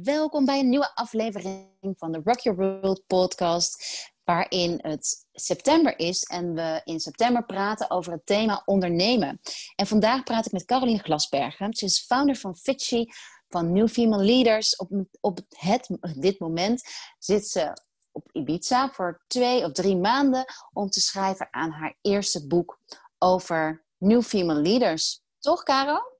Welkom 0.00 0.44
bij 0.44 0.58
een 0.58 0.68
nieuwe 0.68 0.94
aflevering 0.94 1.94
van 1.96 2.12
de 2.12 2.20
Rock 2.24 2.38
Your 2.38 2.58
World 2.58 3.06
podcast, 3.06 3.84
waarin 4.24 4.78
het 4.82 5.26
september 5.32 5.98
is 5.98 6.22
en 6.22 6.54
we 6.54 6.80
in 6.84 7.00
september 7.00 7.44
praten 7.44 7.90
over 7.90 8.12
het 8.12 8.26
thema 8.26 8.62
ondernemen. 8.64 9.40
En 9.76 9.86
vandaag 9.86 10.22
praat 10.22 10.46
ik 10.46 10.52
met 10.52 10.64
Caroline 10.64 10.98
Glasbergen. 10.98 11.74
Ze 11.74 11.84
is 11.84 12.04
founder 12.04 12.36
van 12.36 12.56
Fitchy, 12.56 13.04
van 13.48 13.72
New 13.72 13.88
Female 13.88 14.24
Leaders. 14.24 14.76
Op, 14.76 14.90
op 15.20 15.40
het, 15.48 15.98
dit 16.14 16.38
moment 16.38 16.82
zit 17.18 17.48
ze 17.48 17.72
op 18.12 18.28
Ibiza 18.32 18.90
voor 18.90 19.22
twee 19.26 19.64
of 19.64 19.72
drie 19.72 19.96
maanden 19.96 20.44
om 20.72 20.90
te 20.90 21.00
schrijven 21.00 21.48
aan 21.50 21.70
haar 21.70 21.98
eerste 22.00 22.46
boek 22.46 22.78
over 23.18 23.84
New 23.98 24.22
Female 24.22 24.60
Leaders. 24.60 25.20
Toch, 25.38 25.62
Caro? 25.62 26.11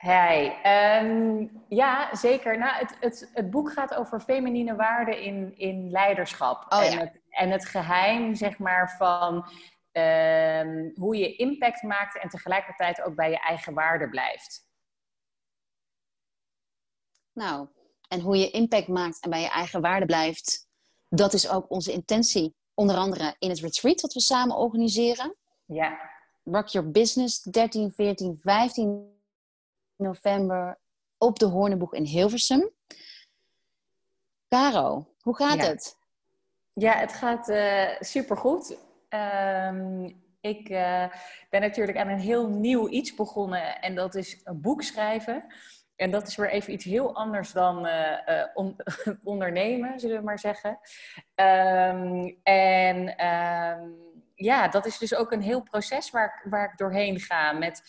Hey, 0.00 0.60
ehm, 0.62 1.46
ja, 1.68 2.16
zeker. 2.16 2.58
Nou, 2.58 2.74
het, 2.74 2.96
het, 3.00 3.30
het 3.32 3.50
boek 3.50 3.72
gaat 3.72 3.94
over 3.94 4.20
feminine 4.20 4.76
waarden 4.76 5.22
in, 5.22 5.58
in 5.58 5.90
leiderschap. 5.90 6.72
Oh, 6.72 6.84
en, 6.84 6.92
ja. 6.92 6.98
het, 6.98 7.20
en 7.28 7.50
het 7.50 7.66
geheim, 7.66 8.34
zeg 8.34 8.58
maar, 8.58 8.96
van 8.96 9.44
ehm, 9.92 10.90
hoe 10.94 11.16
je 11.16 11.36
impact 11.36 11.82
maakt 11.82 12.18
en 12.18 12.28
tegelijkertijd 12.28 13.02
ook 13.02 13.14
bij 13.14 13.30
je 13.30 13.38
eigen 13.38 13.74
waarde 13.74 14.08
blijft. 14.08 14.68
Nou, 17.32 17.68
en 18.08 18.20
hoe 18.20 18.36
je 18.36 18.50
impact 18.50 18.88
maakt 18.88 19.20
en 19.20 19.30
bij 19.30 19.40
je 19.40 19.50
eigen 19.50 19.80
waarde 19.80 20.06
blijft, 20.06 20.68
dat 21.08 21.32
is 21.32 21.48
ook 21.48 21.70
onze 21.70 21.92
intentie. 21.92 22.54
Onder 22.74 22.96
andere 22.96 23.34
in 23.38 23.48
het 23.48 23.60
retreat 23.60 24.00
dat 24.00 24.12
we 24.12 24.20
samen 24.20 24.56
organiseren. 24.56 25.36
Ja, 25.64 26.10
Rock 26.44 26.68
Your 26.68 26.90
Business, 26.90 27.42
13, 27.42 27.92
14, 27.92 28.38
15 28.42 29.18
november 30.00 30.78
op 31.18 31.38
de 31.38 31.46
Hoornenboeg 31.46 31.94
in 31.94 32.04
Hilversum. 32.04 32.70
Caro, 34.48 35.06
hoe 35.20 35.36
gaat 35.36 35.56
Ja. 35.62 35.66
het? 35.68 35.96
ja 36.72 36.92
het 36.98 37.12
gaat 37.12 37.48
eh 37.48 37.88
supergoed. 38.00 38.76
Ehm, 39.08 40.10
ik 40.40 40.68
eh, 40.68 41.04
ben 41.50 41.60
natuurlijk 41.60 41.98
aan 41.98 42.08
een 42.08 42.18
heel 42.20 42.48
nieuw 42.48 42.88
iets 42.88 43.14
begonnen 43.14 43.80
en 43.80 43.94
dat 43.94 44.14
is 44.14 44.40
een 44.44 44.60
boek 44.60 44.82
schrijven. 44.82 45.46
En 45.96 46.10
dat 46.10 46.26
is 46.26 46.36
weer 46.36 46.50
even 46.50 46.72
iets 46.72 46.84
heel 46.84 47.14
anders 47.14 47.52
dan 47.52 47.86
eh, 47.86 48.44
on- 48.54 48.76
ondernemen, 49.24 50.00
zullen 50.00 50.16
we 50.16 50.22
maar 50.24 50.38
zeggen. 50.38 50.78
Ehm, 51.34 52.30
en 52.42 53.16
ehm, 53.16 53.88
ja, 54.34 54.68
dat 54.68 54.86
is 54.86 54.98
dus 54.98 55.14
ook 55.14 55.32
een 55.32 55.42
heel 55.42 55.62
proces 55.62 56.10
waar, 56.10 56.24
ik- 56.44 56.50
waar 56.50 56.70
ik 56.72 56.78
doorheen 56.78 57.20
ga. 57.20 57.52
Met 57.52 57.82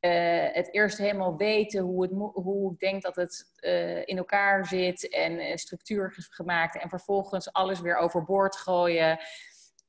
eh, 0.00 0.46
het 0.52 0.74
eerst 0.74 0.98
helemaal 0.98 1.36
weten 1.36 1.82
hoe, 1.82 2.02
het, 2.02 2.12
hoe 2.32 2.72
ik 2.72 2.78
denk 2.78 3.02
dat 3.02 3.16
het 3.16 3.52
eh, 3.54 4.06
in 4.06 4.16
elkaar 4.16 4.66
zit 4.66 5.08
en 5.08 5.58
structuur 5.58 6.14
gemaakt. 6.30 6.82
En 6.82 6.88
vervolgens 6.88 7.52
alles 7.52 7.80
weer 7.80 7.96
overboord 7.96 8.56
gooien. 8.56 9.18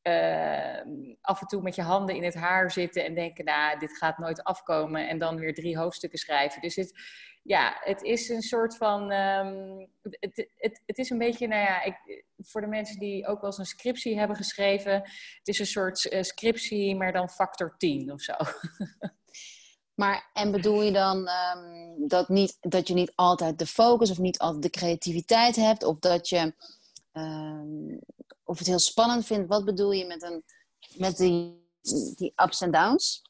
Eh, 0.02 0.81
af 1.21 1.41
en 1.41 1.47
toe 1.47 1.61
met 1.61 1.75
je 1.75 1.81
handen 1.81 2.15
in 2.15 2.23
het 2.23 2.33
haar 2.33 2.71
zitten 2.71 3.05
en 3.05 3.15
denken, 3.15 3.45
nou, 3.45 3.80
dit 3.80 3.97
gaat 3.97 4.17
nooit 4.17 4.43
afkomen. 4.43 5.07
En 5.07 5.19
dan 5.19 5.39
weer 5.39 5.53
drie 5.53 5.77
hoofdstukken 5.77 6.19
schrijven. 6.19 6.61
Dus 6.61 6.75
het, 6.75 6.99
ja, 7.43 7.77
het 7.80 8.02
is 8.02 8.30
een 8.30 8.41
soort 8.41 8.77
van. 8.77 9.11
ehm, 9.11 9.87
het, 10.02 10.49
het, 10.85 10.97
is 10.97 11.09
een 11.09 11.17
beetje, 11.17 11.47
nou 11.47 11.61
ja, 11.61 11.83
ik, 11.83 12.25
voor 12.37 12.61
de 12.61 12.67
mensen 12.67 12.99
die 12.99 13.27
ook 13.27 13.41
wel 13.41 13.49
eens 13.49 13.59
een 13.59 13.65
scriptie 13.65 14.17
hebben 14.17 14.37
geschreven. 14.37 14.93
Het 14.93 15.47
is 15.47 15.59
een 15.59 15.65
soort 15.65 15.97
scriptie, 16.21 16.95
maar 16.95 17.11
dan 17.11 17.30
factor 17.30 17.75
10 17.77 18.11
of 18.11 18.21
zo. 18.21 18.33
Maar, 20.00 20.30
en 20.33 20.52
bedoel 20.52 20.81
je 20.81 20.92
dan 20.92 21.28
ehm, 21.28 22.08
dat, 22.08 22.30
niet, 22.30 22.58
dat 22.59 22.88
je 22.88 22.94
niet 22.94 23.11
altijd 23.16 23.59
de 23.59 23.66
focus 23.66 24.11
of 24.11 24.17
niet 24.17 24.39
altijd 24.39 24.64
de 24.64 24.69
creativiteit 24.69 25.55
hebt? 25.55 25.83
Of 25.83 26.00
dat 26.00 26.30
je 26.30 26.53
ehm, 27.11 27.97
of 28.44 28.58
het 28.58 28.67
heel 28.67 28.80
spannend 28.80 29.25
vindt? 29.25 29.47
Wat 29.47 29.66
bedoel 29.66 29.92
je 29.92 30.05
met, 30.05 30.23
een, 30.23 30.43
met 30.98 31.17
die, 31.17 31.64
die 32.15 32.33
ups 32.36 32.61
en 32.61 32.71
downs? 32.71 33.21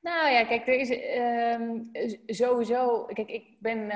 Nou 0.00 0.30
ja, 0.30 0.44
kijk, 0.44 0.66
er 0.66 0.74
is 0.74 0.90
ehm, 0.90 1.78
sowieso. 2.26 3.04
Kijk, 3.04 3.28
ik 3.28 3.56
ben 3.58 3.92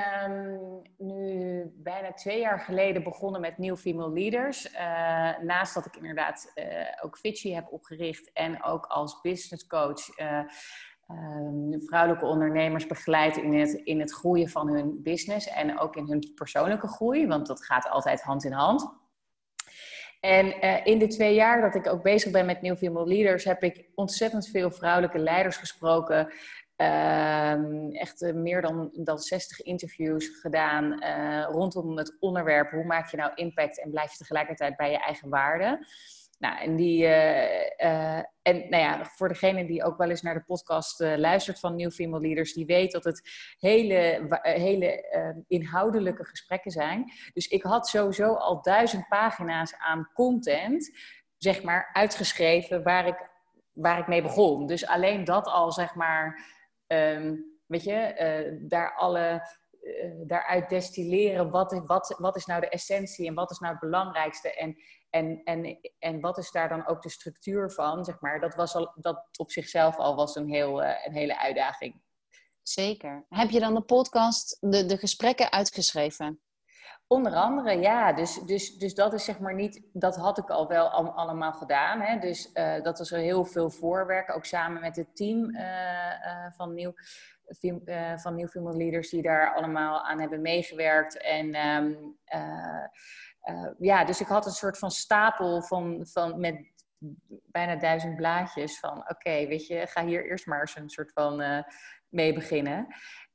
nu 0.97 1.63
bijna 1.75 2.13
twee 2.13 2.39
jaar 2.39 2.59
geleden 2.59 3.03
begonnen 3.03 3.41
met 3.41 3.57
New 3.57 3.77
Female 3.77 4.13
Leaders. 4.13 4.71
Eh, 4.71 5.37
naast 5.37 5.73
dat 5.73 5.85
ik 5.85 5.95
inderdaad 5.95 6.51
eh, 6.53 6.65
ook 7.01 7.17
Fitchy 7.17 7.51
heb 7.51 7.71
opgericht 7.71 8.31
en 8.33 8.63
ook 8.63 8.85
als 8.85 9.21
business 9.21 9.67
coach. 9.67 10.09
eh, 10.15 10.41
ehm, 11.07 11.79
vrouwelijke 11.79 12.25
ondernemers 12.25 12.87
begeleid 12.87 13.37
in 13.37 13.53
het, 13.53 13.73
in 13.73 13.99
het 13.99 14.13
groeien 14.13 14.49
van 14.49 14.67
hun 14.67 15.01
business 15.03 15.47
en 15.47 15.79
ook 15.79 15.95
in 15.95 16.07
hun 16.07 16.31
persoonlijke 16.35 16.87
groei, 16.87 17.27
want 17.27 17.47
dat 17.47 17.65
gaat 17.65 17.89
altijd 17.89 18.21
hand 18.21 18.43
in 18.43 18.51
hand. 18.51 18.95
En 20.19 20.61
eh, 20.61 20.85
in 20.85 20.99
de 20.99 21.07
twee 21.07 21.33
jaar 21.33 21.61
dat 21.61 21.75
ik 21.75 21.87
ook 21.87 22.03
bezig 22.03 22.31
ben 22.31 22.45
met 22.45 22.61
New 22.61 22.77
Female 22.77 23.07
Leaders, 23.07 23.43
heb 23.43 23.63
ik 23.63 23.89
ontzettend 23.95 24.47
veel 24.47 24.71
vrouwelijke 24.71 25.19
leiders 25.19 25.57
gesproken. 25.57 26.33
Ehm, 26.75 27.89
echt 27.91 28.21
eh, 28.21 28.33
meer 28.33 28.61
dan, 28.61 28.89
dan 28.93 29.19
60 29.19 29.61
interviews 29.61 30.27
gedaan 30.41 31.01
eh, 31.01 31.47
rondom 31.51 31.97
het 31.97 32.17
onderwerp. 32.19 32.71
Hoe 32.71 32.85
maak 32.85 33.11
je 33.11 33.17
nou 33.17 33.31
impact 33.35 33.81
en 33.81 33.89
blijf 33.89 34.11
je 34.11 34.17
tegelijkertijd 34.17 34.77
bij 34.77 34.91
je 34.91 34.99
eigen 34.99 35.29
waarden? 35.29 35.87
Nou, 36.37 36.59
en 36.59 36.75
die, 36.75 37.05
eh, 37.05 38.17
eh, 38.17 38.23
en 38.41 38.69
nou 38.69 38.83
ja, 38.83 39.05
voor 39.05 39.27
degene 39.27 39.65
die 39.65 39.83
ook 39.83 39.97
wel 39.97 40.09
eens 40.09 40.21
naar 40.21 40.33
de 40.33 40.43
podcast 40.43 41.01
eh, 41.01 41.17
luistert 41.17 41.59
van 41.59 41.75
New 41.75 41.91
Female 41.91 42.21
Leaders, 42.21 42.53
die 42.53 42.65
weet 42.65 42.91
dat 42.91 43.03
het 43.03 43.29
hele, 43.59 44.27
hele 44.41 45.43
inhoudelijke 45.47 46.25
gesprekken 46.25 46.71
zijn. 46.71 47.11
Dus 47.33 47.47
ik 47.47 47.63
had 47.63 47.87
sowieso 47.87 48.33
al 48.33 48.61
duizend 48.61 49.07
pagina's 49.07 49.75
aan 49.77 50.09
content, 50.13 50.97
zeg 51.37 51.63
maar, 51.63 51.89
uitgeschreven 51.93 52.83
waar 52.83 53.07
ik, 53.07 53.29
waar 53.73 53.99
ik 53.99 54.07
mee 54.07 54.21
begon. 54.21 54.67
Dus 54.67 54.87
alleen 54.87 55.23
dat 55.23 55.45
al, 55.45 55.71
zeg 55.71 55.95
maar, 55.95 56.45
ehm, 56.87 57.35
weet 57.65 57.83
je, 57.83 58.57
daar 58.61 58.95
alle, 58.95 59.47
daaruit 60.25 60.69
destilleren 60.69 61.49
wat, 61.49 61.81
wat, 61.85 62.15
wat 62.17 62.35
is 62.35 62.45
nou 62.45 62.61
de 62.61 62.69
essentie 62.69 63.27
en 63.27 63.33
wat 63.33 63.51
is 63.51 63.59
nou 63.59 63.71
het 63.71 63.81
belangrijkste 63.81 64.53
en, 64.53 64.77
en, 65.09 65.41
en, 65.43 65.79
en 65.99 66.19
wat 66.19 66.37
is 66.37 66.51
daar 66.51 66.69
dan 66.69 66.87
ook 66.87 67.01
de 67.01 67.09
structuur 67.09 67.71
van, 67.71 68.05
zeg 68.05 68.19
maar. 68.19 68.39
Dat, 68.39 68.55
was 68.55 68.75
al, 68.75 68.91
dat 68.95 69.27
op 69.37 69.51
zichzelf 69.51 69.97
al 69.97 70.15
was 70.15 70.35
een, 70.35 70.49
heel, 70.49 70.83
eh, 70.83 71.05
een 71.05 71.13
hele 71.13 71.39
uitdaging. 71.39 72.01
Zeker. 72.61 73.25
Heb 73.29 73.49
je 73.49 73.59
dan 73.59 73.73
de 73.73 73.81
podcast, 73.81 74.57
de, 74.59 74.85
de 74.85 74.97
gesprekken 74.97 75.51
uitgeschreven? 75.51 76.41
Onder 77.07 77.33
andere, 77.33 77.79
ja. 77.79 78.13
Dus, 78.13 78.35
dus, 78.45 78.77
dus 78.77 78.93
dat 78.93 79.13
is 79.13 79.23
zeg 79.23 79.39
maar 79.39 79.53
niet, 79.55 79.81
dat 79.93 80.15
had 80.15 80.37
ik 80.37 80.49
al 80.49 80.67
wel 80.67 80.89
al- 80.89 81.11
allemaal 81.11 81.53
gedaan. 81.53 82.01
Hè? 82.01 82.19
Dus 82.19 82.51
eh, 82.51 82.81
dat 82.81 82.97
was 82.97 83.11
er 83.11 83.19
heel 83.19 83.45
veel 83.45 83.69
voorwerk, 83.69 84.35
ook 84.35 84.45
samen 84.45 84.81
met 84.81 84.95
het 84.95 85.15
team 85.15 85.55
eh, 85.55 86.51
van 86.55 86.73
Nieuw. 86.73 86.93
Van 88.15 88.35
New 88.35 88.49
Female 88.49 88.77
Leaders 88.77 89.09
die 89.09 89.21
daar 89.21 89.55
allemaal 89.55 90.05
aan 90.05 90.19
hebben 90.19 90.41
meegewerkt. 90.41 91.17
En 91.21 91.53
ehm, 91.53 91.93
eh, 93.47 93.69
ja, 93.77 94.05
dus 94.05 94.21
ik 94.21 94.27
had 94.27 94.45
een 94.45 94.51
soort 94.51 94.77
van 94.77 94.91
stapel 94.91 95.61
van, 95.61 96.07
van 96.07 96.39
met 96.39 96.73
bijna 97.27 97.75
duizend 97.75 98.15
blaadjes 98.15 98.79
van 98.79 99.09
oké, 99.09 99.47
weet 99.47 99.67
je, 99.67 99.87
ga 99.87 100.05
hier 100.05 100.25
eerst 100.25 100.45
maar 100.45 100.59
eens 100.59 100.75
een 100.75 100.89
soort 100.89 101.11
van 101.11 101.41
eh, 101.41 101.63
mee 102.09 102.33
beginnen. 102.33 102.87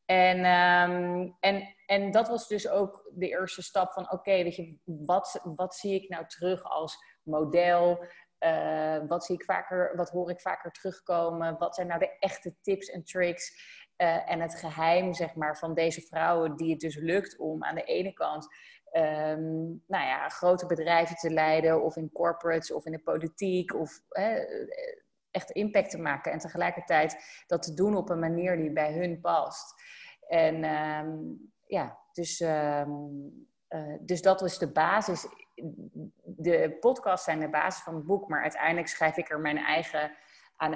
En, 0.05 0.45
ehm, 0.45 1.29
en, 1.41 1.75
en 1.87 2.11
dat 2.11 2.29
was 2.29 2.49
dus 2.49 2.69
ook 2.69 3.11
de 3.15 3.29
eerste 3.29 3.63
stap 3.63 3.93
van 3.93 4.11
oké, 4.11 4.43
weet 4.43 4.57
je, 4.57 4.77
wat, 4.85 5.41
wat 5.55 5.75
zie 5.75 6.03
ik 6.03 6.09
nou 6.09 6.27
terug 6.27 6.63
als 6.63 6.97
model? 7.23 8.05
Eh, 8.39 8.99
wat, 9.07 9.25
zie 9.25 9.35
ik 9.35 9.45
vaker, 9.45 9.97
wat 9.97 10.11
hoor 10.11 10.31
ik 10.31 10.41
vaker 10.41 10.71
terugkomen? 10.71 11.59
Wat 11.59 11.75
zijn 11.75 11.87
nou 11.87 11.99
de 11.99 12.19
echte 12.19 12.55
tips 12.61 12.89
en 12.89 13.05
tricks? 13.05 13.81
En 14.27 14.41
het 14.41 14.55
geheim, 14.55 15.15
zeg 15.15 15.35
maar, 15.35 15.59
van 15.59 15.75
deze 15.75 16.01
vrouwen 16.01 16.57
die 16.57 16.71
het 16.71 16.81
dus 16.81 16.97
lukt 16.97 17.39
om 17.39 17.65
aan 17.65 17.75
de 17.75 17.85
ene 17.85 18.13
kant 18.13 18.49
ehm, 18.93 19.65
nou 19.87 20.07
ja, 20.07 20.29
grote 20.29 20.67
bedrijven 20.67 21.17
te 21.17 21.31
leiden, 21.31 21.83
of 21.83 21.97
in 21.97 22.13
corporates, 22.13 22.73
of 22.73 22.87
in 22.87 22.93
de 22.93 23.03
politiek, 23.03 23.75
of 23.75 24.01
eh, 24.09 24.71
echt 25.31 25.51
impact 25.51 25.91
te 25.91 25.99
maken. 25.99 26.33
En 26.33 26.39
tegelijkertijd 26.39 27.45
dat 27.47 27.63
te 27.63 27.75
doen 27.75 27.97
op 27.97 28.11
een 28.11 28.19
manier 28.19 28.57
die 28.57 28.73
bij 28.73 28.93
hun 28.93 29.21
past. 29.21 29.75
En 30.29 30.65
ehm, 30.65 31.11
ja, 31.67 31.99
dus, 32.13 32.41
ehm, 32.41 32.91
eh, 33.69 33.95
dus 34.01 34.23
dat 34.23 34.41
was 34.41 34.59
de 34.59 34.73
basis. 34.73 35.27
De 36.23 36.77
podcasts 36.81 37.25
zijn 37.25 37.41
de 37.41 37.51
basis 37.51 37.83
van 37.83 37.95
het 37.95 38.07
boek, 38.07 38.29
maar 38.29 38.43
uiteindelijk 38.43 38.89
schrijf 38.89 39.17
ik 39.17 39.31
er 39.31 39.41
mijn 39.41 39.59
eigen 39.59 40.17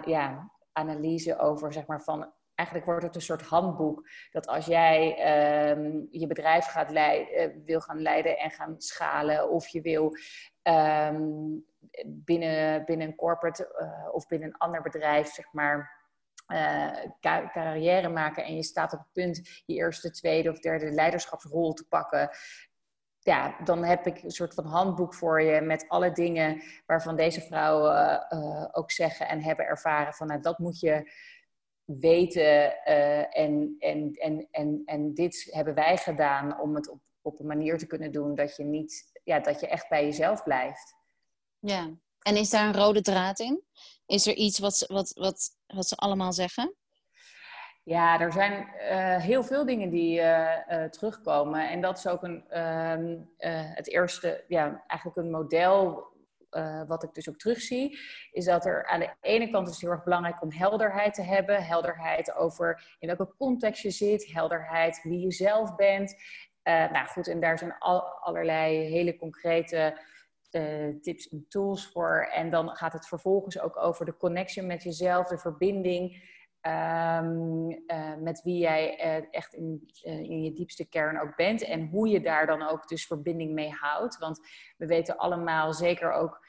ja, 0.04 0.50
analyse 0.72 1.38
over, 1.38 1.72
zeg 1.72 1.86
maar, 1.86 2.02
van 2.02 2.32
eigenlijk 2.56 2.88
wordt 2.88 3.04
het 3.04 3.14
een 3.14 3.20
soort 3.20 3.42
handboek. 3.42 4.08
Dat 4.30 4.46
als 4.46 4.66
jij 4.66 5.16
ehm, 5.16 6.04
je 6.10 6.26
bedrijf 6.26 6.66
gaat 6.66 6.90
leiden, 6.90 7.64
wil 7.64 7.80
gaan 7.80 8.02
leiden 8.02 8.38
en 8.38 8.50
gaan 8.50 8.74
schalen, 8.78 9.50
of 9.50 9.68
je 9.68 9.80
wil 9.80 10.12
ehm, 10.62 11.22
binnen, 12.06 12.84
binnen 12.84 13.06
een 13.06 13.16
corporate 13.16 13.74
eh, 13.76 14.14
of 14.14 14.26
binnen 14.26 14.48
een 14.48 14.56
ander 14.56 14.82
bedrijf, 14.82 15.28
zeg 15.28 15.52
maar, 15.52 16.04
carrière 17.52 18.08
maken 18.08 18.44
en 18.44 18.54
je 18.54 18.62
staat 18.62 18.92
op 18.92 18.98
het 18.98 19.12
punt 19.12 19.62
je 19.66 19.74
eerste, 19.74 20.10
tweede 20.10 20.50
of 20.50 20.58
derde 20.58 20.90
leiderschapsrol 20.90 21.72
te 21.72 21.86
pakken, 21.88 22.30
ja, 23.26 23.56
dan 23.64 23.84
heb 23.84 24.06
ik 24.06 24.22
een 24.22 24.30
soort 24.30 24.54
van 24.54 24.66
handboek 24.66 25.14
voor 25.14 25.42
je 25.42 25.60
met 25.60 25.88
alle 25.88 26.12
dingen 26.12 26.62
waarvan 26.86 27.16
deze 27.16 27.40
vrouwen 27.40 28.30
ook 28.74 28.90
zeggen 28.90 29.28
en 29.28 29.42
hebben 29.42 29.66
ervaren 29.66 30.14
van 30.14 30.26
nou, 30.26 30.40
dat 30.40 30.58
moet 30.58 30.80
je 30.80 31.10
weten 31.86 32.74
uh, 32.88 33.38
en, 33.38 33.76
en, 33.78 34.12
en, 34.14 34.48
en, 34.50 34.82
en 34.84 35.14
dit 35.14 35.48
hebben 35.50 35.74
wij 35.74 35.96
gedaan 35.96 36.60
om 36.60 36.74
het 36.74 36.88
op, 36.88 37.00
op 37.22 37.40
een 37.40 37.46
manier 37.46 37.78
te 37.78 37.86
kunnen 37.86 38.12
doen 38.12 38.34
dat 38.34 38.56
je 38.56 38.64
niet, 38.64 39.20
ja, 39.24 39.40
dat 39.40 39.60
je 39.60 39.68
echt 39.68 39.88
bij 39.88 40.04
jezelf 40.04 40.42
blijft. 40.42 40.94
Ja, 41.58 41.90
en 42.22 42.36
is 42.36 42.50
daar 42.50 42.66
een 42.66 42.82
rode 42.82 43.00
draad 43.00 43.38
in? 43.38 43.62
Is 44.06 44.26
er 44.26 44.34
iets 44.34 44.58
wat, 44.58 44.84
wat, 44.88 45.12
wat, 45.14 45.50
wat 45.66 45.86
ze 45.86 45.96
allemaal 45.96 46.32
zeggen? 46.32 46.74
Ja, 47.82 48.20
er 48.20 48.32
zijn 48.32 48.68
uh, 48.78 49.16
heel 49.16 49.44
veel 49.44 49.66
dingen 49.66 49.90
die 49.90 50.20
uh, 50.20 50.84
terugkomen. 50.84 51.70
En 51.70 51.80
dat 51.80 51.98
is 51.98 52.06
ook 52.06 52.22
een, 52.22 52.48
ehm, 52.48 53.16
het 53.74 53.88
eerste, 53.88 54.44
ja, 54.48 54.84
eigenlijk 54.86 55.18
een 55.18 55.30
model 55.30 56.04
uh, 56.56 56.82
wat 56.86 57.02
ik 57.02 57.14
dus 57.14 57.28
ook 57.28 57.38
terugzie, 57.38 57.98
is 58.30 58.44
dat 58.44 58.66
er 58.66 58.86
aan 58.86 59.00
de 59.00 59.14
ene 59.20 59.50
kant 59.50 59.68
is 59.68 59.80
heel 59.80 59.90
erg 59.90 60.04
belangrijk 60.04 60.42
om 60.42 60.52
helderheid 60.52 61.14
te 61.14 61.22
hebben. 61.22 61.64
Helderheid 61.64 62.34
over 62.34 62.96
in 62.98 63.06
welke 63.16 63.34
context 63.36 63.82
je 63.82 63.90
zit, 63.90 64.32
helderheid 64.32 65.00
wie 65.02 65.20
je 65.20 65.32
zelf 65.32 65.74
bent. 65.74 66.14
Uh, 66.64 66.90
nou 66.90 67.06
goed, 67.06 67.28
en 67.28 67.40
daar 67.40 67.58
zijn 67.58 67.78
al, 67.78 68.00
allerlei 68.00 68.78
hele 68.78 69.16
concrete 69.16 70.00
uh, 70.50 70.94
tips 71.00 71.28
en 71.28 71.46
tools 71.48 71.90
voor. 71.92 72.28
En 72.32 72.50
dan 72.50 72.68
gaat 72.68 72.92
het 72.92 73.08
vervolgens 73.08 73.60
ook 73.60 73.76
over 73.76 74.04
de 74.04 74.16
connectie 74.16 74.62
met 74.62 74.82
jezelf, 74.82 75.28
de 75.28 75.38
verbinding. 75.38 76.34
Uh, 76.66 77.20
met 78.18 78.42
wie 78.42 78.58
jij 78.58 78.96
echt 79.30 79.54
in, 79.54 79.90
in, 80.02 80.42
je 80.42 80.52
diepste 80.52 80.88
kern 80.88 81.20
ook 81.20 81.36
bent. 81.36 81.62
En 81.62 81.88
hoe 81.88 82.08
je 82.08 82.20
daar 82.20 82.46
dan 82.46 82.62
ook 82.62 82.88
dus 82.88 83.06
verbinding 83.06 83.52
mee 83.52 83.70
houdt. 83.70 84.18
Want 84.18 84.40
we 84.76 84.86
weten 84.86 85.16
allemaal, 85.16 85.72
zeker 85.72 86.12
ook 86.12 86.45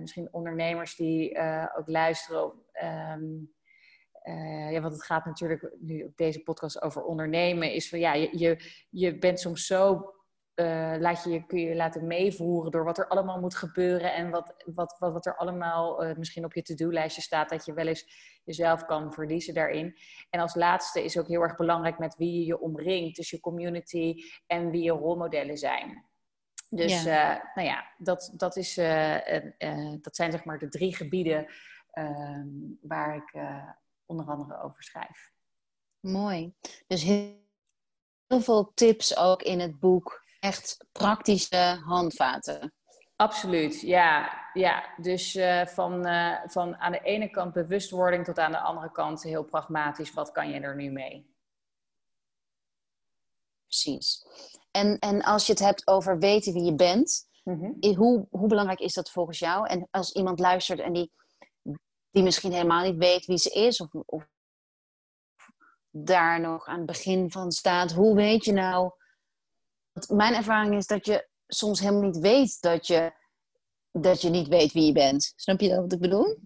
misschien 0.00 0.28
ondernemers 0.32 0.96
die 0.96 1.38
ook 1.76 1.88
luisteren. 1.88 2.52
Um, 2.82 3.52
ja, 4.70 4.80
want 4.80 4.92
het 4.92 5.04
gaat 5.04 5.24
natuurlijk 5.24 5.70
nu 5.80 6.02
op 6.04 6.16
deze 6.16 6.42
podcast 6.42 6.82
over 6.82 7.02
ondernemen. 7.02 7.72
Is 7.72 7.88
van 7.88 7.98
ja, 7.98 8.14
je, 8.14 8.38
je, 8.38 8.72
je 8.90 9.18
bent 9.18 9.40
soms 9.40 9.66
zo 9.66 10.14
laat 10.98 11.24
je, 11.24 11.30
je, 11.30 11.46
kun 11.46 11.60
je 11.60 11.74
laten 11.74 12.06
meevoeren 12.06 12.70
door 12.70 12.84
wat 12.84 12.98
er 12.98 13.08
allemaal 13.08 13.40
moet 13.40 13.54
gebeuren 13.54 14.14
en 14.14 14.30
wat, 14.30 14.54
wat, 14.74 14.96
wat, 14.98 15.12
wat 15.12 15.26
er 15.26 15.36
allemaal 15.36 16.14
misschien 16.16 16.44
op 16.44 16.54
je 16.54 16.62
to-do-lijstje 16.62 17.22
staat, 17.22 17.48
dat 17.48 17.64
je 17.64 17.72
wel 17.72 17.86
eens 17.86 18.40
jezelf 18.44 18.84
kan 18.84 19.12
verliezen 19.12 19.54
daarin. 19.54 19.96
En 20.30 20.40
als 20.40 20.54
laatste 20.54 21.04
is 21.04 21.18
ook 21.18 21.28
heel 21.28 21.42
erg 21.42 21.56
belangrijk 21.56 21.98
met 21.98 22.16
wie 22.16 22.38
je 22.38 22.46
je 22.46 22.60
omringt, 22.60 23.16
dus 23.16 23.30
je 23.30 23.40
community 23.40 24.14
en 24.46 24.70
wie 24.70 24.82
je 24.82 24.90
rolmodellen 24.90 25.56
zijn. 25.56 26.10
Dus 26.74 27.02
ja. 27.02 27.36
Uh, 27.36 27.44
nou 27.54 27.68
ja, 27.68 27.86
dat, 27.98 28.32
dat, 28.36 28.56
is, 28.56 28.74
dat 30.00 30.16
zijn 30.16 30.32
zeg 30.32 30.44
maar 30.44 30.58
de 30.58 30.68
drie 30.68 30.96
gebieden 30.96 31.46
ehm, 31.90 32.46
waar 32.80 33.16
ik 33.16 33.42
onder 34.06 34.26
andere 34.26 34.62
over 34.62 34.82
schrijf. 34.82 35.30
Mooi. 36.00 36.54
Dus 36.86 37.02
heel 37.02 38.40
veel 38.40 38.72
tips 38.74 39.16
ook 39.16 39.42
in 39.42 39.60
het 39.60 39.80
boek 39.80 40.24
echt 40.40 40.86
praktische 40.92 41.80
handvaten. 41.84 42.72
Absoluut, 43.16 43.80
ja. 43.80 44.40
ja. 44.52 44.94
Dus 44.96 45.38
van, 45.64 46.06
van 46.46 46.76
aan 46.76 46.92
de 46.92 47.00
ene 47.02 47.30
kant 47.30 47.52
bewustwording 47.52 48.24
tot 48.24 48.38
aan 48.38 48.52
de 48.52 48.58
andere 48.58 48.92
kant 48.92 49.22
heel 49.22 49.44
pragmatisch. 49.44 50.12
Wat 50.12 50.32
kan 50.32 50.50
je 50.50 50.60
er 50.60 50.76
nu 50.76 50.90
mee? 50.90 51.31
Precies. 53.72 54.26
En, 54.70 54.98
en 54.98 55.22
als 55.22 55.46
je 55.46 55.52
het 55.52 55.60
hebt 55.60 55.86
over 55.86 56.18
weten 56.18 56.52
wie 56.52 56.64
je 56.64 56.74
bent, 56.74 57.28
mm-hmm. 57.44 57.94
hoe, 57.96 58.26
hoe 58.30 58.48
belangrijk 58.48 58.80
is 58.80 58.94
dat 58.94 59.10
volgens 59.10 59.38
jou? 59.38 59.68
En 59.68 59.88
als 59.90 60.12
iemand 60.12 60.38
luistert 60.38 60.80
en 60.80 60.92
die, 60.92 61.12
die 62.10 62.22
misschien 62.22 62.52
helemaal 62.52 62.84
niet 62.84 62.98
weet 62.98 63.26
wie 63.26 63.38
ze 63.38 63.50
is, 63.50 63.80
of, 63.80 63.94
of 63.94 64.26
daar 65.90 66.40
nog 66.40 66.66
aan 66.66 66.76
het 66.76 66.86
begin 66.86 67.30
van 67.30 67.52
staat, 67.52 67.92
hoe 67.92 68.14
weet 68.14 68.44
je 68.44 68.52
nou 68.52 68.92
mijn 70.08 70.34
ervaring 70.34 70.74
is 70.74 70.86
dat 70.86 71.06
je 71.06 71.28
soms 71.46 71.80
helemaal 71.80 72.02
niet 72.02 72.18
weet 72.18 72.60
dat 72.60 72.86
je, 72.86 73.12
dat 73.90 74.20
je 74.20 74.30
niet 74.30 74.48
weet 74.48 74.72
wie 74.72 74.86
je 74.86 74.92
bent. 74.92 75.32
Snap 75.36 75.60
je 75.60 75.68
dat 75.68 75.78
wat 75.78 75.92
ik 75.92 76.00
bedoel? 76.00 76.38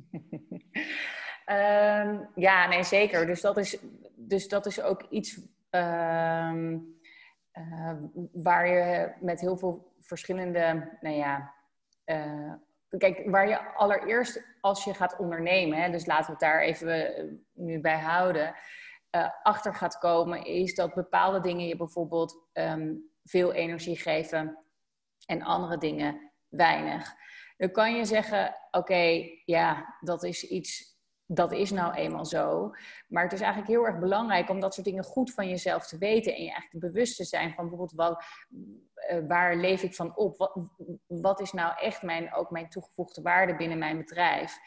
um, 1.47 2.29
ja, 2.47 2.67
nee, 2.69 2.85
zeker. 2.85 3.27
Dus 3.27 3.41
dat 3.41 3.57
is, 3.57 3.79
dus 4.15 4.49
dat 4.49 4.67
is 4.67 4.81
ook 4.81 5.03
iets 5.11 5.41
um, 5.71 6.96
uh, 7.59 7.93
waar 8.33 8.69
je 8.69 9.13
met 9.21 9.41
heel 9.41 9.57
veel 9.57 9.95
verschillende, 10.01 10.97
nou 11.01 11.17
ja, 11.17 11.55
uh, 12.05 12.53
kijk, 12.99 13.31
waar 13.31 13.49
je 13.49 13.75
allereerst 13.75 14.45
als 14.61 14.85
je 14.85 14.95
gaat 14.95 15.19
ondernemen, 15.19 15.83
hè, 15.83 15.91
dus 15.91 16.07
laten 16.07 16.27
we 16.27 16.31
het 16.31 16.41
daar 16.41 16.61
even 16.61 17.47
nu 17.53 17.81
bij 17.81 17.99
houden, 17.99 18.55
uh, 19.17 19.31
achter 19.43 19.75
gaat 19.75 19.99
komen, 19.99 20.45
is 20.45 20.75
dat 20.75 20.95
bepaalde 20.95 21.41
dingen 21.41 21.67
je 21.67 21.77
bijvoorbeeld 21.77 22.49
um, 22.53 23.11
veel 23.25 23.53
energie 23.53 23.97
geven 23.97 24.59
en 25.27 25.43
andere 25.43 25.79
dingen 25.79 26.33
weinig. 26.49 27.15
Dan 27.57 27.71
kan 27.71 27.97
je 27.97 28.05
zeggen, 28.05 28.55
oké, 28.71 29.29
ja, 29.45 29.97
dat 30.01 30.23
is 30.23 30.49
iets, 30.49 30.96
dat 31.27 31.53
is 31.53 31.71
nou 31.71 31.95
eenmaal 31.95 32.25
zo. 32.25 32.71
Maar 33.09 33.23
het 33.23 33.33
is 33.33 33.41
eigenlijk 33.41 33.71
heel 33.71 33.87
erg 33.87 33.99
belangrijk 33.99 34.49
om 34.49 34.61
dat 34.61 34.75
soort 34.75 34.87
dingen 34.87 35.05
goed 35.05 35.33
van 35.33 35.49
jezelf 35.49 35.87
te 35.87 35.99
weten 35.99 36.35
en 36.35 36.43
je 36.43 36.51
eigenlijk 36.51 36.93
bewust 36.93 37.17
te 37.17 37.25
zijn 37.25 37.55
van 37.55 37.69
bijvoorbeeld 37.69 38.23
uh, 39.11 39.29
waar 39.29 39.57
leef 39.57 39.83
ik 39.83 39.95
van 39.95 40.17
op? 40.17 40.37
Wat, 40.37 40.59
wat 41.07 41.41
is 41.41 41.53
nou 41.53 41.73
echt 41.81 42.03
mijn, 42.03 42.35
ook 42.35 42.51
mijn 42.51 42.69
toegevoegde 42.69 43.23
waarde 43.23 43.57
binnen 43.57 43.79
mijn 43.79 43.99
bedrijf? 43.99 44.59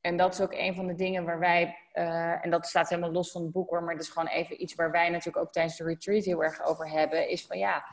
En 0.00 0.16
dat 0.16 0.34
is 0.34 0.40
ook 0.40 0.52
een 0.52 0.74
van 0.74 0.86
de 0.86 0.94
dingen 0.94 1.24
waar 1.24 1.38
wij, 1.38 1.76
uh, 1.94 2.44
en 2.44 2.50
dat 2.50 2.66
staat 2.66 2.88
helemaal 2.88 3.12
los 3.12 3.30
van 3.30 3.42
het 3.42 3.52
boek 3.52 3.70
hoor, 3.70 3.82
maar 3.82 3.94
dat 3.94 4.02
is 4.02 4.10
gewoon 4.10 4.28
even 4.28 4.62
iets 4.62 4.74
waar 4.74 4.90
wij 4.90 5.08
natuurlijk 5.08 5.44
ook 5.44 5.52
tijdens 5.52 5.76
de 5.76 5.84
retreat 5.84 6.24
heel 6.24 6.42
erg 6.42 6.64
over 6.64 6.90
hebben, 6.90 7.28
is 7.28 7.46
van 7.46 7.58
ja, 7.58 7.84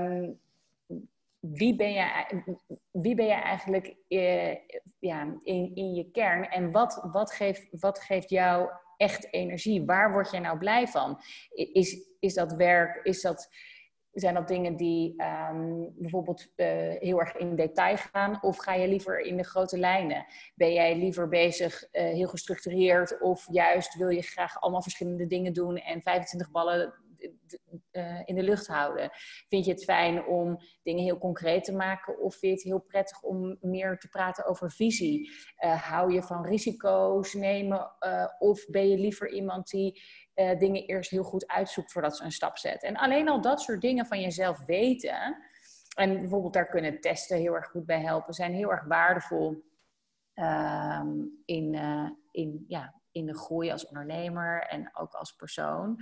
um, 0.00 0.40
wie, 1.40 1.76
ben 1.76 1.92
je, 1.92 2.26
wie 2.90 3.14
ben 3.14 3.26
je 3.26 3.32
eigenlijk 3.32 3.96
uh, 4.08 4.54
ja, 4.98 5.38
in, 5.42 5.74
in 5.74 5.94
je 5.94 6.10
kern 6.10 6.48
en 6.48 6.72
wat, 6.72 7.08
wat, 7.12 7.32
geeft, 7.32 7.80
wat 7.80 8.00
geeft 8.00 8.30
jou 8.30 8.70
echt 8.96 9.32
energie? 9.32 9.84
Waar 9.84 10.12
word 10.12 10.30
je 10.30 10.38
nou 10.38 10.58
blij 10.58 10.86
van? 10.86 11.20
Is, 11.50 12.08
is 12.20 12.34
dat 12.34 12.52
werk, 12.52 13.04
is 13.04 13.20
dat 13.20 13.48
zijn 14.12 14.34
dat 14.34 14.48
dingen 14.48 14.76
die 14.76 15.22
um, 15.22 15.92
bijvoorbeeld 15.96 16.52
uh, 16.56 16.66
heel 16.98 17.20
erg 17.20 17.36
in 17.36 17.56
detail 17.56 17.96
gaan? 17.96 18.42
Of 18.42 18.56
ga 18.56 18.74
je 18.74 18.88
liever 18.88 19.20
in 19.20 19.36
de 19.36 19.44
grote 19.44 19.78
lijnen? 19.78 20.26
Ben 20.54 20.72
jij 20.72 20.96
liever 20.96 21.28
bezig, 21.28 21.82
uh, 21.82 22.02
heel 22.02 22.28
gestructureerd? 22.28 23.20
Of 23.20 23.46
juist 23.50 23.94
wil 23.94 24.08
je 24.08 24.22
graag 24.22 24.60
allemaal 24.60 24.82
verschillende 24.82 25.26
dingen 25.26 25.52
doen 25.52 25.76
en 25.76 26.02
25 26.02 26.50
ballen 26.50 26.94
in 28.24 28.34
de 28.34 28.42
lucht 28.42 28.66
houden? 28.66 29.10
Vind 29.48 29.64
je 29.64 29.70
het 29.70 29.84
fijn 29.84 30.26
om 30.26 30.58
dingen 30.82 31.04
heel 31.04 31.18
concreet 31.18 31.64
te 31.64 31.72
maken? 31.72 32.20
Of 32.20 32.36
vind 32.36 32.42
je 32.42 32.68
het 32.68 32.78
heel 32.78 32.86
prettig 32.88 33.22
om 33.22 33.56
meer 33.60 33.98
te 33.98 34.08
praten 34.08 34.46
over 34.46 34.70
visie? 34.70 35.30
hou 35.58 36.12
je 36.12 36.22
van 36.22 36.46
risico's 36.46 37.34
nemen? 37.34 37.92
of 38.38 38.66
ben 38.66 38.88
je 38.88 38.98
liever 38.98 39.32
iemand 39.32 39.68
die 39.68 40.02
dingen 40.34 40.84
eerst 40.84 41.10
heel 41.10 41.22
goed 41.22 41.46
uitzoekt 41.46 41.92
voordat 41.92 42.16
ze 42.16 42.24
een 42.24 42.32
stap 42.32 42.58
zet. 42.58 42.82
En 42.82 42.96
alleen 42.96 43.28
al 43.28 43.40
dat 43.40 43.60
soort 43.60 43.80
dingen 43.80 44.06
van 44.06 44.20
jezelf 44.20 44.64
weten, 44.64 45.36
en 45.94 46.20
bijvoorbeeld 46.20 46.52
daar 46.52 46.68
kunnen 46.68 47.00
testen 47.00 47.38
heel 47.38 47.54
erg 47.54 47.66
goed 47.66 47.86
bij 47.86 48.00
helpen, 48.00 48.34
zijn 48.34 48.52
heel 48.52 48.70
erg 48.70 48.84
waardevol 48.84 49.64
uh, 50.34 51.02
in, 51.44 51.74
in, 52.30 52.64
ja, 52.66 52.94
in 53.10 53.26
de 53.26 53.38
groei 53.38 53.70
als 53.70 53.86
ondernemer 53.86 54.62
en 54.62 54.96
ook 54.96 55.12
als 55.12 55.32
persoon. 55.32 55.98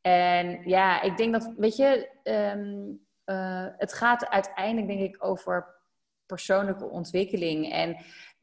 En 0.00 0.68
ja, 0.68 1.02
ik 1.02 1.16
denk 1.16 1.32
dat, 1.32 1.52
weet 1.56 1.76
je, 1.76 2.10
um, 2.22 3.08
het 3.76 3.92
gaat 3.92 4.28
uiteindelijk 4.28 4.86
denk 4.86 5.00
ik 5.00 5.24
over 5.24 5.74
persoonlijke 6.26 6.88
ontwikkeling. 6.88 7.72
En 7.72 7.96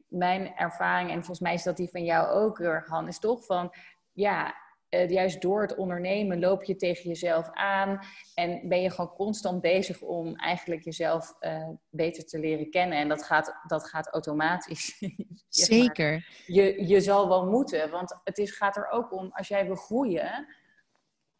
mijn 0.08 0.54
ervaring, 0.56 1.10
en 1.10 1.16
volgens 1.16 1.40
mij 1.40 1.54
is 1.54 1.62
dat 1.62 1.76
die 1.76 1.90
van 1.90 2.04
jou 2.04 2.28
ook, 2.28 2.58
Han, 2.86 3.08
is 3.08 3.18
toch 3.18 3.44
van, 3.44 3.74
ja, 4.12 4.54
uh, 4.90 5.08
juist 5.08 5.40
door 5.40 5.60
het 5.60 5.74
ondernemen 5.74 6.40
loop 6.40 6.64
je 6.64 6.76
tegen 6.76 7.08
jezelf 7.08 7.50
aan 7.52 7.98
en 8.34 8.68
ben 8.68 8.80
je 8.80 8.90
gewoon 8.90 9.14
constant 9.14 9.60
bezig 9.60 10.00
om 10.00 10.36
eigenlijk 10.36 10.82
jezelf 10.82 11.36
uh, 11.40 11.68
beter 11.90 12.24
te 12.24 12.38
leren 12.38 12.70
kennen. 12.70 12.98
En 12.98 13.08
dat 13.08 13.24
gaat, 13.24 13.54
dat 13.66 13.88
gaat 13.88 14.08
automatisch. 14.08 15.02
Zeker. 15.48 16.26
Je, 16.46 16.86
je 16.86 17.00
zal 17.00 17.28
wel 17.28 17.46
moeten, 17.46 17.90
want 17.90 18.20
het 18.24 18.38
is, 18.38 18.56
gaat 18.56 18.76
er 18.76 18.90
ook 18.90 19.12
om, 19.12 19.30
als 19.32 19.48
jij 19.48 19.66
wil 19.66 19.74
groeien, 19.74 20.46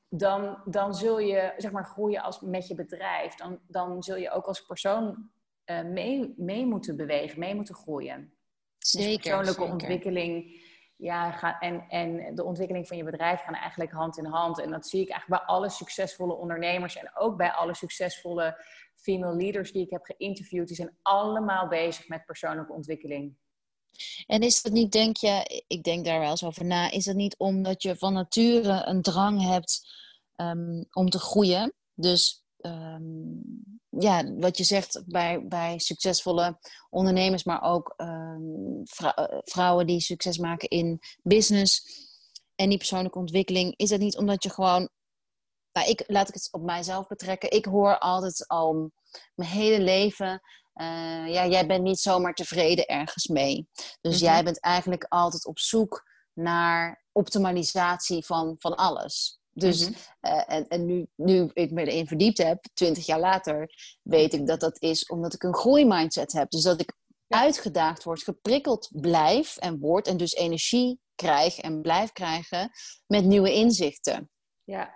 dan, 0.08 0.62
dan 0.64 0.94
zul 0.94 1.18
je 1.18 1.52
zeg 1.56 1.70
maar 1.70 1.84
groeien 1.84 2.22
als, 2.22 2.40
met 2.40 2.68
je 2.68 2.74
bedrijf. 2.74 3.34
Dan, 3.34 3.60
dan 3.66 4.02
zul 4.02 4.16
je 4.16 4.30
ook 4.30 4.46
als 4.46 4.66
persoon 4.66 5.30
uh, 5.66 5.82
mee, 5.82 6.34
mee 6.36 6.66
moeten 6.66 6.96
bewegen, 6.96 7.38
mee 7.38 7.54
moeten 7.54 7.74
groeien. 7.74 8.32
Zeker. 8.78 9.08
Dus 9.08 9.16
persoonlijke 9.16 9.72
ontwikkeling 9.72 10.66
ja, 10.96 11.58
en, 11.60 11.84
en 11.88 12.34
de 12.34 12.44
ontwikkeling 12.44 12.86
van 12.86 12.96
je 12.96 13.04
bedrijf 13.04 13.40
gaan 13.40 13.54
eigenlijk 13.54 13.92
hand 13.92 14.18
in 14.18 14.24
hand. 14.24 14.60
En 14.60 14.70
dat 14.70 14.86
zie 14.86 15.00
ik 15.00 15.10
eigenlijk 15.10 15.42
bij 15.42 15.54
alle 15.54 15.68
succesvolle 15.68 16.34
ondernemers 16.34 16.96
en 16.96 17.10
ook 17.14 17.36
bij 17.36 17.50
alle 17.50 17.74
succesvolle 17.74 18.64
female 18.94 19.36
leaders 19.36 19.72
die 19.72 19.84
ik 19.84 19.90
heb 19.90 20.04
geïnterviewd. 20.04 20.66
Die 20.66 20.76
zijn 20.76 20.96
allemaal 21.02 21.68
bezig 21.68 22.08
met 22.08 22.24
persoonlijke 22.24 22.72
ontwikkeling. 22.72 23.36
En 24.26 24.42
is 24.42 24.62
dat 24.62 24.72
niet, 24.72 24.92
denk 24.92 25.16
je, 25.16 25.64
ik 25.66 25.82
denk 25.82 26.04
daar 26.04 26.20
wel 26.20 26.30
eens 26.30 26.44
over 26.44 26.64
na, 26.64 26.90
is 26.90 27.04
dat 27.04 27.14
niet 27.14 27.36
omdat 27.38 27.82
je 27.82 27.96
van 27.96 28.12
nature 28.12 28.82
een 28.84 29.02
drang 29.02 29.42
hebt 29.42 29.88
um, 30.36 30.86
om 30.90 31.10
te 31.10 31.18
groeien? 31.18 31.74
Dus 31.94 32.42
um, 32.60 33.42
ja, 33.88 34.34
wat 34.34 34.58
je 34.58 34.64
zegt 34.64 35.02
bij, 35.06 35.46
bij 35.46 35.78
succesvolle 35.78 36.58
ondernemers, 36.90 37.44
maar 37.44 37.62
ook 37.62 37.94
um, 37.96 38.82
vrouwen 39.44 39.86
die 39.86 40.00
succes 40.00 40.38
maken 40.38 40.68
in 40.68 41.00
business 41.22 42.06
en 42.54 42.68
die 42.68 42.78
persoonlijke 42.78 43.18
ontwikkeling, 43.18 43.74
is 43.76 43.88
dat 43.88 44.00
niet 44.00 44.16
omdat 44.16 44.42
je 44.42 44.50
gewoon, 44.50 44.88
nou, 45.72 45.88
ik 45.88 46.04
laat 46.06 46.28
ik 46.28 46.34
het 46.34 46.48
op 46.50 46.62
mijzelf 46.62 47.06
betrekken. 47.06 47.50
Ik 47.50 47.64
hoor 47.64 47.98
altijd 47.98 48.48
al 48.48 48.92
mijn 49.34 49.50
hele 49.50 49.80
leven 49.80 50.40
uh, 50.80 51.32
ja, 51.32 51.46
jij 51.46 51.66
bent 51.66 51.82
niet 51.82 51.98
zomaar 51.98 52.34
tevreden 52.34 52.86
ergens 52.86 53.26
mee. 53.26 53.68
Dus 54.00 54.14
mhm. 54.14 54.24
jij 54.24 54.44
bent 54.44 54.60
eigenlijk 54.60 55.06
altijd 55.08 55.46
op 55.46 55.58
zoek 55.58 56.02
naar 56.32 57.04
optimalisatie 57.12 58.24
van, 58.24 58.54
van 58.58 58.76
alles. 58.76 59.40
Dus, 59.52 59.88
mm 59.88 59.94
en, 60.20 60.68
en 60.68 60.86
nu, 60.86 61.06
nu 61.14 61.50
ik 61.52 61.70
me 61.70 61.84
erin 61.84 62.06
verdiept 62.06 62.38
heb, 62.38 62.64
twintig 62.74 63.06
jaar 63.06 63.20
later, 63.20 63.74
weet 64.02 64.32
ik 64.32 64.46
dat 64.46 64.60
dat 64.60 64.82
is 64.82 65.06
omdat 65.06 65.34
ik 65.34 65.42
een 65.42 65.54
groeimindset 65.54 66.32
heb. 66.32 66.50
Dus 66.50 66.62
dat 66.62 66.80
ik 66.80 66.92
uitgedaagd 67.28 68.04
word, 68.04 68.22
geprikkeld 68.22 68.88
blijf 68.92 69.56
en 69.56 69.78
word 69.78 70.06
en 70.06 70.16
dus 70.16 70.32
energie 70.32 71.00
krijg 71.14 71.58
en 71.58 71.80
blijf 71.80 72.12
krijgen 72.12 72.70
met 73.06 73.24
nieuwe 73.24 73.52
inzichten. 73.52 74.30
Ja. 74.64 74.94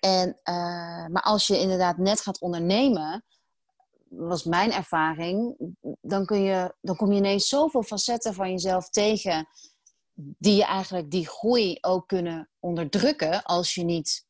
En, 0.00 0.28
uh, 0.28 1.06
maar 1.06 1.22
als 1.22 1.46
je 1.46 1.58
inderdaad 1.58 1.98
net 1.98 2.20
gaat 2.20 2.40
ondernemen, 2.40 3.24
was 4.08 4.44
mijn 4.44 4.72
ervaring, 4.72 5.56
dan, 6.00 6.26
kun 6.26 6.42
je, 6.42 6.74
dan 6.80 6.96
kom 6.96 7.12
je 7.12 7.18
ineens 7.18 7.48
zoveel 7.48 7.82
facetten 7.82 8.34
van 8.34 8.50
jezelf 8.50 8.88
tegen 8.88 9.48
die 10.16 10.56
je 10.56 10.64
eigenlijk 10.64 11.10
die 11.10 11.28
groei 11.28 11.78
ook 11.80 12.08
kunnen 12.08 12.50
onderdrukken 12.58 13.42
als 13.42 13.74
je 13.74 13.84
niet 13.84 14.24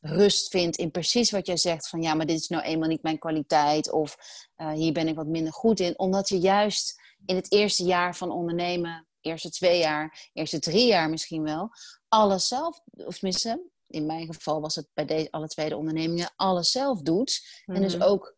rust 0.00 0.48
vindt 0.48 0.76
in 0.76 0.90
precies 0.90 1.30
wat 1.30 1.46
jij 1.46 1.56
zegt 1.56 1.88
van 1.88 2.02
ja, 2.02 2.14
maar 2.14 2.26
dit 2.26 2.38
is 2.38 2.48
nou 2.48 2.62
eenmaal 2.62 2.88
niet 2.88 3.02
mijn 3.02 3.18
kwaliteit 3.18 3.90
of 3.90 4.16
uh, 4.56 4.72
hier 4.72 4.92
ben 4.92 5.08
ik 5.08 5.14
wat 5.14 5.26
minder 5.26 5.52
goed 5.52 5.80
in. 5.80 5.98
Omdat 5.98 6.28
je 6.28 6.38
juist 6.38 7.00
in 7.26 7.36
het 7.36 7.52
eerste 7.52 7.84
jaar 7.84 8.16
van 8.16 8.30
ondernemen, 8.30 9.06
eerste 9.20 9.50
twee 9.50 9.78
jaar, 9.78 10.30
eerste 10.32 10.58
drie 10.58 10.86
jaar 10.86 11.10
misschien 11.10 11.42
wel, 11.42 11.70
alles 12.08 12.48
zelf, 12.48 12.80
of 12.90 13.18
tenminste, 13.18 13.70
in 13.86 14.06
mijn 14.06 14.34
geval 14.34 14.60
was 14.60 14.74
het 14.74 14.88
bij 14.94 15.04
deze, 15.04 15.30
alle 15.30 15.48
tweede 15.48 15.76
ondernemingen, 15.76 16.32
alles 16.36 16.70
zelf 16.70 17.02
doet. 17.02 17.62
En 17.64 17.82
dus 17.82 17.96
mhm. 17.96 18.04
ook 18.04 18.36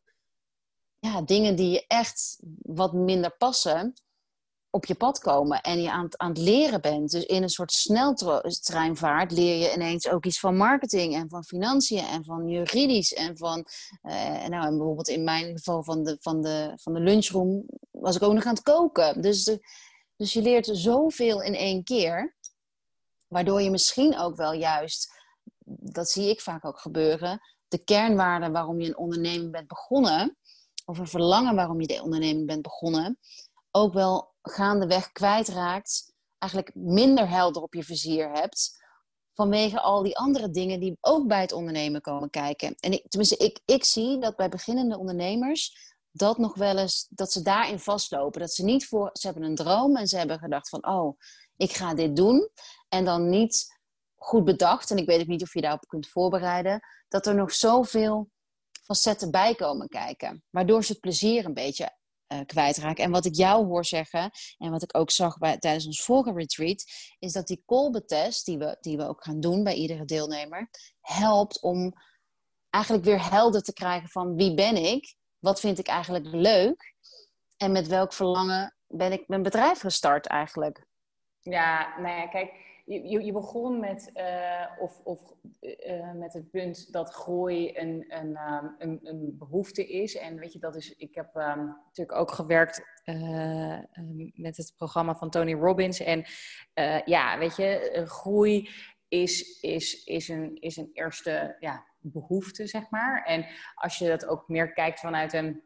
ja, 1.04 1.22
dingen 1.22 1.56
die 1.56 1.70
je 1.70 1.84
echt 1.86 2.38
wat 2.62 2.92
minder 2.92 3.36
passen 3.36 3.94
op 4.70 4.84
je 4.84 4.94
pad 4.94 5.18
komen 5.18 5.60
en 5.60 5.82
je 5.82 5.90
aan 5.90 6.04
het, 6.04 6.18
aan 6.18 6.28
het 6.28 6.38
leren 6.38 6.80
bent. 6.80 7.10
Dus 7.10 7.24
in 7.24 7.42
een 7.42 7.48
soort 7.48 7.72
sneltreinvaart 7.72 9.32
leer 9.32 9.56
je 9.56 9.74
ineens 9.74 10.08
ook 10.08 10.26
iets 10.26 10.40
van 10.40 10.56
marketing 10.56 11.14
en 11.14 11.28
van 11.28 11.44
financiën 11.44 12.04
en 12.04 12.24
van 12.24 12.48
juridisch 12.48 13.12
en 13.12 13.36
van, 13.36 13.66
uh, 14.02 14.46
nou 14.46 14.66
en 14.66 14.76
bijvoorbeeld 14.76 15.08
in 15.08 15.24
mijn 15.24 15.56
geval 15.56 15.84
van 15.84 16.04
de, 16.04 16.16
van, 16.20 16.42
de, 16.42 16.72
van 16.76 16.94
de 16.94 17.00
lunchroom 17.00 17.64
was 17.90 18.16
ik 18.16 18.22
ook 18.22 18.32
nog 18.32 18.44
aan 18.44 18.54
het 18.54 18.62
koken. 18.62 19.22
Dus, 19.22 19.58
dus 20.16 20.32
je 20.32 20.42
leert 20.42 20.68
zoveel 20.72 21.42
in 21.42 21.54
één 21.54 21.84
keer, 21.84 22.36
waardoor 23.26 23.62
je 23.62 23.70
misschien 23.70 24.18
ook 24.18 24.36
wel 24.36 24.52
juist, 24.52 25.12
dat 25.66 26.10
zie 26.10 26.28
ik 26.28 26.40
vaak 26.40 26.64
ook 26.64 26.78
gebeuren, 26.78 27.40
de 27.68 27.84
kernwaarden 27.84 28.52
waarom 28.52 28.80
je 28.80 28.88
een 28.88 28.98
onderneming 28.98 29.52
bent 29.52 29.68
begonnen, 29.68 30.36
of 30.84 30.98
een 30.98 31.08
verlangen 31.08 31.54
waarom 31.54 31.80
je 31.80 31.86
de 31.86 32.02
onderneming 32.02 32.46
bent 32.46 32.62
begonnen, 32.62 33.18
ook 33.70 33.92
wel 33.92 34.34
gaandeweg 34.42 35.12
kwijtraakt, 35.12 36.12
eigenlijk 36.38 36.74
minder 36.74 37.28
helder 37.28 37.62
op 37.62 37.74
je 37.74 37.82
vizier 37.82 38.30
hebt, 38.30 38.82
vanwege 39.34 39.80
al 39.80 40.02
die 40.02 40.16
andere 40.16 40.50
dingen 40.50 40.80
die 40.80 40.96
ook 41.00 41.26
bij 41.26 41.40
het 41.40 41.52
ondernemen 41.52 42.00
komen 42.00 42.30
kijken. 42.30 42.74
En 42.80 42.92
ik, 42.92 43.08
tenminste, 43.08 43.36
ik, 43.36 43.60
ik 43.64 43.84
zie 43.84 44.18
dat 44.18 44.36
bij 44.36 44.48
beginnende 44.48 44.98
ondernemers 44.98 45.92
dat 46.10 46.38
nog 46.38 46.54
wel 46.54 46.78
eens, 46.78 47.06
dat 47.10 47.32
ze 47.32 47.42
daarin 47.42 47.78
vastlopen. 47.78 48.40
Dat 48.40 48.52
ze 48.52 48.64
niet 48.64 48.86
voor, 48.86 49.10
ze 49.12 49.26
hebben 49.26 49.44
een 49.44 49.54
droom 49.54 49.96
en 49.96 50.06
ze 50.06 50.16
hebben 50.16 50.38
gedacht 50.38 50.68
van, 50.68 50.86
oh, 50.86 51.18
ik 51.56 51.72
ga 51.72 51.94
dit 51.94 52.16
doen. 52.16 52.50
En 52.88 53.04
dan 53.04 53.28
niet 53.28 53.78
goed 54.14 54.44
bedacht, 54.44 54.90
en 54.90 54.96
ik 54.96 55.06
weet 55.06 55.20
ook 55.20 55.26
niet 55.26 55.42
of 55.42 55.54
je 55.54 55.60
daarop 55.60 55.86
kunt 55.86 56.08
voorbereiden, 56.08 56.80
dat 57.08 57.26
er 57.26 57.34
nog 57.34 57.52
zoveel 57.52 58.30
facetten 58.84 59.30
bij 59.30 59.54
komen 59.54 59.88
kijken. 59.88 60.44
Waardoor 60.50 60.84
ze 60.84 60.92
het 60.92 61.00
plezier 61.00 61.44
een 61.44 61.54
beetje 61.54 61.96
uh, 62.32 62.40
kwijtraken. 62.46 63.04
En 63.04 63.10
wat 63.10 63.24
ik 63.24 63.34
jou 63.34 63.66
hoor 63.66 63.84
zeggen, 63.84 64.30
en 64.58 64.70
wat 64.70 64.82
ik 64.82 64.96
ook 64.98 65.10
zag 65.10 65.38
bij, 65.38 65.58
tijdens 65.58 65.86
ons 65.86 66.02
vorige 66.02 66.32
retreat, 66.32 66.84
is 67.18 67.32
dat 67.32 67.46
die 67.46 67.62
kolbetest, 67.64 68.44
die 68.44 68.58
we, 68.58 68.76
die 68.80 68.96
we 68.96 69.08
ook 69.08 69.24
gaan 69.24 69.40
doen 69.40 69.64
bij 69.64 69.74
iedere 69.74 70.04
deelnemer, 70.04 70.68
helpt 71.00 71.62
om 71.62 71.92
eigenlijk 72.70 73.04
weer 73.04 73.30
helder 73.30 73.62
te 73.62 73.72
krijgen 73.72 74.08
van 74.08 74.34
wie 74.34 74.54
ben 74.54 74.76
ik, 74.76 75.16
wat 75.38 75.60
vind 75.60 75.78
ik 75.78 75.86
eigenlijk 75.86 76.26
leuk 76.26 76.94
en 77.56 77.72
met 77.72 77.86
welk 77.86 78.12
verlangen 78.12 78.76
ben 78.86 79.12
ik 79.12 79.28
mijn 79.28 79.42
bedrijf 79.42 79.80
gestart 79.80 80.26
eigenlijk. 80.26 80.86
Ja, 81.40 81.98
nou 81.98 82.16
ja, 82.20 82.26
kijk, 82.26 82.52
je, 82.84 83.24
je, 83.24 83.32
begon 83.32 83.80
met, 83.80 84.10
uh, 84.14 84.66
of, 84.78 85.00
of, 85.04 85.34
uh, 85.60 86.12
met 86.12 86.32
het 86.32 86.50
punt 86.50 86.92
dat 86.92 87.10
groei 87.10 87.70
een, 87.74 88.04
een, 88.08 88.36
um, 88.36 88.74
een, 88.78 89.00
een, 89.02 89.36
behoefte 89.38 89.86
is. 89.86 90.16
En 90.16 90.38
weet 90.38 90.52
je, 90.52 90.58
dat 90.58 90.76
is, 90.76 90.96
ik 90.96 91.14
heb 91.14 91.34
um, 91.34 91.76
natuurlijk 91.84 92.18
ook 92.18 92.30
gewerkt 92.30 92.82
uh, 93.04 93.78
met 94.34 94.56
het 94.56 94.72
programma 94.76 95.14
van 95.14 95.30
Tony 95.30 95.54
Robbins. 95.54 96.00
En 96.00 96.24
ja, 97.04 97.38
weet 97.38 97.56
je, 97.56 98.02
groei 98.06 98.68
is, 99.08 99.60
is, 99.60 100.04
is, 100.04 100.28
een, 100.28 100.56
is 100.60 100.76
een 100.76 100.90
eerste 100.92 101.56
ja, 101.60 101.86
behoefte, 101.98 102.66
zeg 102.66 102.90
maar. 102.90 103.22
En 103.24 103.46
als 103.74 103.98
je 103.98 104.08
dat 104.08 104.26
ook 104.26 104.48
meer 104.48 104.72
kijkt 104.72 105.00
vanuit 105.00 105.32
een 105.32 105.62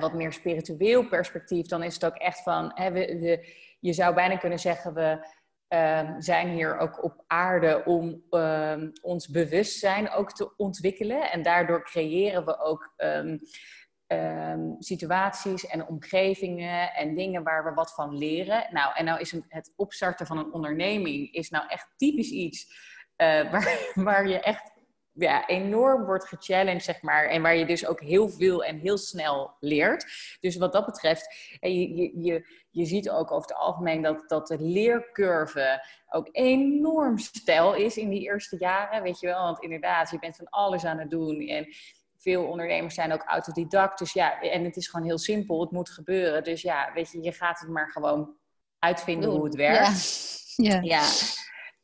wat 0.00 0.14
meer 0.14 0.32
spiritueel 0.32 1.08
perspectief, 1.08 1.66
dan 1.66 1.82
is 1.82 1.94
het 1.94 2.04
ook 2.04 2.16
echt 2.16 2.42
van, 2.42 2.70
hè, 2.74 2.92
we, 2.92 3.46
je 3.80 3.92
zou 3.92 4.14
bijna 4.14 4.36
kunnen 4.36 4.58
zeggen, 4.58 4.94
we 4.94 5.26
um, 5.74 6.20
zijn 6.20 6.48
hier 6.48 6.78
ook 6.78 7.04
op 7.04 7.24
aarde 7.26 7.82
om 7.84 8.22
um, 8.30 8.92
ons 9.02 9.28
bewustzijn 9.28 10.10
ook 10.10 10.32
te 10.32 10.56
ontwikkelen. 10.56 11.30
En 11.30 11.42
daardoor 11.42 11.84
creëren 11.84 12.44
we 12.44 12.58
ook 12.58 12.94
um, 12.96 13.40
situaties 14.78 15.66
en 15.66 15.86
omgevingen 15.86 16.94
en 16.94 17.14
dingen 17.14 17.42
waar 17.42 17.64
we 17.64 17.74
wat 17.74 17.94
van 17.94 18.18
leren. 18.18 18.66
Nou, 18.70 18.94
en 18.94 19.04
nou 19.04 19.20
is 19.20 19.34
het 19.48 19.72
opstarten 19.76 20.26
van 20.26 20.38
een 20.38 20.52
onderneming 20.52 21.32
is 21.32 21.50
nou 21.50 21.68
echt 21.68 21.88
typisch 21.96 22.30
iets 22.30 22.66
uh, 23.16 23.50
waar, 23.52 23.92
waar 23.94 24.28
je 24.28 24.40
echt 24.40 24.69
ja, 25.12 25.46
enorm 25.46 26.04
wordt 26.04 26.28
gechallenged, 26.28 26.82
zeg 26.82 27.02
maar. 27.02 27.24
En 27.24 27.42
waar 27.42 27.56
je 27.56 27.66
dus 27.66 27.86
ook 27.86 28.00
heel 28.00 28.28
veel 28.28 28.64
en 28.64 28.78
heel 28.78 28.98
snel 28.98 29.56
leert. 29.60 30.06
Dus 30.40 30.56
wat 30.56 30.72
dat 30.72 30.86
betreft, 30.86 31.56
je, 31.60 31.94
je, 31.94 32.20
je, 32.20 32.46
je 32.70 32.84
ziet 32.84 33.10
ook 33.10 33.30
over 33.30 33.48
het 33.48 33.58
algemeen 33.58 34.02
dat, 34.02 34.28
dat 34.28 34.46
de 34.46 34.58
leercurve 34.60 35.84
ook 36.08 36.28
enorm 36.32 37.18
stijl 37.18 37.74
is 37.74 37.96
in 37.96 38.08
die 38.08 38.22
eerste 38.22 38.56
jaren. 38.58 39.02
Weet 39.02 39.20
je 39.20 39.26
wel, 39.26 39.42
want 39.42 39.62
inderdaad, 39.62 40.10
je 40.10 40.18
bent 40.18 40.36
van 40.36 40.48
alles 40.48 40.84
aan 40.84 40.98
het 40.98 41.10
doen. 41.10 41.40
En 41.48 41.66
veel 42.16 42.44
ondernemers 42.44 42.94
zijn 42.94 43.12
ook 43.12 43.24
autodidact. 43.26 43.98
Dus 43.98 44.12
ja, 44.12 44.40
en 44.40 44.64
het 44.64 44.76
is 44.76 44.88
gewoon 44.88 45.06
heel 45.06 45.18
simpel. 45.18 45.60
Het 45.60 45.70
moet 45.70 45.90
gebeuren. 45.90 46.44
Dus 46.44 46.62
ja, 46.62 46.90
weet 46.94 47.10
je, 47.10 47.22
je 47.22 47.32
gaat 47.32 47.60
het 47.60 47.68
maar 47.68 47.90
gewoon 47.90 48.36
uitvinden 48.78 49.30
hoe 49.30 49.44
het 49.44 49.54
werkt. 49.54 50.28
Ja. 50.56 50.72
ja. 50.72 50.80
ja. 50.82 51.02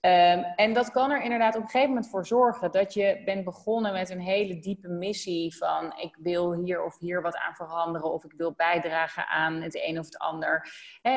Um, 0.07 0.45
en 0.57 0.73
dat 0.73 0.91
kan 0.91 1.11
er 1.11 1.23
inderdaad 1.23 1.57
op 1.57 1.63
een 1.63 1.69
gegeven 1.69 1.89
moment 1.89 2.11
voor 2.11 2.27
zorgen 2.27 2.71
dat 2.71 2.95
je 2.95 3.23
bent 3.25 3.45
begonnen 3.45 3.93
met 3.93 4.11
een 4.11 4.21
hele 4.21 4.59
diepe 4.59 4.89
missie 4.89 5.57
van 5.57 5.99
ik 5.99 6.17
wil 6.19 6.55
hier 6.55 6.85
of 6.85 6.99
hier 6.99 7.23
wat 7.23 7.37
aan 7.37 7.55
veranderen 7.55 8.13
of 8.13 8.25
ik 8.25 8.33
wil 8.37 8.53
bijdragen 8.53 9.27
aan 9.27 9.63
het 9.63 9.83
een 9.87 9.99
of 9.99 10.05
het 10.05 10.19
ander. 10.19 10.73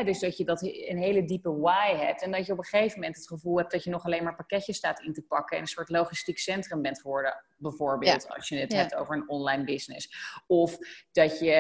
dus 0.05 0.19
dat 0.19 0.37
je 0.37 0.45
dat 0.45 0.61
een 0.61 0.97
hele 0.97 1.25
diepe 1.25 1.57
why 1.57 1.95
hebt 1.95 2.21
en 2.21 2.31
dat 2.31 2.45
je 2.45 2.51
op 2.51 2.57
een 2.57 2.63
gegeven 2.63 2.99
moment 2.99 3.17
het 3.17 3.27
gevoel 3.27 3.57
hebt 3.57 3.71
dat 3.71 3.83
je 3.83 3.89
nog 3.89 4.05
alleen 4.05 4.23
maar 4.23 4.35
pakketjes 4.35 4.77
staat 4.77 5.01
in 5.01 5.13
te 5.13 5.21
pakken 5.21 5.55
en 5.55 5.61
een 5.61 5.69
soort 5.69 5.89
logistiek 5.89 6.37
centrum 6.37 6.81
bent 6.81 7.01
geworden, 7.01 7.43
bijvoorbeeld 7.57 8.29
als 8.29 8.47
je 8.47 8.57
het 8.57 8.73
hebt 8.73 8.95
over 8.95 9.15
een 9.15 9.29
online 9.29 9.63
business. 9.63 10.09
Of 10.47 10.77
dat 11.11 11.39
je 11.39 11.55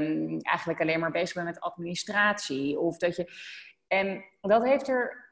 um, 0.00 0.40
eigenlijk 0.40 0.80
alleen 0.80 1.00
maar 1.00 1.10
bezig 1.10 1.34
bent 1.34 1.46
met 1.46 1.60
administratie 1.60 2.78
of 2.78 2.96
dat 2.96 3.16
je... 3.16 3.32
En 3.88 4.24
dat 4.40 4.64
heeft 4.64 4.88
er 4.88 5.29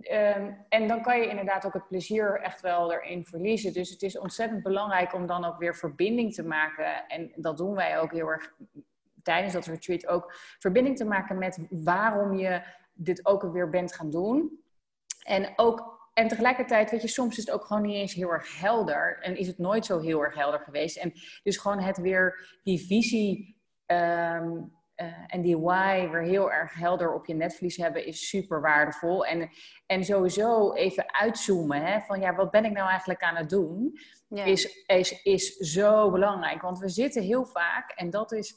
Ehm, 0.00 0.52
en 0.68 0.88
dan 0.88 1.02
kan 1.02 1.20
je 1.20 1.28
inderdaad 1.28 1.66
ook 1.66 1.72
het 1.72 1.88
plezier 1.88 2.40
echt 2.40 2.60
wel 2.60 2.92
erin 2.92 3.26
verliezen. 3.26 3.72
Dus 3.72 3.90
het 3.90 4.02
is 4.02 4.18
ontzettend 4.18 4.62
belangrijk 4.62 5.14
om 5.14 5.26
dan 5.26 5.44
ook 5.44 5.58
weer 5.58 5.76
verbinding 5.76 6.34
te 6.34 6.42
maken. 6.42 7.08
En 7.08 7.32
dat 7.36 7.56
doen 7.56 7.74
wij 7.74 7.98
ook 7.98 8.12
heel 8.12 8.28
erg 8.28 8.54
tijdens 9.22 9.52
dat 9.52 9.66
retreat 9.66 10.06
ook. 10.06 10.32
Verbinding 10.58 10.96
te 10.96 11.04
maken 11.04 11.38
met 11.38 11.66
waarom 11.70 12.34
je 12.34 12.62
dit 12.92 13.26
ook 13.26 13.52
weer 13.52 13.70
bent 13.70 13.94
gaan 13.94 14.10
doen. 14.10 14.62
En 15.22 15.52
ook 15.56 15.94
en 16.14 16.28
tegelijkertijd, 16.28 16.90
weet 16.90 17.02
je, 17.02 17.08
soms 17.08 17.38
is 17.38 17.46
het 17.46 17.54
ook 17.54 17.64
gewoon 17.64 17.82
niet 17.82 17.94
eens 17.94 18.14
heel 18.14 18.30
erg 18.30 18.60
helder. 18.60 19.18
En 19.20 19.36
is 19.36 19.46
het 19.46 19.58
nooit 19.58 19.86
zo 19.86 20.00
heel 20.00 20.24
erg 20.24 20.34
helder 20.34 20.60
geweest. 20.60 20.96
En 20.96 21.12
dus 21.42 21.56
gewoon 21.56 21.80
het 21.80 21.98
weer, 21.98 22.58
die 22.62 22.86
visie 22.86 23.56
ehm, 23.86 24.56
eh, 24.56 24.62
en 25.26 25.42
die 25.42 25.58
why 25.58 26.08
weer 26.08 26.22
heel 26.22 26.52
erg 26.52 26.74
helder 26.74 27.12
op 27.12 27.26
je 27.26 27.34
netvlies 27.34 27.76
hebben, 27.76 28.06
is 28.06 28.28
super 28.28 28.60
waardevol. 28.60 29.26
En, 29.26 29.50
en 29.86 30.04
sowieso 30.04 30.72
even 30.72 31.14
uitzoomen 31.14 31.82
hè, 31.82 32.00
van, 32.00 32.20
ja, 32.20 32.34
wat 32.34 32.50
ben 32.50 32.64
ik 32.64 32.72
nou 32.72 32.88
eigenlijk 32.88 33.22
aan 33.22 33.36
het 33.36 33.50
doen? 33.50 33.98
Is, 34.28 34.84
is, 34.86 35.22
is 35.22 35.56
zo 35.56 36.10
belangrijk. 36.10 36.62
Want 36.62 36.78
we 36.78 36.88
zitten 36.88 37.22
heel 37.22 37.44
vaak, 37.44 37.90
en 37.90 38.10
dat 38.10 38.32
is 38.32 38.54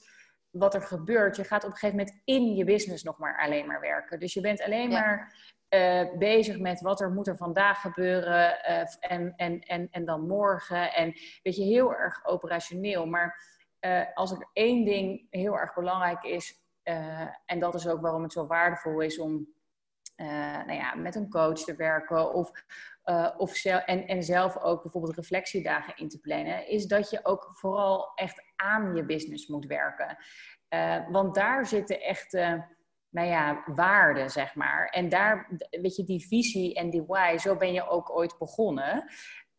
wat 0.50 0.74
er 0.74 0.82
gebeurt. 0.82 1.36
Je 1.36 1.44
gaat 1.44 1.64
op 1.64 1.72
een 1.72 1.78
gegeven 1.78 1.98
moment 1.98 2.22
in 2.24 2.56
je 2.56 2.64
business 2.64 3.04
nog 3.04 3.18
maar 3.18 3.40
alleen 3.40 3.68
maar 3.68 3.80
werken. 3.80 4.20
Dus 4.20 4.34
je 4.34 4.42
bent 4.42 4.62
alleen 4.62 4.90
maar 4.90 5.36
uh, 5.70 6.18
bezig 6.18 6.60
met 6.60 6.82
wat 6.82 7.02
er 7.02 7.12
moet 7.12 7.28
er 7.28 7.38
vandaag 7.38 7.82
gebeuren 7.82 8.58
uh, 8.70 9.12
en, 9.12 9.34
en, 9.36 9.60
en, 9.60 9.88
en 9.92 10.06
dan 10.06 10.28
morgen. 10.28 10.94
En 10.94 11.14
weet 11.44 11.56
je, 11.56 11.64
heel 11.64 11.94
erg 11.96 12.26
operationeel. 12.26 13.06
Maar 13.06 13.56
uh, 13.82 14.02
als 14.14 14.32
er 14.32 14.50
één 14.54 14.86
ding 14.86 15.28
heel 15.30 15.58
erg 15.58 15.74
belangrijk 15.74 16.24
is, 16.24 16.66
en 17.46 17.60
dat 17.60 17.76
is 17.76 17.88
ook 17.88 18.02
waarom 18.02 18.24
het 18.24 18.32
zo 18.32 18.48
waardevol 18.48 19.02
is 19.02 19.20
om 19.20 19.48
nou 20.66 20.74
ja, 20.74 20.96
met 20.96 21.16
een 21.16 21.30
coach 21.30 21.60
te 21.60 21.76
werken 21.76 22.34
of, 22.34 22.52
of 23.38 23.56
zelf, 23.56 23.84
en, 23.84 24.08
en 24.08 24.24
zelf 24.24 24.58
ook 24.58 24.82
bijvoorbeeld 24.82 25.16
reflectiedagen 25.16 25.98
in 25.98 26.10
te 26.10 26.20
plannen, 26.20 26.68
is 26.68 26.86
dat 26.86 27.10
je 27.10 27.20
ook 27.24 27.50
vooral 27.54 28.12
echt 28.16 28.44
aan 28.56 28.96
je 28.96 29.06
business 29.06 29.48
moet 29.48 29.66
werken. 29.66 30.18
want 31.12 31.36
daar 31.36 31.66
zitten 31.66 32.02
echt 32.02 32.38
nou 33.10 33.28
ja, 33.28 33.64
waarde, 33.66 34.30
zeg 34.30 34.56
maar. 34.56 34.88
En 34.88 35.10
daar, 35.10 35.50
weet 35.82 35.96
je, 35.96 36.04
die 36.04 36.28
visie 36.28 36.74
en 36.76 36.90
die 36.90 37.04
why, 37.04 37.38
zo 37.38 37.56
ben 37.56 37.74
je 37.74 37.88
ook 37.88 38.10
ooit 38.10 38.38
begonnen. 38.38 39.04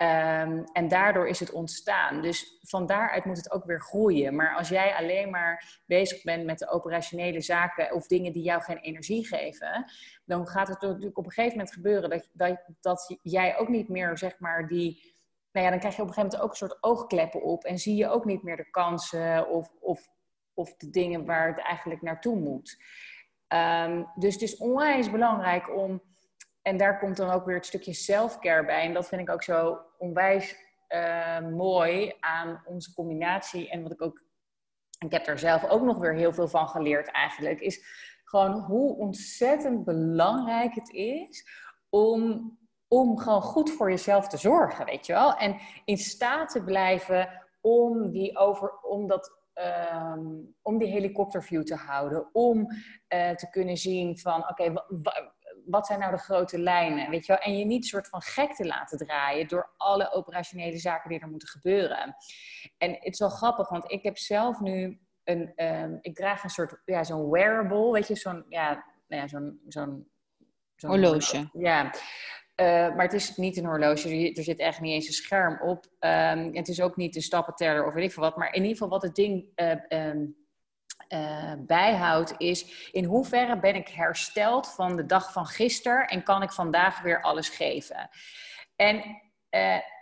Um, 0.02 0.64
en 0.72 0.88
daardoor 0.88 1.28
is 1.28 1.40
het 1.40 1.50
ontstaan. 1.50 2.22
Dus 2.22 2.58
van 2.60 2.86
daaruit 2.86 3.24
moet 3.24 3.36
het 3.36 3.50
ook 3.50 3.64
weer 3.64 3.80
groeien. 3.80 4.36
Maar 4.36 4.56
als 4.56 4.68
jij 4.68 4.94
alleen 4.94 5.30
maar 5.30 5.80
bezig 5.86 6.22
bent 6.22 6.44
met 6.44 6.58
de 6.58 6.68
operationele 6.68 7.40
zaken 7.40 7.94
of 7.94 8.06
dingen 8.06 8.32
die 8.32 8.42
jou 8.42 8.62
geen 8.62 8.78
energie 8.78 9.26
geven, 9.26 9.92
dan 10.24 10.46
gaat 10.46 10.68
het 10.68 10.80
natuurlijk 10.80 11.18
op 11.18 11.24
een 11.24 11.32
gegeven 11.32 11.56
moment 11.56 11.74
gebeuren 11.74 12.10
dat, 12.10 12.28
dat, 12.32 12.64
dat 12.80 13.18
jij 13.22 13.58
ook 13.58 13.68
niet 13.68 13.88
meer, 13.88 14.18
zeg 14.18 14.38
maar, 14.38 14.68
die. 14.68 15.16
Nou 15.52 15.64
ja, 15.64 15.70
dan 15.70 15.80
krijg 15.80 15.96
je 15.96 16.02
op 16.02 16.08
een 16.08 16.14
gegeven 16.14 16.38
moment 16.38 16.42
ook 16.42 16.50
een 16.50 16.68
soort 16.68 16.82
oogkleppen 16.82 17.42
op 17.42 17.64
en 17.64 17.78
zie 17.78 17.96
je 17.96 18.08
ook 18.08 18.24
niet 18.24 18.42
meer 18.42 18.56
de 18.56 18.70
kansen 18.70 19.48
of, 19.48 19.68
of, 19.80 20.08
of 20.54 20.76
de 20.76 20.90
dingen 20.90 21.24
waar 21.24 21.48
het 21.48 21.58
eigenlijk 21.58 22.02
naartoe 22.02 22.36
moet. 22.36 22.76
Um, 23.48 24.06
dus 24.14 24.32
het 24.32 24.42
is 24.42 24.56
onwijs 24.56 25.10
belangrijk 25.10 25.76
om, 25.76 26.02
en 26.68 26.76
daar 26.76 26.98
komt 26.98 27.16
dan 27.16 27.30
ook 27.30 27.44
weer 27.44 27.54
het 27.54 27.66
stukje 27.66 27.92
self-care 27.92 28.64
bij. 28.64 28.82
En 28.82 28.92
dat 28.92 29.08
vind 29.08 29.20
ik 29.20 29.30
ook 29.30 29.42
zo 29.42 29.80
onwijs 29.98 30.56
uh, 30.88 31.38
mooi 31.40 32.16
aan 32.20 32.62
onze 32.64 32.94
combinatie. 32.94 33.70
En 33.70 33.82
wat 33.82 33.92
ik 33.92 34.02
ook, 34.02 34.22
ik 34.98 35.12
heb 35.12 35.26
er 35.26 35.38
zelf 35.38 35.68
ook 35.68 35.82
nog 35.82 35.98
weer 35.98 36.14
heel 36.14 36.32
veel 36.32 36.48
van 36.48 36.68
geleerd 36.68 37.10
eigenlijk, 37.10 37.60
is 37.60 37.84
gewoon 38.24 38.52
hoe 38.52 38.96
ontzettend 38.96 39.84
belangrijk 39.84 40.74
het 40.74 40.90
is 40.90 41.48
om, 41.88 42.52
om 42.88 43.18
gewoon 43.18 43.42
goed 43.42 43.70
voor 43.70 43.90
jezelf 43.90 44.28
te 44.28 44.36
zorgen, 44.36 44.84
weet 44.84 45.06
je 45.06 45.12
wel. 45.12 45.34
En 45.34 45.56
in 45.84 45.98
staat 45.98 46.48
te 46.48 46.64
blijven 46.64 47.46
om, 47.60 48.10
die 48.10 48.36
over, 48.36 48.80
om 48.80 49.06
dat 49.06 49.38
um, 49.94 50.54
om 50.62 50.78
die 50.78 50.88
helikopterview 50.88 51.62
te 51.62 51.74
houden. 51.74 52.28
Om 52.32 52.58
uh, 52.58 53.30
te 53.30 53.50
kunnen 53.50 53.76
zien 53.76 54.18
van, 54.18 54.48
oké, 54.48 54.72
wat 55.70 55.86
zijn 55.86 55.98
nou 55.98 56.12
de 56.12 56.18
grote 56.18 56.58
lijnen? 56.58 57.10
Weet 57.10 57.26
je 57.26 57.32
wel? 57.32 57.42
En 57.42 57.58
je 57.58 57.64
niet 57.64 57.86
soort 57.86 58.08
van 58.08 58.22
gek 58.22 58.54
te 58.54 58.66
laten 58.66 58.98
draaien 58.98 59.48
door 59.48 59.70
alle 59.76 60.12
operationele 60.12 60.78
zaken 60.78 61.10
die 61.10 61.20
er 61.20 61.28
moeten 61.28 61.48
gebeuren. 61.48 62.16
En 62.78 62.90
het 62.90 63.12
is 63.12 63.18
wel 63.18 63.28
grappig, 63.28 63.68
want 63.68 63.90
ik 63.90 64.02
heb 64.02 64.18
zelf 64.18 64.60
nu 64.60 64.98
een, 65.24 65.52
um, 65.56 65.98
ik 66.00 66.14
draag 66.14 66.44
een 66.44 66.50
soort, 66.50 66.82
ja, 66.84 67.04
zo'n 67.04 67.30
wearable, 67.30 67.92
weet 67.92 68.08
je, 68.08 68.16
zo'n, 68.16 68.44
ja, 68.48 68.84
nou 69.08 69.22
ja, 69.22 69.28
zo'n, 69.28 69.60
zo'n, 69.68 70.08
zo'n 70.76 70.90
horloge. 70.90 71.48
Ja, 71.52 71.84
uh, 71.84 72.94
maar 72.94 73.04
het 73.04 73.12
is 73.12 73.36
niet 73.36 73.56
een 73.56 73.64
horloge, 73.64 74.32
er 74.34 74.42
zit 74.42 74.58
echt 74.58 74.80
niet 74.80 74.92
eens 74.92 75.06
een 75.06 75.12
scherm 75.12 75.60
op. 75.60 75.86
Um, 76.00 76.56
het 76.56 76.68
is 76.68 76.80
ook 76.80 76.96
niet 76.96 77.16
een 77.16 77.22
stappenteller 77.22 77.86
of 77.86 77.94
weet 77.94 78.04
ik 78.04 78.12
veel 78.12 78.22
wat. 78.22 78.36
Maar 78.36 78.48
in 78.48 78.62
ieder 78.62 78.72
geval 78.72 78.88
wat 78.88 79.02
het 79.02 79.14
ding 79.14 79.44
uh, 79.56 80.08
um, 80.08 80.36
uh, 81.08 81.52
bijhoudt 81.58 82.34
is... 82.36 82.90
in 82.92 83.04
hoeverre 83.04 83.58
ben 83.58 83.74
ik 83.74 83.88
hersteld 83.88 84.68
van 84.68 84.96
de 84.96 85.06
dag 85.06 85.32
van 85.32 85.46
gisteren... 85.46 86.06
en 86.06 86.22
kan 86.22 86.42
ik 86.42 86.52
vandaag 86.52 87.00
weer 87.00 87.22
alles 87.22 87.48
geven. 87.48 88.10
En 88.76 88.96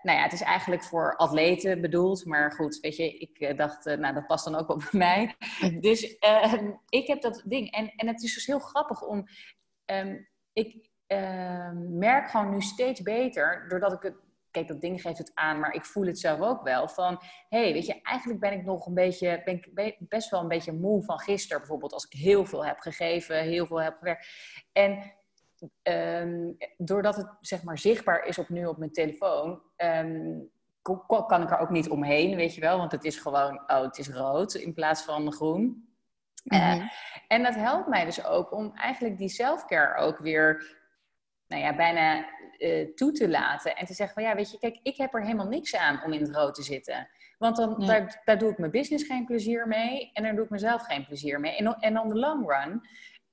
nou 0.03 0.19
ja, 0.19 0.23
het 0.23 0.33
is 0.33 0.43
eigenlijk 0.43 0.85
voor 0.85 1.17
atleten 1.17 1.81
bedoeld. 1.81 2.25
Maar 2.25 2.53
goed, 2.53 2.81
weet 2.81 2.97
je, 2.97 3.19
ik 3.19 3.57
dacht, 3.57 3.85
nou 3.85 4.15
dat 4.15 4.27
past 4.27 4.45
dan 4.45 4.55
ook 4.55 4.67
wel 4.67 4.77
bij 4.77 4.89
mij. 4.93 5.35
Dus 5.81 6.19
ehm, 6.19 6.71
ik 6.89 7.07
heb 7.07 7.21
dat 7.21 7.43
ding. 7.45 7.71
En, 7.71 7.93
en 7.97 8.07
het 8.07 8.23
is 8.23 8.35
dus 8.35 8.47
heel 8.47 8.59
grappig 8.59 9.03
om... 9.03 9.27
ik, 10.53 10.89
uh, 11.09 11.71
merk 11.89 12.31
gewoon 12.31 12.51
nu 12.51 12.61
steeds 12.61 13.03
beter, 13.03 13.69
doordat 13.69 13.93
ik 13.93 14.03
het, 14.03 14.15
kijk, 14.57 14.69
dat 14.69 14.81
ding 14.81 15.01
geeft 15.01 15.19
het 15.19 15.31
aan, 15.35 15.61
maar 15.61 15.75
ik 15.75 15.85
voel 15.85 16.07
het 16.07 16.19
zelf 16.19 16.41
ook 16.41 16.63
wel. 16.63 16.89
Van, 16.89 17.19
hé, 17.49 17.63
hey, 17.63 17.73
weet 17.73 17.87
je, 17.87 18.01
eigenlijk 18.03 18.41
ben 18.41 18.53
ik 18.53 18.65
nog 18.65 18.87
een 18.87 18.95
beetje, 18.95 19.43
ben 19.75 19.87
ik 19.87 19.97
best 19.99 20.31
wel 20.31 20.41
een 20.41 20.49
beetje 20.49 20.73
moe 20.73 21.05
van 21.05 21.19
gisteren, 21.19 21.59
bijvoorbeeld, 21.59 21.93
als 21.93 22.05
ik 22.05 22.19
heel 22.19 22.47
veel 22.47 22.67
heb 22.67 22.79
gegeven, 22.79 23.37
heel 23.37 23.67
veel 23.67 23.81
heb 23.81 23.97
gewerkt. 23.99 24.29
En 24.73 25.13
um, 25.83 26.57
doordat 26.77 27.17
het, 27.17 27.29
zeg 27.41 27.63
maar, 27.63 27.79
zichtbaar 27.79 28.25
is 28.25 28.39
op 28.39 28.49
nu 28.49 28.67
op 28.67 28.79
mijn 28.79 28.93
telefoon, 28.93 29.63
um, 29.77 30.51
kan 31.27 31.43
ik 31.43 31.51
er 31.51 31.59
ook 31.59 31.71
niet 31.71 31.91
omheen, 31.91 32.37
weet 32.37 32.55
je 32.55 32.61
wel, 32.61 32.79
want 32.79 32.93
het 32.93 33.05
is 33.05 33.19
gewoon, 33.19 33.61
oh, 33.67 33.81
het 33.81 33.99
is 33.99 34.09
rood 34.09 34.55
in 34.55 34.75
plaats 34.75 35.03
van 35.03 35.33
groen. 35.33 35.85
Uh, 36.45 36.83
en 37.29 37.43
dat 37.43 37.55
helpt 37.55 37.89
mij 37.89 38.05
dus 38.05 38.25
ook 38.25 38.53
om 38.53 38.73
eigenlijk 38.75 39.19
die 39.19 39.29
selfcare 39.29 40.01
ook 40.01 40.19
weer 40.19 40.77
nou 41.49 41.63
ja, 41.63 41.77
bijna 41.77 42.29
uh, 42.59 42.95
toe 42.95 43.13
te 43.13 43.29
laten. 43.29 43.77
En 43.77 43.87
te 43.87 43.95
zeggen 43.95 44.15
van 44.15 44.31
ja, 44.31 44.35
weet 44.35 44.51
je, 44.51 44.59
kijk, 44.59 44.79
ik 44.83 44.97
heb 44.97 45.15
er 45.15 45.23
helemaal 45.23 45.49
niks 45.49 45.77
aan 45.77 46.03
om 46.05 46.13
in 46.13 46.21
het 46.21 46.35
rood 46.35 46.55
te 46.55 46.63
zitten. 46.63 47.09
Want 47.39 47.57
dan, 47.57 47.87
daar, 47.87 48.23
daar 48.25 48.39
doe 48.39 48.51
ik 48.51 48.59
mijn 48.59 48.71
business 48.71 49.05
geen 49.05 49.25
plezier 49.25 49.69
mee 49.69 50.11
en 50.13 50.23
daar 50.23 50.35
doe 50.35 50.45
ik 50.45 50.51
mezelf 50.51 50.83
geen 50.83 51.07
plezier 51.07 51.41
mee. 51.41 51.57
En, 51.57 51.77
en 51.79 52.01
on 52.01 52.09
the 52.09 52.19
long 52.19 52.51
run 52.51 52.81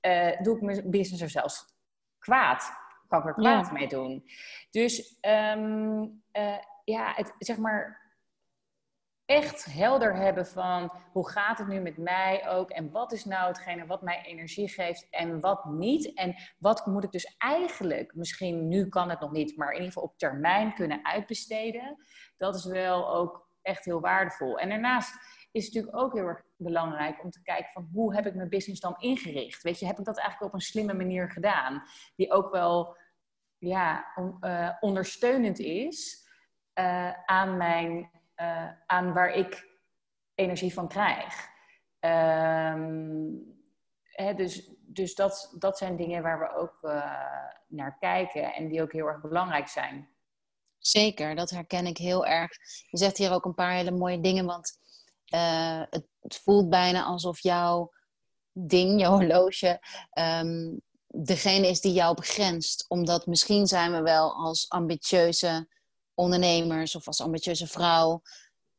uh, 0.06 0.40
doe 0.40 0.56
ik 0.56 0.62
mijn 0.62 0.90
business 0.90 1.22
er 1.22 1.30
zelfs 1.30 1.64
kwaad. 2.18 2.82
Kan 3.08 3.20
ik 3.20 3.26
er 3.26 3.34
kwaad 3.34 3.72
mee 3.72 3.88
doen. 3.88 4.24
Dus 4.70 5.18
um, 5.56 6.22
uh, 6.32 6.58
ja, 6.84 7.12
het, 7.14 7.34
zeg 7.38 7.56
maar, 7.56 8.03
echt 9.26 9.64
helder 9.64 10.16
hebben 10.16 10.46
van 10.46 10.92
hoe 11.12 11.30
gaat 11.30 11.58
het 11.58 11.68
nu 11.68 11.80
met 11.80 11.96
mij 11.96 12.48
ook 12.48 12.70
en 12.70 12.90
wat 12.90 13.12
is 13.12 13.24
nou 13.24 13.46
hetgene 13.46 13.86
wat 13.86 14.02
mij 14.02 14.22
energie 14.22 14.68
geeft 14.68 15.06
en 15.10 15.40
wat 15.40 15.64
niet 15.64 16.14
en 16.14 16.34
wat 16.58 16.86
moet 16.86 17.04
ik 17.04 17.10
dus 17.10 17.34
eigenlijk, 17.38 18.14
misschien 18.14 18.68
nu 18.68 18.88
kan 18.88 19.10
het 19.10 19.20
nog 19.20 19.30
niet, 19.30 19.56
maar 19.56 19.68
in 19.68 19.74
ieder 19.74 19.92
geval 19.92 20.08
op 20.08 20.18
termijn 20.18 20.74
kunnen 20.74 21.04
uitbesteden. 21.04 21.96
Dat 22.36 22.54
is 22.54 22.64
wel 22.64 23.14
ook 23.14 23.48
echt 23.62 23.84
heel 23.84 24.00
waardevol. 24.00 24.58
En 24.58 24.68
daarnaast 24.68 25.14
is 25.52 25.64
het 25.64 25.74
natuurlijk 25.74 26.04
ook 26.04 26.14
heel 26.14 26.26
erg 26.26 26.42
belangrijk 26.56 27.22
om 27.22 27.30
te 27.30 27.42
kijken 27.42 27.72
van 27.72 27.88
hoe 27.92 28.14
heb 28.14 28.26
ik 28.26 28.34
mijn 28.34 28.48
business 28.48 28.80
dan 28.80 28.96
ingericht? 28.98 29.62
Weet 29.62 29.78
je, 29.78 29.86
heb 29.86 29.98
ik 29.98 30.04
dat 30.04 30.18
eigenlijk 30.18 30.52
op 30.52 30.58
een 30.58 30.66
slimme 30.66 30.94
manier 30.94 31.30
gedaan? 31.30 31.82
Die 32.16 32.32
ook 32.32 32.50
wel 32.52 32.96
ja, 33.58 34.04
uh, 34.40 34.70
ondersteunend 34.80 35.58
is 35.58 36.28
uh, 36.74 37.12
aan 37.24 37.56
mijn 37.56 38.10
uh, 38.36 38.68
aan 38.86 39.12
waar 39.12 39.30
ik 39.30 39.68
energie 40.34 40.72
van 40.72 40.88
krijg. 40.88 41.48
Um, 42.00 43.62
hè, 44.02 44.34
dus 44.34 44.74
dus 44.94 45.14
dat, 45.14 45.54
dat 45.58 45.78
zijn 45.78 45.96
dingen 45.96 46.22
waar 46.22 46.38
we 46.38 46.56
ook 46.56 46.78
uh, 46.82 47.02
naar 47.68 47.96
kijken 47.98 48.54
en 48.54 48.68
die 48.68 48.82
ook 48.82 48.92
heel 48.92 49.06
erg 49.06 49.20
belangrijk 49.20 49.68
zijn. 49.68 50.08
Zeker, 50.78 51.34
dat 51.34 51.50
herken 51.50 51.86
ik 51.86 51.98
heel 51.98 52.26
erg. 52.26 52.50
Je 52.90 52.98
zegt 52.98 53.16
hier 53.16 53.32
ook 53.32 53.44
een 53.44 53.54
paar 53.54 53.72
hele 53.72 53.90
mooie 53.90 54.20
dingen, 54.20 54.44
want 54.44 54.78
uh, 55.34 55.82
het, 55.90 56.06
voelt 56.42 56.70
bijna 56.70 57.04
alsof 57.04 57.40
jouw 57.40 57.92
ding, 58.52 59.00
jouw 59.00 59.10
horloge, 59.10 59.80
um, 60.18 60.80
degene 61.06 61.68
is 61.68 61.80
die 61.80 61.92
jou 61.92 62.14
begrenst. 62.14 62.84
Omdat 62.88 63.26
misschien 63.26 63.66
zijn 63.66 63.92
we 63.92 64.02
wel 64.02 64.34
als 64.34 64.68
ambitieuze 64.68 65.68
ondernemers 66.14 66.94
of 66.94 67.06
als 67.06 67.20
ambitieuze 67.20 67.66
vrouw 67.66 68.22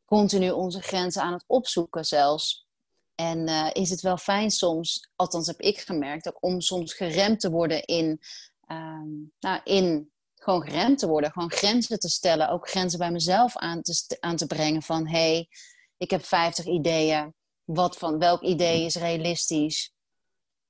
continu 0.05 0.51
onze 0.51 0.81
grenzen 0.81 1.21
aan 1.21 1.33
het 1.33 1.43
opzoeken 1.47 2.05
zelfs. 2.05 2.67
En 3.15 3.47
uh, 3.47 3.69
is 3.73 3.89
het 3.89 4.01
wel 4.01 4.17
fijn 4.17 4.51
soms, 4.51 5.09
althans 5.15 5.47
heb 5.47 5.59
ik 5.59 5.79
gemerkt, 5.79 6.27
ook 6.27 6.43
om 6.43 6.61
soms 6.61 6.93
geremd 6.93 7.39
te 7.39 7.49
worden 7.49 7.83
in, 7.85 8.21
um, 8.67 9.31
nou, 9.39 9.61
in 9.63 10.11
gewoon 10.35 10.61
geremd 10.61 10.99
te 10.99 11.07
worden, 11.07 11.31
gewoon 11.31 11.51
grenzen 11.51 11.99
te 11.99 12.09
stellen, 12.09 12.49
ook 12.49 12.69
grenzen 12.69 12.99
bij 12.99 13.11
mezelf 13.11 13.57
aan 13.57 13.81
te, 13.81 14.17
aan 14.19 14.35
te 14.35 14.47
brengen 14.47 14.81
van 14.81 15.07
hé, 15.07 15.31
hey, 15.31 15.47
ik 15.97 16.11
heb 16.11 16.25
50 16.25 16.65
ideeën, 16.65 17.33
wat 17.63 17.97
van 17.97 18.19
welk 18.19 18.41
idee 18.41 18.85
is 18.85 18.95
realistisch, 18.95 19.93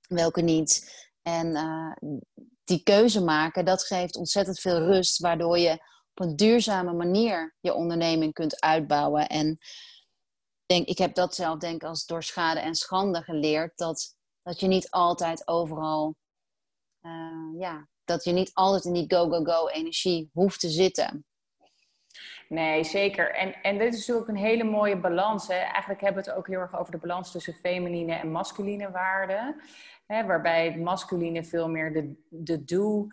welke 0.08 0.41
niet. 0.41 0.93
En 1.21 1.54
die 2.63 2.84
keuze 2.84 3.23
maken, 3.23 3.65
dat 3.65 3.84
geeft 3.84 4.15
ontzettend 4.15 4.60
veel 4.60 4.78
rust, 4.78 5.19
waardoor 5.19 5.58
je 5.60 5.80
op 6.15 6.25
een 6.25 6.36
duurzame 6.36 6.93
manier 6.93 7.56
je 7.60 7.73
onderneming 7.73 8.34
kunt 8.34 8.62
uitbouwen. 8.62 9.28
En 9.28 9.58
denk, 10.65 10.88
ik 10.88 10.97
heb 10.97 11.15
dat 11.15 11.36
zelf 11.36 11.60
denk 11.60 11.84
als 11.84 12.06
door 12.06 12.23
schade 12.23 12.60
en 12.60 12.75
schande 12.75 13.21
geleerd, 13.21 13.78
dat, 13.78 14.15
dat 14.41 14.60
je 14.60 14.67
niet 14.67 14.89
altijd 14.89 15.47
overal, 15.47 16.15
uh, 17.01 17.60
ja, 17.60 17.88
dat 18.04 18.23
je 18.23 18.32
niet 18.32 18.54
altijd 18.54 18.86
in 18.86 18.93
die 18.93 19.15
go-go-go 19.15 19.67
energie 19.67 20.30
hoeft 20.34 20.60
te 20.60 20.69
zitten. 20.69 21.25
Nee, 22.49 22.84
zeker. 22.84 23.36
En, 23.36 23.54
en 23.62 23.78
dit 23.78 23.93
is 23.93 23.99
natuurlijk 23.99 24.28
een 24.28 24.45
hele 24.45 24.63
mooie 24.63 24.99
balans. 24.99 25.47
Hè? 25.47 25.54
Eigenlijk 25.54 26.01
hebben 26.01 26.23
we 26.23 26.30
het 26.30 26.39
ook 26.39 26.47
heel 26.47 26.60
erg 26.60 26.80
over 26.80 26.91
de 26.91 26.97
balans 26.97 27.32
tussen 27.32 27.54
feminine 27.54 28.13
en 28.13 28.32
masculine 28.32 28.91
waarden. 28.91 29.62
Hè? 30.06 30.25
Waarbij 30.25 30.65
het 30.65 30.78
masculine 30.80 31.43
veel 31.43 31.69
meer 31.69 31.93
de, 31.93 32.23
de 32.30 32.63
do, 32.63 33.08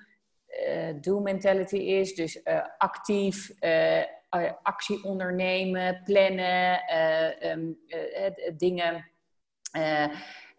uh, 0.69 0.95
do 1.01 1.21
mentality 1.21 1.77
is. 1.77 2.15
Dus 2.15 2.41
uh, 2.45 2.61
actief, 2.79 3.53
uh, 3.61 4.03
actie 4.63 5.05
ondernemen, 5.05 6.03
plannen, 6.05 6.81
um, 7.51 7.79
dingen 8.57 9.11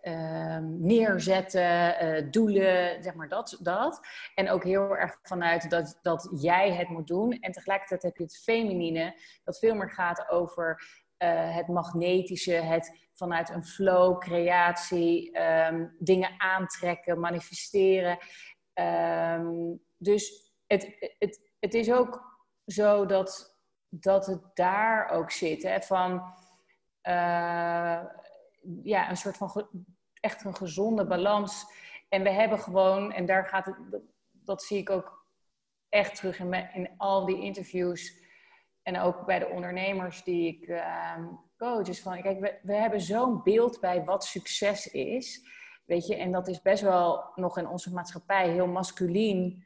Ehm, 0.03 0.85
neerzetten, 0.85 2.31
doelen, 2.31 3.03
zeg 3.03 3.13
maar 3.13 3.27
dat, 3.27 3.57
dat. 3.61 4.07
En 4.35 4.49
ook 4.49 4.63
heel 4.63 4.97
erg 4.97 5.19
vanuit 5.21 5.69
dat, 5.69 5.99
dat 6.01 6.29
jij 6.35 6.73
het 6.73 6.89
moet 6.89 7.07
doen. 7.07 7.31
En 7.31 7.51
tegelijkertijd 7.51 8.03
heb 8.03 8.17
je 8.17 8.23
het 8.23 8.37
feminine, 8.37 9.15
dat 9.43 9.59
veel 9.59 9.75
meer 9.75 9.89
gaat 9.89 10.29
over 10.29 10.83
het 11.53 11.67
magnetische, 11.67 12.51
het 12.51 13.07
vanuit 13.13 13.49
een 13.49 13.65
flow, 13.65 14.19
creatie, 14.19 15.41
um, 15.41 15.95
dingen 15.99 16.29
aantrekken, 16.37 17.19
manifesteren. 17.19 18.17
Um, 18.73 19.83
dus 19.97 20.51
het, 20.67 21.13
het, 21.19 21.51
het 21.59 21.73
is 21.73 21.91
ook 21.91 22.39
zo 22.65 23.05
dat, 23.05 23.59
dat 23.89 24.25
het 24.25 24.41
daar 24.53 25.09
ook 25.09 25.31
zit. 25.31 25.63
Hè, 25.63 25.81
van 25.81 26.11
uh, 27.03 28.03
ja, 28.83 29.09
een 29.09 29.17
soort 29.17 29.37
van 29.37 29.67
echt 30.19 30.43
een 30.43 30.55
gezonde 30.55 31.05
balans. 31.07 31.65
En 32.09 32.23
we 32.23 32.29
hebben 32.29 32.59
gewoon, 32.59 33.11
en 33.11 33.25
daar 33.25 33.45
gaat 33.45 33.65
het, 33.65 34.01
dat, 34.31 34.63
zie 34.63 34.77
ik 34.77 34.89
ook 34.89 35.25
echt 35.89 36.15
terug 36.15 36.39
in, 36.39 36.53
in 36.53 36.89
al 36.97 37.25
die 37.25 37.41
interviews. 37.41 38.21
En 38.81 38.99
ook 38.99 39.25
bij 39.25 39.39
de 39.39 39.47
ondernemers 39.47 40.23
die 40.23 40.47
ik 40.47 40.67
uh, 40.67 41.17
coach. 41.57 41.87
Is 41.87 42.01
van, 42.01 42.21
kijk, 42.21 42.39
we, 42.39 42.59
we 42.61 42.73
hebben 42.73 43.01
zo'n 43.01 43.43
beeld 43.43 43.79
bij 43.79 44.03
wat 44.03 44.25
succes 44.25 44.87
is. 44.87 45.47
Weet 45.85 46.07
je, 46.07 46.15
en 46.15 46.31
dat 46.31 46.47
is 46.47 46.61
best 46.61 46.81
wel 46.81 47.23
nog 47.35 47.57
in 47.57 47.67
onze 47.67 47.93
maatschappij 47.93 48.49
heel 48.49 48.67
masculien 48.67 49.63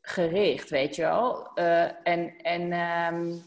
gericht, 0.00 0.70
weet 0.70 0.96
je 0.96 1.02
wel. 1.02 1.50
Uh, 1.54 2.06
en 2.08 2.36
en 2.36 2.72
um, 2.72 3.42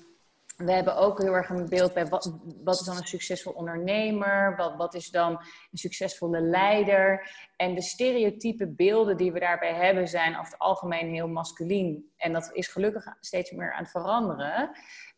we 0.65 0.71
hebben 0.71 0.95
ook 0.95 1.21
heel 1.21 1.33
erg 1.33 1.49
een 1.49 1.69
beeld 1.69 1.93
bij 1.93 2.07
wat, 2.07 2.37
wat 2.63 2.79
is 2.79 2.85
dan 2.85 2.97
een 2.97 3.07
succesvol 3.07 3.53
ondernemer, 3.53 4.55
wat, 4.55 4.75
wat 4.75 4.93
is 4.93 5.09
dan 5.09 5.31
een 5.71 5.77
succesvolle 5.77 6.41
leider. 6.41 7.31
En 7.55 7.75
de 7.75 7.81
stereotype 7.81 8.67
beelden 8.67 9.17
die 9.17 9.31
we 9.31 9.39
daarbij 9.39 9.73
hebben 9.73 10.07
zijn 10.07 10.37
over 10.37 10.51
het 10.51 10.59
algemeen 10.59 11.13
heel 11.13 11.27
masculien. 11.27 12.11
En 12.17 12.33
dat 12.33 12.49
is 12.53 12.67
gelukkig 12.67 13.05
steeds 13.19 13.51
meer 13.51 13.73
aan 13.73 13.83
het 13.83 13.91
veranderen. 13.91 14.61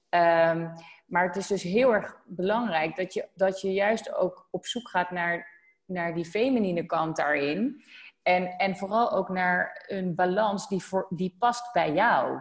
Um, 0.09 0.71
maar 1.05 1.27
het 1.27 1.35
is 1.35 1.47
dus 1.47 1.63
heel 1.63 1.93
erg 1.93 2.17
belangrijk 2.25 2.95
dat 2.95 3.13
je, 3.13 3.27
dat 3.35 3.61
je 3.61 3.73
juist 3.73 4.15
ook 4.15 4.47
op 4.51 4.65
zoek 4.65 4.89
gaat 4.89 5.11
naar, 5.11 5.52
naar 5.93 6.13
die 6.13 6.25
feminine 6.25 6.85
kant 6.85 7.15
daarin. 7.15 7.83
En, 8.21 8.57
en 8.57 8.77
vooral 8.77 9.11
ook 9.11 9.29
naar 9.29 9.85
een 9.87 10.15
balans 10.15 10.67
die, 10.67 10.83
voor, 10.83 11.07
die 11.09 11.35
past 11.39 11.71
bij 11.73 11.93
jou. 11.93 12.39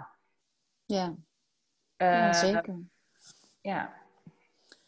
Ja. 0.85 1.15
Ja, 1.97 2.27
uh, 2.27 2.33
zeker 2.33 2.91
ja. 3.63 3.93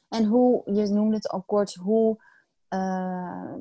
En 0.09 0.25
hoe, 0.25 0.63
je 0.65 0.87
noemde 0.87 1.17
het 1.17 1.29
al 1.29 1.43
kort, 1.43 1.75
hoe. 1.75 2.23
Uh, 2.69 3.55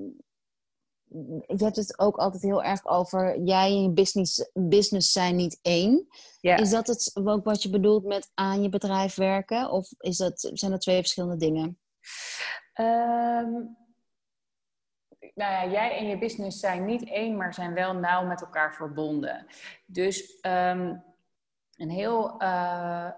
je 1.47 1.63
hebt 1.63 1.75
het 1.75 1.99
ook 1.99 2.17
altijd 2.17 2.43
heel 2.43 2.63
erg 2.63 2.85
over 2.85 3.41
jij 3.41 3.67
en 3.67 3.81
je 3.81 3.91
business, 3.91 4.49
business 4.53 5.11
zijn 5.11 5.35
niet 5.35 5.59
één. 5.61 6.07
Ja. 6.39 6.57
Is 6.57 6.69
dat 6.69 6.87
het 6.87 7.11
ook 7.23 7.43
wat 7.43 7.63
je 7.63 7.69
bedoelt 7.69 8.03
met 8.03 8.31
aan 8.33 8.61
je 8.61 8.69
bedrijf 8.69 9.15
werken? 9.15 9.71
Of 9.71 9.91
is 9.97 10.17
dat, 10.17 10.49
zijn 10.53 10.71
dat 10.71 10.81
twee 10.81 10.97
verschillende 10.97 11.37
dingen? 11.37 11.79
Um, 12.75 13.77
nou 15.33 15.51
ja, 15.51 15.71
jij 15.71 15.97
en 15.97 16.07
je 16.07 16.17
business 16.17 16.59
zijn 16.59 16.85
niet 16.85 17.09
één, 17.09 17.37
maar 17.37 17.53
zijn 17.53 17.73
wel 17.73 17.93
nauw 17.93 18.25
met 18.25 18.41
elkaar 18.41 18.73
verbonden. 18.73 19.45
Dus 19.85 20.37
um, 20.41 21.03
een 21.77 21.89
heel, 21.89 22.41
uh, 22.41 23.09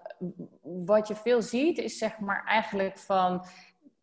wat 0.62 1.08
je 1.08 1.16
veel 1.16 1.42
ziet, 1.42 1.78
is 1.78 1.98
zeg 1.98 2.20
maar 2.20 2.44
eigenlijk 2.46 2.98
van 2.98 3.46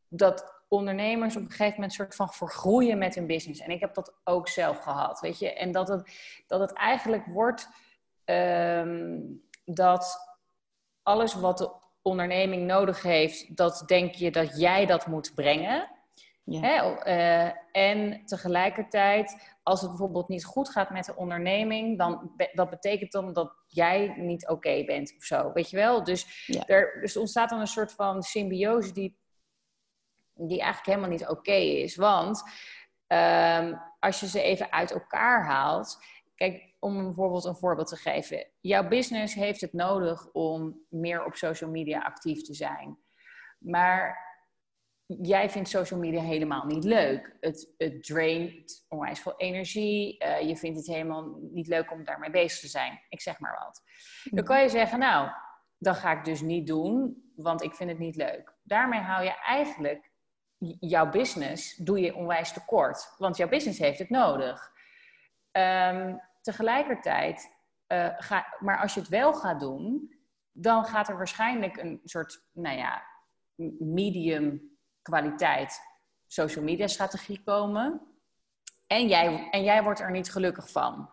dat 0.08 0.62
ondernemers 0.68 1.36
op 1.36 1.42
een 1.42 1.50
gegeven 1.50 1.74
moment 1.74 1.92
soort 1.92 2.14
van 2.14 2.32
vergroeien 2.32 2.98
met 2.98 3.14
hun 3.14 3.26
business. 3.26 3.60
En 3.60 3.70
ik 3.70 3.80
heb 3.80 3.94
dat 3.94 4.14
ook 4.24 4.48
zelf 4.48 4.78
gehad, 4.78 5.20
weet 5.20 5.38
je. 5.38 5.52
En 5.52 5.72
dat 5.72 5.88
het, 5.88 6.12
dat 6.46 6.60
het 6.60 6.72
eigenlijk 6.72 7.26
wordt 7.26 7.68
um, 8.24 9.42
dat 9.64 10.18
alles 11.02 11.34
wat 11.34 11.58
de 11.58 11.70
onderneming 12.02 12.66
nodig 12.66 13.02
heeft, 13.02 13.56
dat 13.56 13.82
denk 13.86 14.14
je 14.14 14.30
dat 14.30 14.60
jij 14.60 14.86
dat 14.86 15.06
moet 15.06 15.34
brengen. 15.34 15.88
Ja. 16.44 16.60
Hè? 16.60 17.06
Uh, 17.06 17.52
en 17.72 18.24
tegelijkertijd, 18.24 19.56
als 19.62 19.80
het 19.80 19.90
bijvoorbeeld 19.90 20.28
niet 20.28 20.44
goed 20.44 20.70
gaat 20.70 20.90
met 20.90 21.04
de 21.04 21.16
onderneming, 21.16 21.98
dan 21.98 22.32
dat 22.52 22.70
betekent 22.70 23.12
dan 23.12 23.32
dat 23.32 23.52
jij 23.66 24.14
niet 24.16 24.48
oké 24.48 24.84
bent 24.84 25.14
of 25.16 25.24
zo. 25.24 25.52
Weet 25.52 25.70
je 25.70 25.76
wel? 25.76 26.04
Dus 26.04 26.48
er 26.66 27.00
dus 27.00 27.16
ontstaat 27.16 27.48
dan 27.48 27.60
een 27.60 27.66
soort 27.66 27.92
van 27.92 28.22
symbiose 28.22 28.92
die, 28.92 29.18
die 30.34 30.60
eigenlijk 30.60 30.86
helemaal 30.86 31.08
niet 31.08 31.28
oké 31.28 31.52
is. 31.52 31.96
Want 31.96 32.42
um, 33.06 33.80
als 33.98 34.20
je 34.20 34.28
ze 34.28 34.42
even 34.42 34.72
uit 34.72 34.90
elkaar 34.90 35.44
haalt. 35.44 35.98
Kijk, 36.34 36.74
om 36.78 37.04
bijvoorbeeld 37.04 37.44
een 37.44 37.56
voorbeeld 37.56 37.88
te 37.88 37.96
geven. 37.96 38.46
Jouw 38.60 38.88
business 38.88 39.34
heeft 39.34 39.60
het 39.60 39.72
nodig 39.72 40.32
om 40.32 40.86
meer 40.88 41.24
op 41.24 41.34
social 41.34 41.70
media 41.70 42.00
actief 42.00 42.42
te 42.42 42.54
zijn. 42.54 42.98
Maar 43.58 44.31
jij 45.22 45.50
vindt 45.50 45.68
social 45.68 46.00
media 46.00 46.20
helemaal 46.20 46.64
niet 46.66 46.84
leuk. 46.84 47.36
Het, 47.40 47.74
het 47.78 48.04
draint 48.04 48.84
onwijs 48.88 49.20
veel 49.20 49.36
energie. 49.36 50.24
Uh, 50.24 50.40
je 50.40 50.56
vindt 50.56 50.76
het 50.76 50.86
helemaal 50.86 51.38
niet 51.40 51.66
leuk 51.66 51.90
om 51.92 52.04
daarmee 52.04 52.30
bezig 52.30 52.60
te 52.60 52.68
zijn. 52.68 53.00
Ik 53.08 53.20
zeg 53.20 53.38
maar 53.38 53.58
wat. 53.64 53.82
Dan 54.24 54.44
mhm. 54.44 54.44
kan 54.44 54.62
je 54.62 54.68
zeggen, 54.68 54.98
nou, 54.98 55.30
dat 55.78 55.96
ga 55.96 56.12
ik 56.12 56.24
dus 56.24 56.40
niet 56.40 56.66
doen, 56.66 57.22
want 57.36 57.62
ik 57.62 57.74
vind 57.74 57.90
het 57.90 57.98
niet 57.98 58.16
leuk. 58.16 58.54
Daarmee 58.62 59.00
hou 59.00 59.24
je 59.24 59.40
eigenlijk 59.44 60.10
jouw 60.80 61.10
business, 61.10 61.76
doe 61.76 62.00
je 62.00 62.14
onwijs 62.14 62.52
tekort. 62.52 63.14
Want 63.18 63.36
jouw 63.36 63.48
business 63.48 63.78
heeft 63.78 63.98
het 63.98 64.10
nodig. 64.10 64.72
Um, 65.52 66.20
tegelijkertijd, 66.40 67.54
uh, 67.88 68.08
ga, 68.16 68.56
maar 68.58 68.78
als 68.78 68.94
je 68.94 69.00
het 69.00 69.08
wel 69.08 69.34
gaat 69.34 69.60
doen, 69.60 70.14
dan 70.52 70.84
gaat 70.84 71.08
er 71.08 71.16
waarschijnlijk 71.16 71.76
een 71.76 72.00
soort, 72.04 72.46
nou 72.52 72.76
ja, 72.76 73.02
medium 73.78 74.71
kwaliteit 75.02 75.80
social 76.26 76.64
media 76.64 76.86
strategie 76.86 77.42
komen. 77.44 78.00
En 78.86 79.08
jij, 79.08 79.48
en 79.50 79.62
jij 79.62 79.82
wordt 79.82 80.00
er 80.00 80.10
niet 80.10 80.32
gelukkig 80.32 80.70
van. 80.70 81.10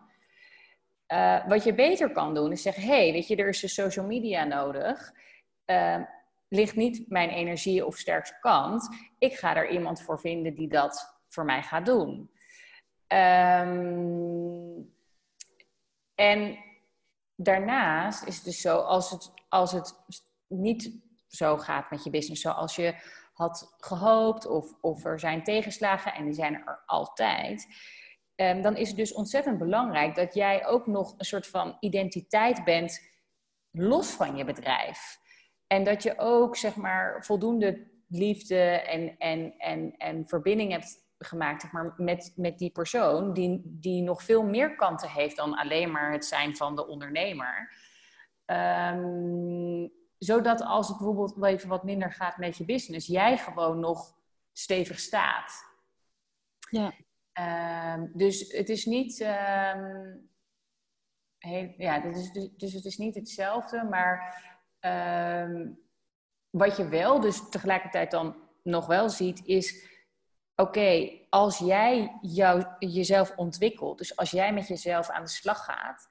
Uh, 1.08 1.46
wat 1.46 1.64
je 1.64 1.74
beter 1.74 2.12
kan 2.12 2.34
doen 2.34 2.52
is 2.52 2.62
zeggen: 2.62 2.82
hey, 2.82 3.12
weet 3.12 3.28
je, 3.28 3.36
er 3.36 3.48
is 3.48 3.60
dus 3.60 3.74
social 3.74 4.06
media 4.06 4.44
nodig. 4.44 5.12
Uh, 5.66 6.02
ligt 6.48 6.76
niet 6.76 7.08
mijn 7.08 7.30
energie 7.30 7.86
of 7.86 7.96
sterkste 7.96 8.36
kant. 8.40 8.88
Ik 9.18 9.34
ga 9.34 9.56
er 9.56 9.70
iemand 9.70 10.02
voor 10.02 10.20
vinden 10.20 10.54
die 10.54 10.68
dat 10.68 11.20
voor 11.28 11.44
mij 11.44 11.62
gaat 11.62 11.86
doen. 11.86 12.30
Um, 13.06 14.94
en 16.14 16.58
daarnaast 17.36 18.26
is 18.26 18.36
het 18.36 18.44
dus 18.44 18.60
zo, 18.60 18.76
als 18.76 19.10
het, 19.10 19.32
als 19.48 19.72
het 19.72 19.94
niet 20.46 20.98
zo 21.28 21.56
gaat 21.56 21.90
met 21.90 22.04
je 22.04 22.10
business, 22.10 22.42
zoals 22.42 22.76
je 22.76 22.94
had 23.40 23.74
gehoopt, 23.78 24.46
of, 24.46 24.72
of 24.80 25.04
er 25.04 25.20
zijn 25.20 25.44
tegenslagen, 25.44 26.14
en 26.14 26.24
die 26.24 26.34
zijn 26.34 26.54
er 26.54 26.82
altijd. 26.86 27.66
Um, 28.36 28.62
dan 28.62 28.76
is 28.76 28.88
het 28.88 28.96
dus 28.96 29.12
ontzettend 29.12 29.58
belangrijk 29.58 30.14
dat 30.14 30.34
jij 30.34 30.66
ook 30.66 30.86
nog 30.86 31.14
een 31.16 31.24
soort 31.24 31.46
van 31.46 31.76
identiteit 31.80 32.64
bent 32.64 33.00
los 33.70 34.10
van 34.10 34.36
je 34.36 34.44
bedrijf. 34.44 35.18
En 35.66 35.84
dat 35.84 36.02
je 36.02 36.18
ook, 36.18 36.56
zeg 36.56 36.76
maar, 36.76 37.24
voldoende 37.24 37.88
liefde 38.08 38.62
en, 38.64 39.16
en, 39.18 39.54
en, 39.58 39.94
en 39.96 40.28
verbinding 40.28 40.72
hebt 40.72 41.08
gemaakt 41.18 41.62
zeg 41.62 41.72
maar, 41.72 41.94
met, 41.96 42.32
met 42.36 42.58
die 42.58 42.70
persoon, 42.70 43.32
die, 43.32 43.62
die 43.64 44.02
nog 44.02 44.22
veel 44.22 44.42
meer 44.42 44.74
kanten 44.74 45.08
heeft 45.08 45.36
dan 45.36 45.54
alleen 45.56 45.90
maar 45.90 46.12
het 46.12 46.24
zijn 46.24 46.56
van 46.56 46.76
de 46.76 46.86
ondernemer. 46.86 47.72
Um, 48.46 49.98
zodat 50.20 50.62
als 50.62 50.88
het 50.88 50.96
bijvoorbeeld 50.96 51.34
wel 51.34 51.50
even 51.50 51.68
wat 51.68 51.84
minder 51.84 52.12
gaat 52.12 52.36
met 52.36 52.56
je 52.56 52.64
business, 52.64 53.06
jij 53.06 53.38
gewoon 53.38 53.80
nog 53.80 54.14
stevig 54.52 54.98
staat. 54.98 55.64
Ja. 56.70 56.92
Ehm, 57.32 58.06
dus 58.12 58.52
het 58.52 58.68
is 58.68 58.84
niet. 58.84 59.20
Ehm, 59.20 60.16
heel, 61.38 61.74
ja, 61.76 62.00
dus, 62.00 62.32
dus 62.56 62.72
het 62.72 62.84
is 62.84 62.96
niet 62.96 63.14
hetzelfde, 63.14 63.84
maar 63.84 64.44
ehm, 64.80 65.68
wat 66.50 66.76
je 66.76 66.88
wel 66.88 67.20
dus 67.20 67.48
tegelijkertijd 67.48 68.10
dan 68.10 68.36
nog 68.62 68.86
wel 68.86 69.08
ziet, 69.08 69.44
is 69.44 69.88
oké, 70.54 71.18
als 71.30 71.58
jij 71.58 72.18
jou, 72.20 72.64
jezelf 72.78 73.36
ontwikkelt, 73.36 73.98
dus 73.98 74.16
als 74.16 74.30
jij 74.30 74.52
met 74.52 74.68
jezelf 74.68 75.10
aan 75.10 75.24
de 75.24 75.30
slag 75.30 75.64
gaat, 75.64 76.10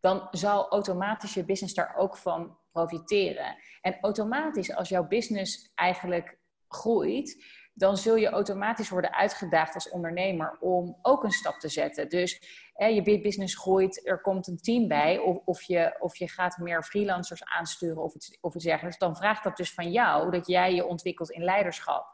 dan 0.00 0.28
zal 0.30 0.68
automatisch 0.68 1.34
je 1.34 1.44
business 1.44 1.74
daar 1.74 1.94
ook 1.96 2.16
van 2.16 2.58
profiteren. 2.72 3.56
En 3.80 3.98
automatisch, 4.00 4.74
als 4.74 4.88
jouw 4.88 5.06
business 5.06 5.72
eigenlijk 5.74 6.38
groeit, 6.68 7.44
dan 7.78 7.96
zul 7.96 8.16
je 8.16 8.28
automatisch 8.28 8.88
worden 8.88 9.14
uitgedaagd 9.14 9.74
als 9.74 9.90
ondernemer 9.90 10.56
om 10.60 10.98
ook 11.02 11.24
een 11.24 11.30
stap 11.30 11.54
te 11.54 11.68
zetten. 11.68 12.08
Dus 12.08 12.40
hè, 12.74 12.86
je 12.86 13.20
business 13.20 13.58
groeit, 13.58 14.06
er 14.06 14.20
komt 14.20 14.46
een 14.46 14.60
team 14.60 14.88
bij, 14.88 15.18
of, 15.18 15.36
of, 15.44 15.62
je, 15.62 15.96
of 15.98 16.16
je 16.16 16.28
gaat 16.28 16.58
meer 16.58 16.82
freelancers 16.82 17.44
aansturen 17.44 18.02
of 18.02 18.14
iets, 18.14 18.38
of 18.40 18.54
iets 18.54 18.64
dergelijks. 18.64 18.98
Dan 18.98 19.16
vraagt 19.16 19.44
dat 19.44 19.56
dus 19.56 19.74
van 19.74 19.90
jou 19.90 20.30
dat 20.30 20.46
jij 20.46 20.74
je 20.74 20.86
ontwikkelt 20.86 21.30
in 21.30 21.44
leiderschap. 21.44 22.06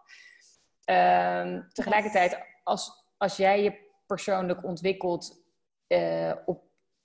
Ehm, 0.85 1.63
tegelijkertijd, 1.73 2.39
als, 2.63 3.07
als 3.17 3.37
jij 3.37 3.63
je 3.63 3.93
persoonlijk 4.07 4.65
ontwikkelt 4.65 5.43
uh, 5.89 6.33
op, 6.45 6.63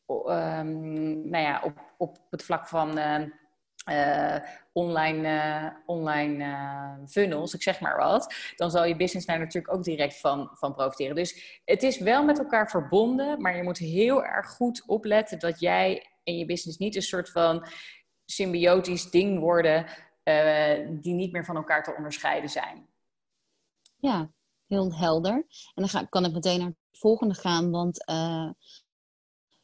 um, 0.10 1.30
nou 1.30 1.44
ja, 1.44 1.62
op, 1.64 1.94
op 1.98 2.18
het 2.30 2.44
vlak 2.44 2.68
van. 2.68 2.98
Uh, 2.98 3.24
uh, 3.90 4.38
online, 4.72 5.28
uh, 5.28 5.66
online 5.86 6.44
uh, 6.44 7.08
funnels, 7.08 7.54
ik 7.54 7.62
zeg 7.62 7.80
maar 7.80 7.98
wat, 7.98 8.34
dan 8.56 8.72
zal 8.72 8.86
je 8.86 8.96
business 8.96 9.26
daar 9.26 9.40
natuurlijk 9.40 9.74
ook 9.74 9.84
direct 9.84 10.20
van, 10.20 10.50
van 10.54 10.74
profiteren. 10.74 11.16
Dus 11.16 11.62
het 11.66 11.84
is 11.84 12.00
wel 12.00 12.24
met 12.24 12.40
elkaar 12.40 12.70
verbonden, 12.70 13.42
maar 13.42 13.56
je 13.56 13.64
moet 13.64 13.78
heel 13.78 14.24
erg 14.24 14.48
goed 14.48 14.84
opletten 14.86 15.40
dat 15.40 15.60
jij 15.60 16.08
en 16.24 16.38
je 16.38 16.46
business 16.46 16.78
niet 16.78 16.96
een 16.96 17.02
soort 17.02 17.30
van 17.30 17.68
symbiotisch 18.26 19.10
ding 19.10 19.40
worden 19.40 19.86
die 21.02 21.14
niet 21.14 21.32
meer 21.32 21.46
van 21.46 21.56
elkaar 21.56 21.84
te 21.84 21.96
onderscheiden 21.98 22.50
zijn. 22.50 22.88
Ja, 23.98 24.32
heel 24.68 24.96
helder. 24.96 25.34
En 25.34 25.46
dan 25.74 25.88
ga, 25.88 26.04
kan 26.04 26.26
ik 26.26 26.34
meteen 26.34 26.60
naar 26.60 26.68
het 26.68 27.00
volgende 27.00 27.34
gaan, 27.34 27.72
want 27.72 28.06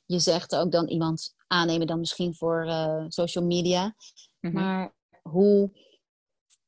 je 0.05 0.19
zegt 0.19 0.55
ook 0.55 0.71
dan 0.71 0.87
iemand 0.87 1.35
aannemen 1.47 1.87
dan 1.87 1.99
misschien 1.99 2.35
voor 2.35 2.67
social 3.07 3.45
media. 3.45 3.95
Mhm. 4.39 4.53
Maar 4.53 4.95
hoe. 5.21 5.83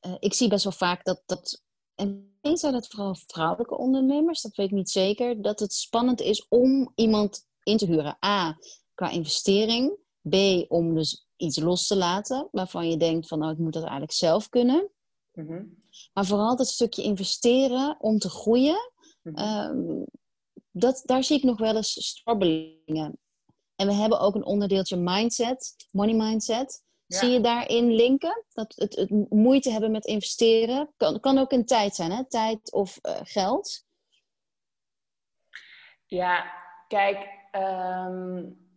Uh, 0.01 0.15
ik 0.19 0.33
zie 0.33 0.47
best 0.47 0.63
wel 0.63 0.73
vaak 0.73 1.03
dat. 1.03 1.23
dat 1.25 1.61
en 1.95 2.57
zijn 2.57 2.73
dat 2.73 2.87
vooral 2.87 3.15
vrouwelijke 3.27 3.77
ondernemers, 3.77 4.41
dat 4.41 4.55
weet 4.55 4.67
ik 4.67 4.73
niet 4.73 4.89
zeker. 4.89 5.41
Dat 5.41 5.59
het 5.59 5.73
spannend 5.73 6.21
is 6.21 6.45
om 6.47 6.91
iemand 6.95 7.45
in 7.63 7.77
te 7.77 7.85
huren. 7.85 8.17
A, 8.25 8.57
qua 8.93 9.09
investering. 9.09 9.97
B, 10.29 10.35
om 10.67 10.95
dus 10.95 11.27
iets 11.35 11.59
los 11.59 11.87
te 11.87 11.95
laten 11.95 12.47
waarvan 12.51 12.89
je 12.89 12.97
denkt 12.97 13.27
van 13.27 13.39
nou, 13.39 13.51
ik 13.51 13.57
moet 13.57 13.73
dat 13.73 13.81
eigenlijk 13.81 14.13
zelf 14.13 14.49
kunnen. 14.49 14.91
Mhm. 15.31 15.63
Maar 16.13 16.25
vooral 16.25 16.55
dat 16.55 16.67
stukje 16.67 17.03
investeren 17.03 17.95
om 17.99 18.19
te 18.19 18.29
groeien, 18.29 18.91
mhm. 19.21 19.35
Ehm, 19.35 20.03
dat, 20.71 21.01
daar 21.05 21.23
zie 21.23 21.37
ik 21.37 21.43
nog 21.43 21.57
wel 21.59 21.75
eens 21.75 22.07
strabbelingen. 22.07 23.19
En 23.77 23.87
we 23.87 23.93
hebben 23.93 24.19
ook 24.19 24.35
een 24.35 24.45
onderdeeltje 24.45 24.95
mindset, 24.95 25.75
money 25.91 26.15
mindset. 26.15 26.85
Zie 27.07 27.29
je 27.29 27.41
daarin 27.41 27.91
linken? 27.91 28.43
Dat 28.53 28.73
het, 28.75 28.95
het, 28.95 29.29
moeite 29.29 29.71
hebben 29.71 29.91
met 29.91 30.05
investeren. 30.05 30.93
Kan, 30.97 31.19
kan 31.19 31.37
ook 31.37 31.51
in 31.51 31.65
tijd 31.65 31.95
zijn, 31.95 32.11
hè? 32.11 32.27
Tijd 32.27 32.71
of 32.71 32.99
uh, 33.01 33.15
geld. 33.23 33.85
Ja, 36.05 36.53
kijk. 36.87 37.35
Um, 37.51 38.67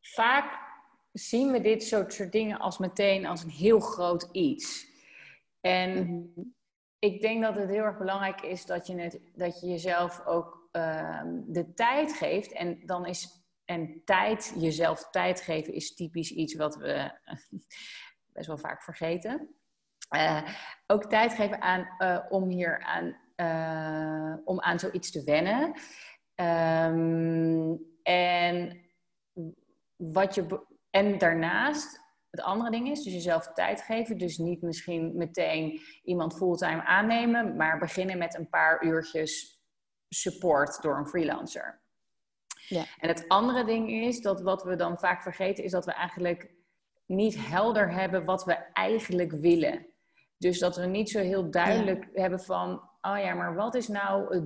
vaak 0.00 0.58
zien 1.12 1.50
we 1.50 1.60
dit 1.60 1.84
soort 1.84 2.32
dingen 2.32 2.58
als 2.58 2.78
meteen 2.78 3.26
als 3.26 3.42
een 3.42 3.50
heel 3.50 3.80
groot 3.80 4.28
iets. 4.32 4.86
En 5.60 5.90
mhm. 5.90 6.46
ik 6.98 7.20
denk 7.20 7.42
dat 7.42 7.56
het 7.56 7.68
heel 7.68 7.84
erg 7.84 7.98
belangrijk 7.98 8.40
is 8.40 8.66
dat 8.66 8.86
je, 8.86 8.94
het, 9.00 9.20
dat 9.34 9.60
je 9.60 9.66
jezelf 9.66 10.26
ook 10.26 10.67
um, 10.72 11.44
de 11.46 11.72
tijd 11.74 12.12
geeft. 12.12 12.52
En 12.52 12.82
dan 12.86 13.06
is 13.06 13.38
en 13.64 14.02
tijd, 14.04 14.54
jezelf 14.56 15.10
tijd 15.10 15.40
geven, 15.40 15.74
is 15.74 15.94
typisch 15.94 16.30
iets 16.30 16.54
wat 16.54 16.76
we 16.76 17.10
best 18.32 18.46
wel 18.46 18.58
vaak 18.58 18.82
vergeten. 18.82 19.54
Uh, 20.16 20.42
ook 20.86 21.04
tijd 21.04 21.32
geven 21.32 21.62
aan, 21.62 21.88
uh, 21.98 22.18
om 22.28 22.48
hier 22.48 22.82
aan, 22.82 23.16
uh, 23.36 24.36
om 24.44 24.60
aan 24.60 24.78
zoiets 24.78 25.10
te 25.10 25.24
wennen. 25.24 25.64
Um, 26.34 27.80
en, 28.02 28.80
wat 29.96 30.34
je, 30.34 30.66
en 30.90 31.18
daarnaast, 31.18 32.00
het 32.30 32.40
andere 32.40 32.70
ding 32.70 32.90
is, 32.90 33.02
dus 33.02 33.12
jezelf 33.12 33.52
tijd 33.52 33.82
geven. 33.82 34.18
Dus 34.18 34.38
niet 34.38 34.62
misschien 34.62 35.16
meteen 35.16 35.80
iemand 36.02 36.36
fulltime 36.36 36.84
aannemen, 36.84 37.56
maar 37.56 37.78
beginnen 37.78 38.18
met 38.18 38.34
een 38.34 38.48
paar 38.48 38.84
uurtjes 38.84 39.57
support 40.08 40.82
door 40.82 40.96
een 40.96 41.08
freelancer. 41.08 41.80
Ja. 42.68 42.84
En 42.98 43.08
het 43.08 43.28
andere 43.28 43.64
ding 43.64 43.90
is 43.90 44.20
dat 44.20 44.40
wat 44.40 44.62
we 44.62 44.76
dan 44.76 44.98
vaak 44.98 45.22
vergeten, 45.22 45.64
is 45.64 45.70
dat 45.70 45.84
we 45.84 45.92
eigenlijk 45.92 46.50
niet 47.06 47.46
helder 47.46 47.90
hebben 47.90 48.24
wat 48.24 48.44
we 48.44 48.52
eigenlijk 48.72 49.32
willen. 49.32 49.86
Dus 50.38 50.58
dat 50.58 50.76
we 50.76 50.86
niet 50.86 51.10
zo 51.10 51.18
heel 51.18 51.50
duidelijk 51.50 52.08
hebben 52.12 52.40
van, 52.40 52.90
oh 53.00 53.18
ja, 53.18 53.34
maar 53.34 53.54
wat 53.54 53.74
is 53.74 53.88
nou 53.88 54.34
het, 54.34 54.44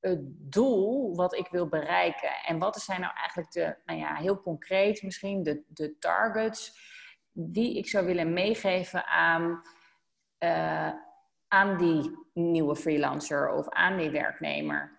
het, 0.00 0.20
doel 0.52 1.14
wat 1.14 1.34
ik 1.34 1.48
wil 1.50 1.68
bereiken? 1.68 2.30
En 2.46 2.58
wat 2.58 2.76
zijn 2.76 3.00
nou 3.00 3.14
eigenlijk 3.16 3.50
de, 3.52 3.76
nou 3.84 3.98
ja, 3.98 4.14
heel 4.14 4.40
concreet 4.40 5.02
misschien, 5.02 5.42
de, 5.42 5.62
de 5.66 5.98
targets 5.98 6.78
die 7.32 7.76
ik 7.78 7.88
zou 7.88 8.06
willen 8.06 8.32
meegeven 8.32 9.06
aan, 9.06 9.62
uh, 10.38 10.92
aan 11.48 11.76
die 11.76 12.18
nieuwe 12.32 12.76
freelancer 12.76 13.50
of 13.50 13.68
aan 13.68 13.96
die 13.96 14.10
werknemer? 14.10 14.95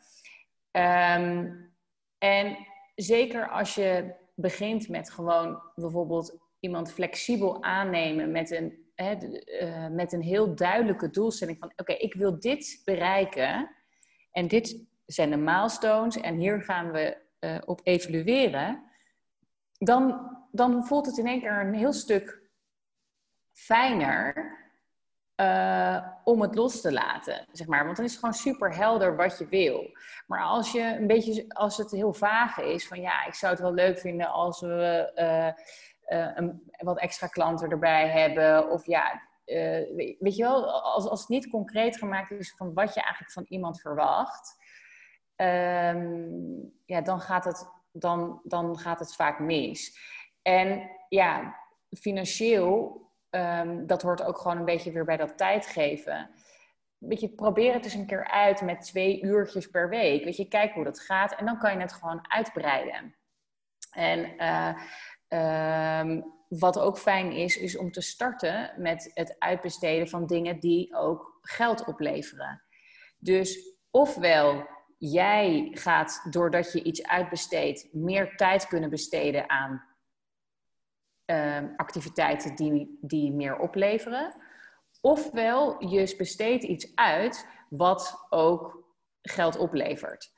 Um, 0.71 1.71
en 2.17 2.57
zeker 2.95 3.49
als 3.49 3.75
je 3.75 4.15
begint 4.35 4.89
met 4.89 5.11
gewoon 5.11 5.61
bijvoorbeeld 5.75 6.37
iemand 6.59 6.91
flexibel 6.91 7.63
aannemen 7.63 8.31
met 8.31 8.51
een, 8.51 8.85
hè, 8.95 9.15
uh, 9.61 9.87
met 9.87 10.13
een 10.13 10.21
heel 10.21 10.55
duidelijke 10.55 11.09
doelstelling 11.09 11.57
van 11.59 11.71
oké, 11.75 11.93
ik 11.93 12.13
wil 12.13 12.39
dit 12.39 12.81
bereiken 12.85 13.69
en 14.31 14.47
dit 14.47 14.85
zijn 15.05 15.29
de 15.29 15.37
milestones 15.37 16.17
en 16.17 16.35
hier 16.35 16.61
gaan 16.61 16.91
we 16.91 17.17
uh, 17.39 17.57
op 17.65 17.81
evalueren, 17.83 18.83
dan, 19.77 20.31
dan 20.51 20.85
voelt 20.85 21.05
het 21.05 21.17
in 21.17 21.27
één 21.27 21.39
keer 21.39 21.59
een 21.59 21.73
heel 21.73 21.93
stuk 21.93 22.49
fijner 23.51 24.55
uh, 25.41 26.07
om 26.23 26.41
het 26.41 26.55
los 26.55 26.81
te 26.81 26.93
laten, 26.93 27.45
zeg 27.51 27.67
maar. 27.67 27.83
Want 27.83 27.95
dan 27.95 28.05
is 28.05 28.11
het 28.11 28.19
gewoon 28.19 28.35
super 28.35 28.75
helder 28.75 29.15
wat 29.15 29.37
je 29.37 29.47
wil. 29.47 29.91
Maar 30.27 30.41
als 30.41 30.71
je 30.71 30.81
een 30.81 31.07
beetje, 31.07 31.45
als 31.47 31.77
het 31.77 31.91
heel 31.91 32.13
vaag 32.13 32.57
is, 32.57 32.87
van 32.87 33.01
ja, 33.01 33.25
ik 33.25 33.33
zou 33.33 33.51
het 33.51 33.61
wel 33.61 33.73
leuk 33.73 33.99
vinden 33.99 34.27
als 34.27 34.61
we 34.61 35.11
uh, 35.15 36.17
uh, 36.19 36.31
een, 36.35 36.71
wat 36.77 36.99
extra 36.99 37.27
klanten 37.27 37.69
erbij 37.69 38.09
hebben. 38.09 38.69
Of 38.69 38.85
ja, 38.85 39.21
weet 40.19 40.35
je 40.35 40.43
wel, 40.43 40.71
als, 40.81 41.07
als 41.07 41.19
het 41.19 41.29
niet 41.29 41.49
concreet 41.49 41.97
gemaakt 41.97 42.31
is 42.31 42.55
van 42.55 42.73
wat 42.73 42.93
je 42.93 43.01
eigenlijk 43.01 43.31
van 43.31 43.45
iemand 43.47 43.81
verwacht, 43.81 44.55
um, 45.35 46.73
ja, 46.85 47.01
dan 47.01 47.21
gaat, 47.21 47.45
het, 47.45 47.69
dan, 47.91 48.41
dan 48.43 48.77
gaat 48.77 48.99
het 48.99 49.15
vaak 49.15 49.39
mis. 49.39 49.99
En 50.41 50.89
ja, 51.09 51.55
financieel 51.89 53.06
um, 53.37 53.87
dat 53.87 54.01
hoort 54.01 54.23
ook 54.23 54.37
gewoon 54.37 54.57
een 54.57 54.65
beetje 54.65 54.91
weer 54.91 55.05
bij 55.05 55.17
dat 55.17 55.37
tijd 55.37 55.67
geven. 55.67 56.29
Weet 56.97 57.19
je, 57.19 57.29
probeer 57.29 57.73
het 57.73 57.83
eens 57.83 57.93
een 57.93 58.05
keer 58.05 58.27
uit 58.27 58.61
met 58.61 58.81
twee 58.81 59.21
uurtjes 59.21 59.69
per 59.69 59.89
week. 59.89 60.23
Weet 60.23 60.35
je, 60.35 60.47
kijk 60.47 60.73
hoe 60.73 60.83
dat 60.83 60.99
gaat 60.99 61.35
en 61.35 61.45
dan 61.45 61.57
kan 61.57 61.73
je 61.73 61.79
het 61.79 61.93
gewoon 61.93 62.25
uitbreiden. 62.27 63.15
En 63.91 64.33
uh, 64.37 65.99
um, 65.99 66.35
wat 66.47 66.79
ook 66.79 66.97
fijn 66.97 67.31
is, 67.31 67.57
is 67.57 67.77
om 67.77 67.91
te 67.91 68.01
starten 68.01 68.73
met 68.77 69.11
het 69.13 69.35
uitbesteden 69.39 70.07
van 70.07 70.25
dingen 70.25 70.59
die 70.59 70.95
ook 70.95 71.39
geld 71.41 71.85
opleveren. 71.85 72.61
Dus 73.17 73.75
ofwel 73.91 74.67
jij 74.97 75.67
gaat, 75.71 76.27
doordat 76.29 76.71
je 76.71 76.83
iets 76.83 77.03
uitbesteedt, 77.03 77.93
meer 77.93 78.35
tijd 78.35 78.67
kunnen 78.67 78.89
besteden 78.89 79.49
aan 79.49 79.86
uh, 81.31 81.57
activiteiten 81.75 82.55
die, 82.55 82.97
die 83.01 83.31
meer 83.31 83.57
opleveren. 83.57 84.33
Ofwel, 85.01 85.85
je 85.85 86.15
besteedt 86.17 86.63
iets 86.63 86.95
uit 86.95 87.47
wat 87.69 88.25
ook 88.29 88.83
geld 89.21 89.57
oplevert. 89.57 90.31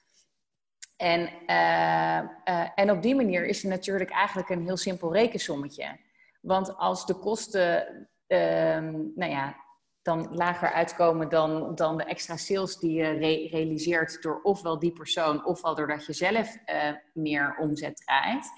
En, 0.95 1.19
uh, 1.47 2.29
uh, 2.45 2.69
en 2.75 2.91
op 2.91 3.01
die 3.01 3.15
manier 3.15 3.45
is 3.45 3.61
het 3.61 3.71
natuurlijk 3.71 4.09
eigenlijk 4.09 4.49
een 4.49 4.63
heel 4.63 4.77
simpel 4.77 5.13
rekensommetje. 5.13 5.99
Want 6.41 6.77
als 6.77 7.05
de 7.05 7.13
kosten, 7.13 8.07
ehm, 8.27 8.91
nou 9.15 9.31
ja, 9.31 9.55
dan 10.01 10.35
lager 10.35 10.71
uitkomen 10.71 11.29
dan, 11.29 11.75
dan 11.75 11.97
de 11.97 12.03
extra 12.03 12.37
sales 12.37 12.77
die 12.77 12.91
je 12.91 13.09
realiseert 13.49 14.21
door 14.21 14.39
ofwel 14.43 14.79
die 14.79 14.91
persoon 14.91 15.45
ofwel 15.45 15.75
doordat 15.75 16.05
je 16.05 16.13
zelf 16.13 16.57
uh, 16.65 16.91
meer 17.13 17.55
omzet 17.59 17.97
draait. 18.05 18.51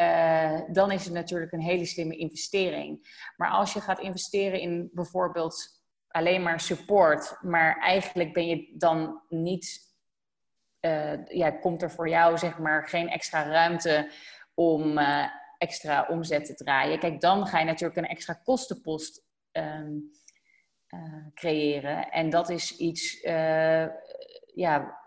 Uh, 0.00 0.60
dan 0.72 0.90
is 0.90 1.04
het 1.04 1.12
natuurlijk 1.12 1.52
een 1.52 1.60
hele 1.60 1.84
slimme 1.84 2.16
investering. 2.16 3.18
Maar 3.36 3.50
als 3.50 3.72
je 3.72 3.80
gaat 3.80 4.00
investeren 4.00 4.60
in 4.60 4.90
bijvoorbeeld 4.92 5.82
alleen 6.08 6.42
maar 6.42 6.60
support, 6.60 7.36
maar 7.40 7.78
eigenlijk 7.78 8.32
ben 8.32 8.46
je 8.46 8.74
dan 8.76 9.22
niet, 9.28 9.80
uh, 10.80 11.26
ja, 11.26 11.50
komt 11.50 11.82
er 11.82 11.90
voor 11.90 12.08
jou 12.08 12.38
zeg 12.38 12.58
maar 12.58 12.88
geen 12.88 13.08
extra 13.08 13.42
ruimte 13.42 14.10
om 14.54 14.98
extra 15.58 16.06
omzet 16.08 16.44
te 16.44 16.54
draaien. 16.54 16.98
Kijk, 16.98 17.20
dan 17.20 17.46
ga 17.46 17.58
je 17.58 17.64
natuurlijk 17.64 17.98
een 17.98 18.08
extra 18.08 18.34
kostenpost 18.34 19.24
uh, 19.52 19.86
creëren. 21.34 22.10
En 22.10 22.30
dat 22.30 22.48
is 22.48 22.76
iets 22.76 23.20
ja, 24.54 24.98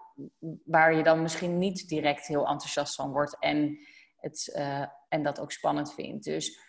waar 0.65 0.95
je 0.95 1.03
dan 1.03 1.21
misschien 1.21 1.57
niet 1.57 1.87
direct 1.87 2.27
heel 2.27 2.47
enthousiast 2.47 2.95
van 2.95 3.11
wordt 3.11 3.37
en, 3.39 3.77
het, 4.23 4.53
uh, 4.55 4.85
en 5.09 5.23
dat 5.23 5.39
ook 5.39 5.51
spannend 5.51 5.93
vindt. 5.93 6.25
Dus 6.25 6.59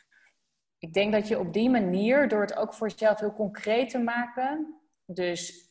ik 0.79 0.93
denk 0.93 1.13
dat 1.13 1.29
je 1.29 1.39
op 1.39 1.53
die 1.53 1.71
manier, 1.71 2.29
door 2.29 2.41
het 2.41 2.57
ook 2.57 2.75
voor 2.75 2.89
jezelf 2.89 3.21
heel 3.21 3.35
concreet 3.35 3.91
te 3.91 3.99
maken, 3.99 4.81
dus 5.07 5.71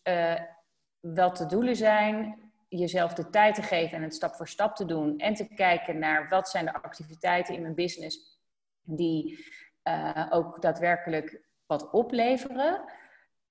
wat 1.00 1.38
de 1.38 1.46
doelen 1.46 1.76
zijn, 1.76 2.43
jezelf 2.78 3.13
de 3.13 3.30
tijd 3.30 3.56
te 3.56 3.62
geven 3.62 3.98
en 3.98 4.04
het 4.04 4.15
stap 4.15 4.36
voor 4.36 4.48
stap 4.48 4.76
te 4.76 4.86
doen. 4.86 5.17
En 5.17 5.34
te 5.34 5.54
kijken 5.54 6.00
naar 6.00 6.30
wat 6.30 6.50
zijn 6.50 6.65
de 6.65 6.74
activiteiten 6.74 7.56
in 7.56 7.62
mijn 7.62 7.76
business 7.76 8.39
die 8.82 9.46
uh, 9.84 10.28
ook 10.30 10.62
daadwerkelijk 10.62 11.41
wat 11.65 11.91
opleveren. 11.91 12.82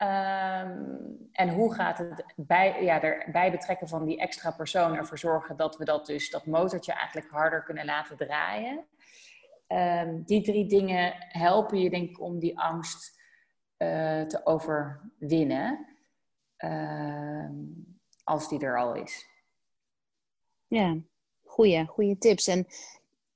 Um, 0.03 1.29
en 1.33 1.49
hoe 1.49 1.75
gaat 1.75 1.99
het 1.99 2.25
bij, 2.37 2.83
ja, 2.85 3.03
erbij 3.03 3.51
betrekken 3.51 3.89
van 3.89 4.05
die 4.05 4.19
extra 4.19 4.51
persoon 4.51 4.95
ervoor 4.95 5.19
zorgen 5.19 5.57
dat 5.57 5.77
we 5.77 5.85
dat 5.85 6.07
dus, 6.07 6.31
dat 6.31 6.47
motortje 6.47 6.93
eigenlijk 6.93 7.31
harder 7.31 7.63
kunnen 7.63 7.85
laten 7.85 8.17
draaien. 8.17 8.87
Um, 9.69 10.23
die 10.25 10.43
drie 10.43 10.67
dingen 10.67 11.15
helpen 11.19 11.79
je 11.79 11.91
denk 11.91 12.09
ik 12.11 12.21
om 12.21 12.39
die 12.39 12.59
angst 12.59 13.21
uh, 13.79 14.23
te 14.23 14.47
overwinnen. 14.47 15.87
Uh, 16.59 17.49
als 18.25 18.49
die 18.49 18.61
er 18.61 18.79
al 18.79 18.95
is. 18.95 19.27
Ja, 20.67 20.97
goede, 21.45 21.87
goede 21.87 22.19
tips. 22.19 22.47
En 22.47 22.67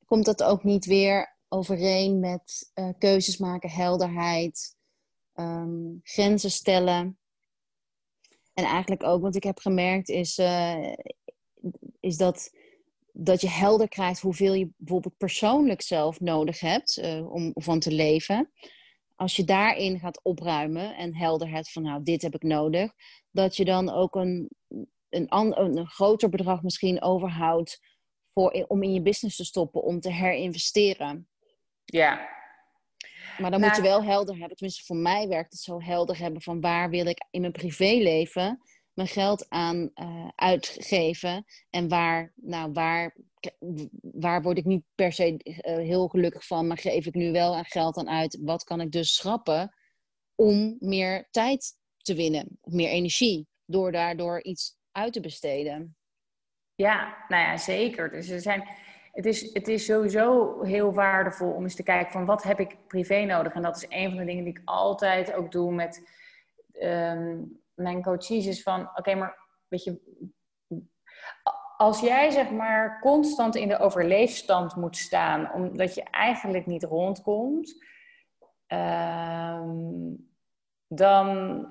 komt 0.05 0.24
dat 0.24 0.42
ook 0.42 0.64
niet 0.64 0.85
weer 0.85 1.37
overeen 1.48 2.20
met 2.20 2.72
uh, 2.74 2.88
keuzes 2.98 3.38
maken, 3.38 3.70
helderheid, 3.70 4.76
um, 5.37 6.01
grenzen 6.03 6.51
stellen? 6.51 7.18
En 8.55 8.64
eigenlijk 8.64 9.03
ook, 9.05 9.22
wat 9.22 9.35
ik 9.35 9.42
heb 9.42 9.59
gemerkt, 9.59 10.09
is, 10.09 10.38
uh, 10.38 10.92
is 12.01 12.16
dat, 12.16 12.51
dat 13.12 13.40
je 13.40 13.49
helder 13.49 13.88
krijgt 13.88 14.20
hoeveel 14.20 14.55
je 14.55 14.70
bijvoorbeeld 14.77 15.16
persoonlijk 15.16 15.83
zelf 15.83 16.20
nodig 16.20 16.61
hebt 16.61 16.99
uh, 16.99 17.33
om 17.33 17.51
van 17.55 17.81
te 17.81 17.92
leven. 17.92 18.53
Als 19.14 19.37
je 19.37 19.44
daarin 19.44 19.99
gaat 19.99 20.20
opruimen 20.22 20.96
en 20.96 21.16
helder 21.16 21.51
hebt 21.51 21.72
van, 21.72 21.83
nou, 21.83 22.03
dit 22.03 22.22
heb 22.22 22.35
ik 22.35 22.42
nodig, 22.42 22.92
dat 23.31 23.57
je 23.57 23.64
dan 23.64 23.90
ook 23.90 24.14
een, 24.14 24.51
een, 25.09 25.61
een 25.61 25.87
groter 25.87 26.29
bedrag 26.29 26.62
misschien 26.62 27.03
overhoudt 27.03 27.81
voor, 28.33 28.64
om 28.68 28.83
in 28.83 28.92
je 28.92 29.03
business 29.03 29.37
te 29.37 29.44
stoppen, 29.44 29.83
om 29.83 30.01
te 30.01 30.12
herinvesteren. 30.12 31.29
Ja. 31.85 32.36
Maar 33.38 33.51
dan 33.51 33.61
moet 33.61 33.77
je 33.77 33.83
wel 33.83 34.05
helder 34.05 34.37
hebben, 34.37 34.57
tenminste 34.57 34.85
voor 34.85 34.96
mij 34.96 35.29
werkt 35.29 35.53
het 35.53 35.61
zo 35.61 35.81
helder 35.81 36.18
hebben 36.18 36.42
van 36.42 36.61
waar 36.61 36.90
wil 36.90 37.07
ik 37.07 37.25
in 37.31 37.40
mijn 37.40 37.53
privéleven 37.53 38.61
mijn 38.96 39.09
geld 39.09 39.46
aan 39.49 39.90
uh, 39.94 40.29
uitgeven 40.35 41.44
en 41.70 41.88
waar, 41.88 42.33
nou, 42.35 42.72
waar, 42.72 43.16
waar 44.01 44.42
word 44.42 44.59
ik 44.59 44.64
niet 44.64 44.85
per 44.94 45.12
se 45.12 45.40
uh, 45.44 45.55
heel 45.62 46.09
gelukkig 46.09 46.46
van, 46.46 46.66
maar 46.66 46.79
geef 46.79 47.07
ik 47.07 47.14
nu 47.14 47.33
wel 47.33 47.57
aan 47.57 47.64
geld 47.64 47.96
aan 47.96 48.09
uit. 48.09 48.38
Wat 48.42 48.64
kan 48.64 48.81
ik 48.81 48.90
dus 48.90 49.14
schrappen 49.14 49.75
om 50.35 50.77
meer 50.79 51.29
tijd 51.31 51.77
te 51.96 52.14
winnen, 52.14 52.59
meer 52.62 52.88
energie, 52.88 53.46
door 53.64 53.92
daardoor 53.92 54.42
iets 54.42 54.77
uit 54.92 55.12
te 55.12 55.20
besteden. 55.20 55.96
Ja, 56.75 57.25
nou 57.29 57.42
ja, 57.42 57.57
zeker. 57.57 58.11
Dus 58.11 58.29
er 58.29 58.40
zijn, 58.40 58.68
het, 59.16 59.26
is, 59.26 59.52
het 59.52 59.68
is 59.68 59.85
sowieso 59.85 60.62
heel 60.62 60.92
waardevol 60.92 61.50
om 61.50 61.62
eens 61.62 61.74
te 61.74 61.83
kijken 61.83 62.12
van 62.12 62.24
wat 62.24 62.42
heb 62.42 62.61
ik 62.61 62.76
privé 62.87 63.24
nodig. 63.24 63.52
En 63.52 63.62
dat 63.62 63.76
is 63.76 63.87
een 63.88 64.09
van 64.09 64.18
de 64.18 64.24
dingen 64.24 64.44
die 64.44 64.52
ik 64.52 64.62
altijd 64.64 65.35
ook 65.35 65.52
doe 65.52 65.72
met 65.72 66.09
um, 66.83 67.61
mijn 67.74 68.02
coaches. 68.02 68.46
Is 68.46 68.62
van, 68.62 68.90
oké, 68.94 69.14
maar 69.14 69.38
weet 69.68 69.85
je, 69.85 70.00
als 71.76 72.00
jij 72.00 72.31
zeg 72.31 72.50
maar 72.50 73.00
constant 73.00 73.55
in 73.55 73.68
de 73.68 73.79
overleefstand 73.79 74.76
moet 74.76 74.96
staan, 74.96 75.52
omdat 75.52 75.94
je 75.94 76.02
eigenlijk 76.02 76.66
niet 76.66 76.85
rondkomt, 76.85 77.85
um, 78.66 80.31
dan, 80.87 81.66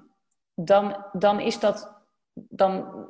dan, 0.53 1.05
dan 1.12 1.39
is 1.39 1.60
dat 1.60 2.03
dan 2.34 3.08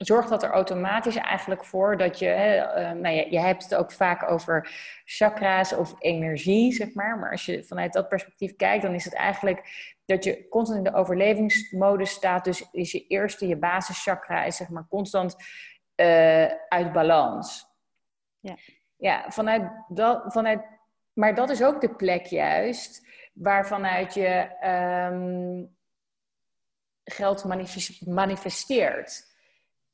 zorgt 0.00 0.28
dat 0.28 0.42
er 0.42 0.50
automatisch 0.50 1.16
eigenlijk 1.16 1.64
voor 1.64 1.96
dat 1.96 2.18
je, 2.18 2.26
uh, 2.26 2.90
nou 2.90 3.14
ja, 3.14 3.24
je 3.30 3.38
hebt 3.38 3.62
het 3.62 3.74
ook 3.74 3.92
vaak 3.92 4.30
over 4.30 4.70
chakra's 5.04 5.72
of 5.72 5.94
energie, 5.98 6.72
zeg 6.72 6.94
maar. 6.94 7.18
Maar 7.18 7.30
als 7.30 7.46
je 7.46 7.64
vanuit 7.64 7.92
dat 7.92 8.08
perspectief 8.08 8.56
kijkt, 8.56 8.82
dan 8.82 8.94
is 8.94 9.04
het 9.04 9.14
eigenlijk 9.14 9.94
dat 10.04 10.24
je 10.24 10.48
constant 10.48 10.78
in 10.78 10.92
de 10.92 10.98
overlevingsmodus 10.98 12.10
staat. 12.10 12.44
Dus 12.44 12.68
is 12.72 12.92
je 12.92 13.06
eerste, 13.06 13.46
je 13.46 13.56
basischakra, 13.56 14.44
is 14.44 14.56
zeg 14.56 14.68
maar 14.68 14.86
constant 14.88 15.36
uh, 15.96 16.46
uit 16.68 16.92
balans. 16.92 17.66
Ja, 18.38 18.56
ja 18.96 19.24
vanuit 19.28 19.70
dat, 19.88 20.22
vanuit, 20.26 20.60
maar 21.12 21.34
dat 21.34 21.50
is 21.50 21.62
ook 21.62 21.80
de 21.80 21.94
plek 21.94 22.26
juist 22.26 23.08
waarvanuit 23.32 24.14
je 24.14 24.48
um, 25.12 25.76
geld 27.04 27.44
manifesteert. 28.06 29.29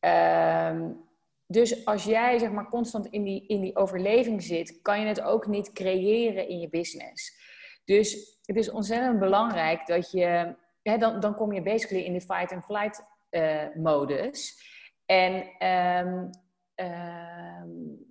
Um, 0.06 1.04
dus 1.46 1.84
als 1.84 2.04
jij 2.04 2.38
zeg 2.38 2.50
maar 2.50 2.68
constant 2.68 3.06
in 3.06 3.24
die, 3.24 3.46
in 3.46 3.60
die 3.60 3.76
overleving 3.76 4.42
zit, 4.42 4.82
kan 4.82 5.00
je 5.00 5.06
het 5.06 5.20
ook 5.20 5.46
niet 5.46 5.72
creëren 5.72 6.48
in 6.48 6.60
je 6.60 6.68
business. 6.68 7.44
Dus 7.84 8.38
het 8.42 8.56
is 8.56 8.70
ontzettend 8.70 9.18
belangrijk 9.18 9.86
dat 9.86 10.10
je, 10.10 10.54
hè, 10.82 10.98
dan, 10.98 11.20
dan 11.20 11.34
kom 11.34 11.52
je 11.52 11.62
basically 11.62 12.04
in 12.04 12.12
de 12.12 12.20
fight 12.20 12.52
and 12.52 12.64
flight 12.64 13.04
uh, 13.30 13.74
modus. 13.74 14.64
En 15.04 15.34
um, 15.68 16.30
um, 16.74 18.04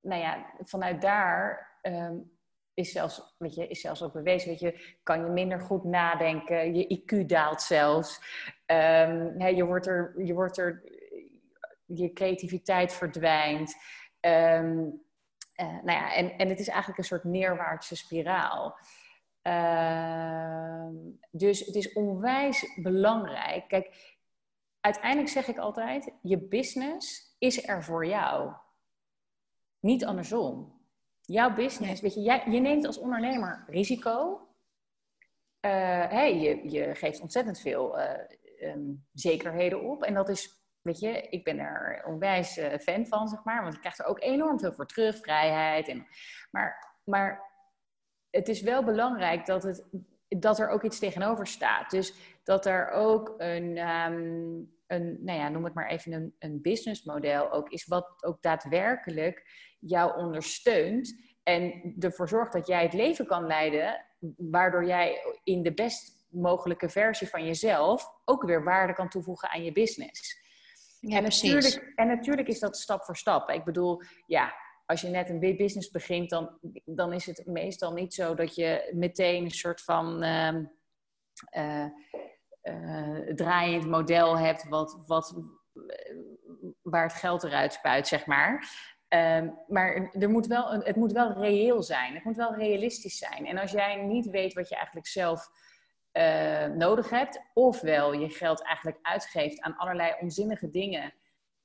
nou 0.00 0.20
ja, 0.20 0.52
vanuit 0.58 1.00
daar 1.00 1.70
is 2.74 2.92
zelfs, 2.92 3.34
weet 3.38 3.54
je, 3.54 3.66
is 3.66 3.80
zelfs 3.80 4.02
ook 4.02 4.12
bewezen, 4.12 4.48
weet 4.48 4.60
je, 4.60 4.96
kan 5.02 5.24
je 5.24 5.30
minder 5.30 5.60
goed 5.60 5.84
nadenken, 5.84 6.74
je 6.74 7.00
IQ 7.00 7.26
daalt 7.26 7.62
zelfs. 7.62 8.20
Um, 8.66 9.40
je, 9.40 9.64
wordt 9.64 9.86
er, 9.86 10.24
je 10.24 10.34
wordt 10.34 10.58
er 10.58 10.82
je 11.86 12.12
creativiteit 12.12 12.92
verdwijnt. 12.92 13.74
Um, 14.20 15.02
uh, 15.60 15.82
nou 15.82 15.98
ja, 15.98 16.14
en, 16.14 16.38
en 16.38 16.48
het 16.48 16.60
is 16.60 16.68
eigenlijk 16.68 16.98
een 16.98 17.04
soort 17.04 17.24
neerwaartse 17.24 17.96
spiraal. 17.96 18.78
Uh, 19.42 20.86
dus 21.30 21.60
het 21.66 21.74
is 21.74 21.92
onwijs 21.92 22.80
belangrijk. 22.82 23.68
Kijk, 23.68 24.16
uiteindelijk 24.80 25.28
zeg 25.28 25.48
ik 25.48 25.58
altijd: 25.58 26.12
je 26.22 26.38
business 26.38 27.34
is 27.38 27.68
er 27.68 27.84
voor 27.84 28.06
jou. 28.06 28.52
Niet 29.80 30.04
andersom. 30.04 30.80
Jouw 31.20 31.54
business, 31.54 32.00
weet 32.00 32.14
je, 32.14 32.20
jij, 32.20 32.42
je 32.50 32.60
neemt 32.60 32.86
als 32.86 32.98
ondernemer 32.98 33.64
risico. 33.66 34.48
Uh, 35.60 35.70
hey, 36.08 36.40
je, 36.40 36.70
je 36.70 36.94
geeft 36.94 37.20
ontzettend 37.20 37.60
veel 37.60 38.00
um, 38.60 39.06
zekerheden 39.12 39.82
op. 39.82 40.02
En 40.02 40.14
dat 40.14 40.28
is 40.28 40.61
weet 40.82 41.00
je, 41.00 41.28
ik 41.28 41.44
ben 41.44 41.58
er 41.58 42.02
onwijs 42.06 42.58
uh, 42.58 42.78
fan 42.78 43.06
van, 43.06 43.28
zeg 43.28 43.44
maar. 43.44 43.62
Want 43.62 43.74
ik 43.74 43.80
krijg 43.80 43.98
er 43.98 44.06
ook 44.06 44.20
enorm 44.20 44.58
veel 44.58 44.72
voor 44.72 44.86
terug, 44.86 45.16
vrijheid. 45.16 45.88
En, 45.88 46.06
maar, 46.50 46.96
maar 47.04 47.50
het 48.30 48.48
is 48.48 48.62
wel 48.62 48.84
belangrijk 48.84 49.46
dat, 49.46 49.62
het, 49.62 49.84
dat 50.28 50.58
er 50.58 50.68
ook 50.68 50.82
iets 50.82 50.98
tegenover 50.98 51.46
staat. 51.46 51.90
Dus 51.90 52.14
dat 52.42 52.66
er 52.66 52.90
ook 52.90 53.34
een, 53.36 53.78
um, 53.88 54.72
een 54.86 55.18
nou 55.24 55.38
ja, 55.38 55.48
noem 55.48 55.64
het 55.64 55.74
maar 55.74 55.88
even 55.88 56.12
een, 56.12 56.34
een 56.38 56.62
businessmodel 56.62 57.52
ook 57.52 57.68
is, 57.68 57.86
wat 57.86 58.24
ook 58.24 58.42
daadwerkelijk 58.42 59.46
jou 59.78 60.16
ondersteunt. 60.16 61.30
En 61.42 61.94
ervoor 61.98 62.28
zorgt 62.28 62.52
dat 62.52 62.66
jij 62.66 62.82
het 62.82 62.92
leven 62.92 63.26
kan 63.26 63.46
leiden, 63.46 64.04
waardoor 64.36 64.84
jij 64.84 65.38
in 65.44 65.62
de 65.62 65.74
best 65.74 66.26
mogelijke 66.28 66.88
versie 66.88 67.28
van 67.28 67.44
jezelf 67.44 68.04
ook 68.24 68.42
weer 68.42 68.64
waarde 68.64 68.92
kan 68.92 69.08
toevoegen 69.08 69.50
aan 69.50 69.64
je 69.64 69.72
business. 69.72 70.41
Ja, 71.04 71.16
en, 71.16 71.22
natuurlijk, 71.22 71.92
en 71.94 72.06
natuurlijk 72.06 72.48
is 72.48 72.60
dat 72.60 72.76
stap 72.76 73.04
voor 73.04 73.16
stap. 73.16 73.50
Ik 73.50 73.64
bedoel, 73.64 74.02
ja, 74.26 74.54
als 74.86 75.00
je 75.00 75.08
net 75.08 75.28
een 75.28 75.40
business 75.56 75.90
begint, 75.90 76.30
dan, 76.30 76.58
dan 76.84 77.12
is 77.12 77.26
het 77.26 77.46
meestal 77.46 77.92
niet 77.92 78.14
zo 78.14 78.34
dat 78.34 78.54
je 78.54 78.90
meteen 78.94 79.44
een 79.44 79.50
soort 79.50 79.80
van. 79.80 80.22
Um, 80.22 80.72
uh, 81.56 81.86
draaiend 83.34 83.86
model 83.86 84.38
hebt 84.38 84.68
wat, 84.68 85.04
wat, 85.06 85.34
waar 86.82 87.02
het 87.02 87.12
geld 87.12 87.42
eruit 87.42 87.72
spuit, 87.72 88.08
zeg 88.08 88.26
maar. 88.26 88.68
Ehm, 89.08 89.48
maar 89.68 90.10
er 90.12 90.30
moet 90.30 90.46
wel, 90.46 90.70
het 90.70 90.96
moet 90.96 91.12
wel 91.12 91.32
reëel 91.32 91.82
zijn. 91.82 92.14
Het 92.14 92.24
moet 92.24 92.36
wel 92.36 92.54
realistisch 92.54 93.18
zijn. 93.18 93.46
En 93.46 93.58
als 93.58 93.70
jij 93.70 93.96
niet 93.96 94.26
weet 94.26 94.52
wat 94.52 94.68
je 94.68 94.74
eigenlijk 94.76 95.06
zelf 95.06 95.50
uh, 96.12 96.66
nodig 96.66 97.10
hebt, 97.10 97.40
ofwel 97.54 98.12
je 98.12 98.28
geld 98.30 98.64
eigenlijk 98.64 98.98
uitgeeft 99.02 99.60
aan 99.60 99.76
allerlei 99.76 100.14
onzinnige 100.20 100.70
dingen, 100.70 101.14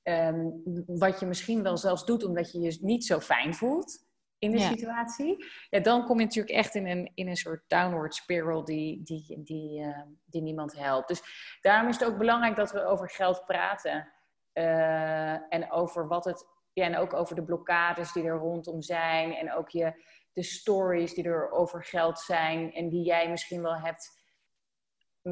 um, 0.03 0.61
wat 0.85 1.19
je 1.19 1.25
misschien 1.25 1.63
wel 1.63 1.77
zelfs 1.77 2.05
doet 2.05 2.23
omdat 2.23 2.51
je 2.51 2.59
je 2.59 2.77
niet 2.81 3.05
zo 3.05 3.19
fijn 3.19 3.53
voelt 3.53 4.05
in 4.39 4.51
de 4.51 4.59
situatie, 4.59 5.45
ja, 5.69 5.79
dan 5.79 6.05
kom 6.05 6.19
je 6.19 6.25
natuurlijk 6.25 6.55
echt 6.55 6.75
in 6.75 6.87
een, 6.87 7.11
in 7.13 7.27
een 7.27 7.35
soort 7.35 7.63
downward 7.67 8.15
spiral 8.15 8.63
die, 8.63 9.03
die, 9.03 9.41
die, 9.43 9.81
uh, 9.81 10.01
die 10.25 10.41
niemand 10.41 10.77
helpt. 10.77 11.07
Dus 11.07 11.21
daarom 11.61 11.89
is 11.89 11.99
het 11.99 12.09
ook 12.09 12.17
belangrijk 12.17 12.55
dat 12.55 12.71
we 12.71 12.85
over 12.85 13.09
geld 13.09 13.45
praten. 13.45 14.11
Uh, 14.53 15.53
en 15.53 15.71
over 15.71 16.07
wat 16.07 16.25
het, 16.25 16.45
ja, 16.73 16.85
en 16.85 16.97
ook 16.97 17.13
over 17.13 17.35
de 17.35 17.43
blokkades 17.43 18.13
die 18.13 18.23
er 18.23 18.37
rondom 18.37 18.81
zijn. 18.81 19.33
En 19.33 19.53
ook 19.53 19.69
je, 19.69 20.03
de 20.33 20.43
stories 20.43 21.13
die 21.13 21.23
er 21.23 21.51
over 21.51 21.83
geld 21.83 22.19
zijn 22.19 22.73
en 22.73 22.89
die 22.89 23.05
jij 23.05 23.29
misschien 23.29 23.61
wel 23.61 23.77
hebt 23.77 24.16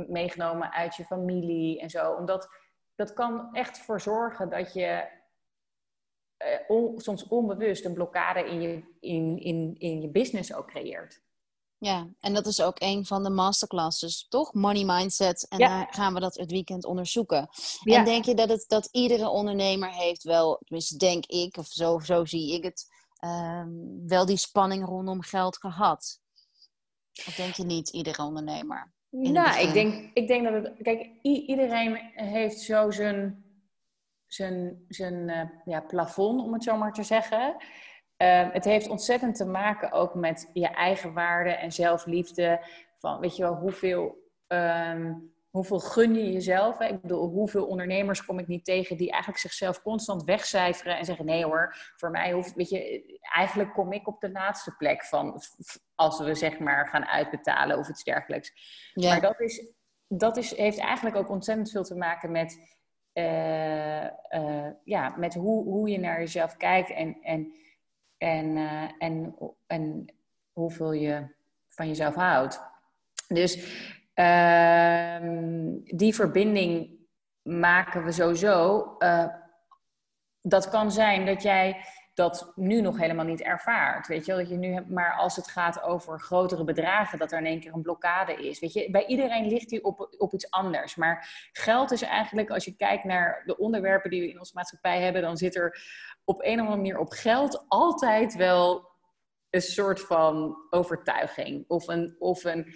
meegenomen 0.08 0.72
uit 0.72 0.96
je 0.96 1.06
familie 1.06 1.80
en 1.80 1.90
zo. 1.90 2.12
Omdat 2.12 2.50
dat 2.96 3.14
kan 3.14 3.54
echt 3.54 3.78
voor 3.78 4.02
zorgen 4.02 4.50
dat 4.50 4.74
je 4.74 5.08
uh, 6.70 6.98
soms 6.98 7.28
onbewust 7.28 7.86
een 7.86 7.94
blokkade 7.94 8.50
in 8.50 8.62
je, 8.62 8.84
in, 9.00 9.40
in, 9.40 9.76
in 9.78 10.02
je 10.02 10.10
business 10.10 10.54
ook 10.54 10.68
creëert. 10.68 11.24
Ja, 11.78 12.08
en 12.20 12.34
dat 12.34 12.46
is 12.46 12.62
ook 12.62 12.76
een 12.80 13.06
van 13.06 13.24
de 13.24 13.30
masterclasses, 13.30 14.28
toch? 14.30 14.54
Money 14.54 14.84
Mindset. 14.84 15.48
En 15.48 15.60
daar 15.60 15.88
gaan 15.90 16.14
we 16.14 16.20
dat 16.20 16.36
het 16.36 16.52
weekend 16.52 16.86
onderzoeken. 16.86 17.50
Ja. 17.84 17.98
En 17.98 18.06
denk 18.06 18.26
je 18.26 18.36
dat, 18.36 18.50
het, 18.50 18.66
dat 18.68 18.90
iedere 18.92 19.30
ondernemer 19.30 19.90
heeft 19.90 20.24
wel, 20.24 20.58
tenminste 20.64 20.98
denk 20.98 21.26
ik, 21.26 21.58
of 21.58 21.68
zo, 21.68 22.00
zo 22.00 22.26
zie 22.26 22.54
ik 22.54 22.64
het, 22.64 22.88
uh, 23.20 23.66
wel 24.08 24.26
die 24.26 24.38
spanning 24.38 24.86
rondom 24.86 25.22
geld 25.22 25.58
gehad? 25.58 26.20
Of 27.28 27.36
denk 27.36 27.54
je 27.54 27.64
niet, 27.64 27.90
iedere 27.90 28.24
ondernemer? 28.24 28.94
Nou, 29.18 29.60
ik 29.60 29.74
denk, 29.74 30.10
ik 30.14 30.28
denk 30.28 30.44
dat 30.44 30.54
het. 30.54 30.74
Kijk, 30.82 31.10
iedereen 31.22 31.96
heeft 32.14 32.60
zo 32.60 32.92
zijn, 32.92 33.46
zijn, 34.26 34.86
zijn 34.88 35.14
uh, 35.14 35.42
ja, 35.66 35.80
plafond, 35.82 36.42
om 36.42 36.54
het 36.54 36.64
zo 36.64 36.78
maar 36.78 36.94
te 36.94 37.04
zeggen. 37.04 37.56
Uh, 38.18 38.52
het 38.52 38.66
heeft 38.66 38.90
ontzettend 38.90 39.36
te 39.36 39.46
maken 39.46 39.92
ook 39.92 40.14
met 40.14 40.50
je 40.54 40.68
eigen 40.68 41.14
waarde 41.14 41.50
en 41.50 41.72
zelfliefde. 41.72 42.66
Van, 43.00 43.20
weet 43.20 43.36
je 43.36 43.44
wel, 43.44 43.56
hoeveel, 43.56 44.32
um, 44.48 45.35
hoeveel 45.56 45.80
gun 45.80 46.16
je 46.16 46.32
jezelf? 46.32 46.78
Hè? 46.78 46.86
Ik 46.86 47.02
bedoel, 47.02 47.28
hoeveel 47.28 47.66
ondernemers 47.66 48.26
kom 48.26 48.40
ik 48.40 48.48
niet 48.48 48.66
tegen 48.66 48.98
die 48.98 49.12
eigenlijk 49.12 49.42
zichzelf 49.42 49.82
constant 49.82 50.24
wegcijferen 50.24 50.98
en 50.98 51.06
zeggen: 51.06 51.26
nee 51.26 51.46
hoor, 51.46 51.76
voor 51.96 52.12
mij 52.12 52.32
hoeft, 52.32 52.54
weet 52.54 52.70
je, 52.70 53.20
eigenlijk 53.22 53.74
kom 53.74 53.94
ik 53.94 54.08
op 54.08 54.22
de 54.22 54.32
laatste 54.32 54.76
plek 54.76 55.06
van 55.06 55.42
als 55.96 56.20
we 56.20 56.36
zeg 56.36 56.60
maar 56.60 56.88
gaan 56.88 57.06
uitbetalen 57.06 57.78
of 57.78 57.90
iets 57.90 58.04
dergelijks. 58.04 58.52
Ja. 58.94 59.10
Maar 59.10 59.22
dat, 59.22 59.40
is, 59.40 59.68
dat 60.08 60.38
is, 60.38 60.56
heeft 60.56 60.80
eigenlijk 60.80 61.16
ook 61.16 61.30
ontzettend 61.30 61.72
veel 61.72 61.84
te 61.84 61.96
maken 61.96 62.32
met, 62.32 62.78
uh, 63.14 64.04
uh, 64.04 64.70
ja, 64.84 65.14
met 65.18 65.34
hoe, 65.34 65.64
hoe 65.64 65.90
je 65.90 66.00
naar 66.00 66.20
jezelf 66.20 66.58
kijkt 66.58 66.90
en, 66.90 67.18
en, 67.22 67.56
en, 68.18 68.58
uh, 68.58 68.92
en, 68.98 69.36
en 69.68 70.06
hoeveel 70.52 70.92
je 70.92 71.36
van 71.70 71.88
jezelf 71.88 72.16
houdt. 72.16 72.62
Dus 73.28 73.84
die 75.98 76.16
verbinding 76.16 76.90
maken 77.42 78.04
we 78.04 78.12
sowieso. 78.12 78.98
dat 80.42 80.70
kan 80.70 80.92
zijn 80.92 81.26
dat 81.26 81.42
jij 81.42 81.86
dat 82.16 82.52
nu 82.56 82.82
nog 82.82 82.98
helemaal 82.98 83.26
niet 83.26 83.42
ervaart. 83.42 84.08
Weet 84.08 84.26
je 84.26 84.32
wel, 84.32 84.42
dat 84.42 84.50
je 84.50 84.58
nu 84.58 84.74
hebt, 84.74 84.90
maar 84.90 85.14
als 85.14 85.36
het 85.36 85.48
gaat 85.48 85.82
over 85.82 86.20
grotere 86.20 86.64
bedragen, 86.64 87.20
dat 87.20 87.32
er 87.32 87.40
in 87.40 87.46
één 87.46 87.60
keer 87.60 87.74
een 87.74 87.82
blokkade 87.82 88.34
is. 88.48 88.60
Weet 88.60 88.74
je, 88.74 88.92
bij 88.92 89.06
iedereen 89.06 89.48
ligt 89.48 89.70
die 89.70 89.84
op, 89.84 90.16
op 90.18 90.34
iets 90.34 90.50
anders. 90.50 90.96
Maar 90.96 91.50
geld 91.52 91.92
is 91.92 92.02
eigenlijk, 92.02 92.50
als 92.50 92.66
je 92.66 92.76
kijkt 92.76 93.04
naar 93.04 93.44
de 93.46 93.58
onderwerpen 93.58 94.10
die 94.10 94.22
we 94.22 94.30
in 94.30 94.40
onze 94.40 94.52
maatschappij 94.56 95.02
hebben, 95.02 95.22
dan 95.22 95.38
zit 95.38 95.56
er 95.56 95.80
op 96.24 96.42
een 96.42 96.54
of 96.54 96.60
andere 96.60 96.78
manier 96.78 97.00
op 97.00 97.10
geld 97.10 97.66
altijd 97.68 98.36
wel 98.36 98.90
een 99.50 99.62
soort 99.62 100.02
van 100.02 100.56
overtuiging 100.70 101.66
of 101.68 101.88
een, 101.88 102.16
of 102.20 102.44
een 102.44 102.74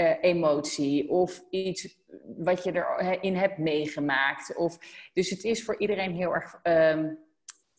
uh, 0.00 0.22
emotie 0.22 1.08
of 1.08 1.44
iets 1.50 1.98
wat 2.36 2.64
je 2.64 2.72
erin 2.72 3.36
hebt 3.36 3.58
meegemaakt. 3.58 4.56
Of, 4.56 4.78
dus 5.12 5.30
het 5.30 5.44
is 5.44 5.64
voor 5.64 5.78
iedereen 5.80 6.12
heel 6.12 6.34
erg. 6.34 6.60
Um, 6.62 7.26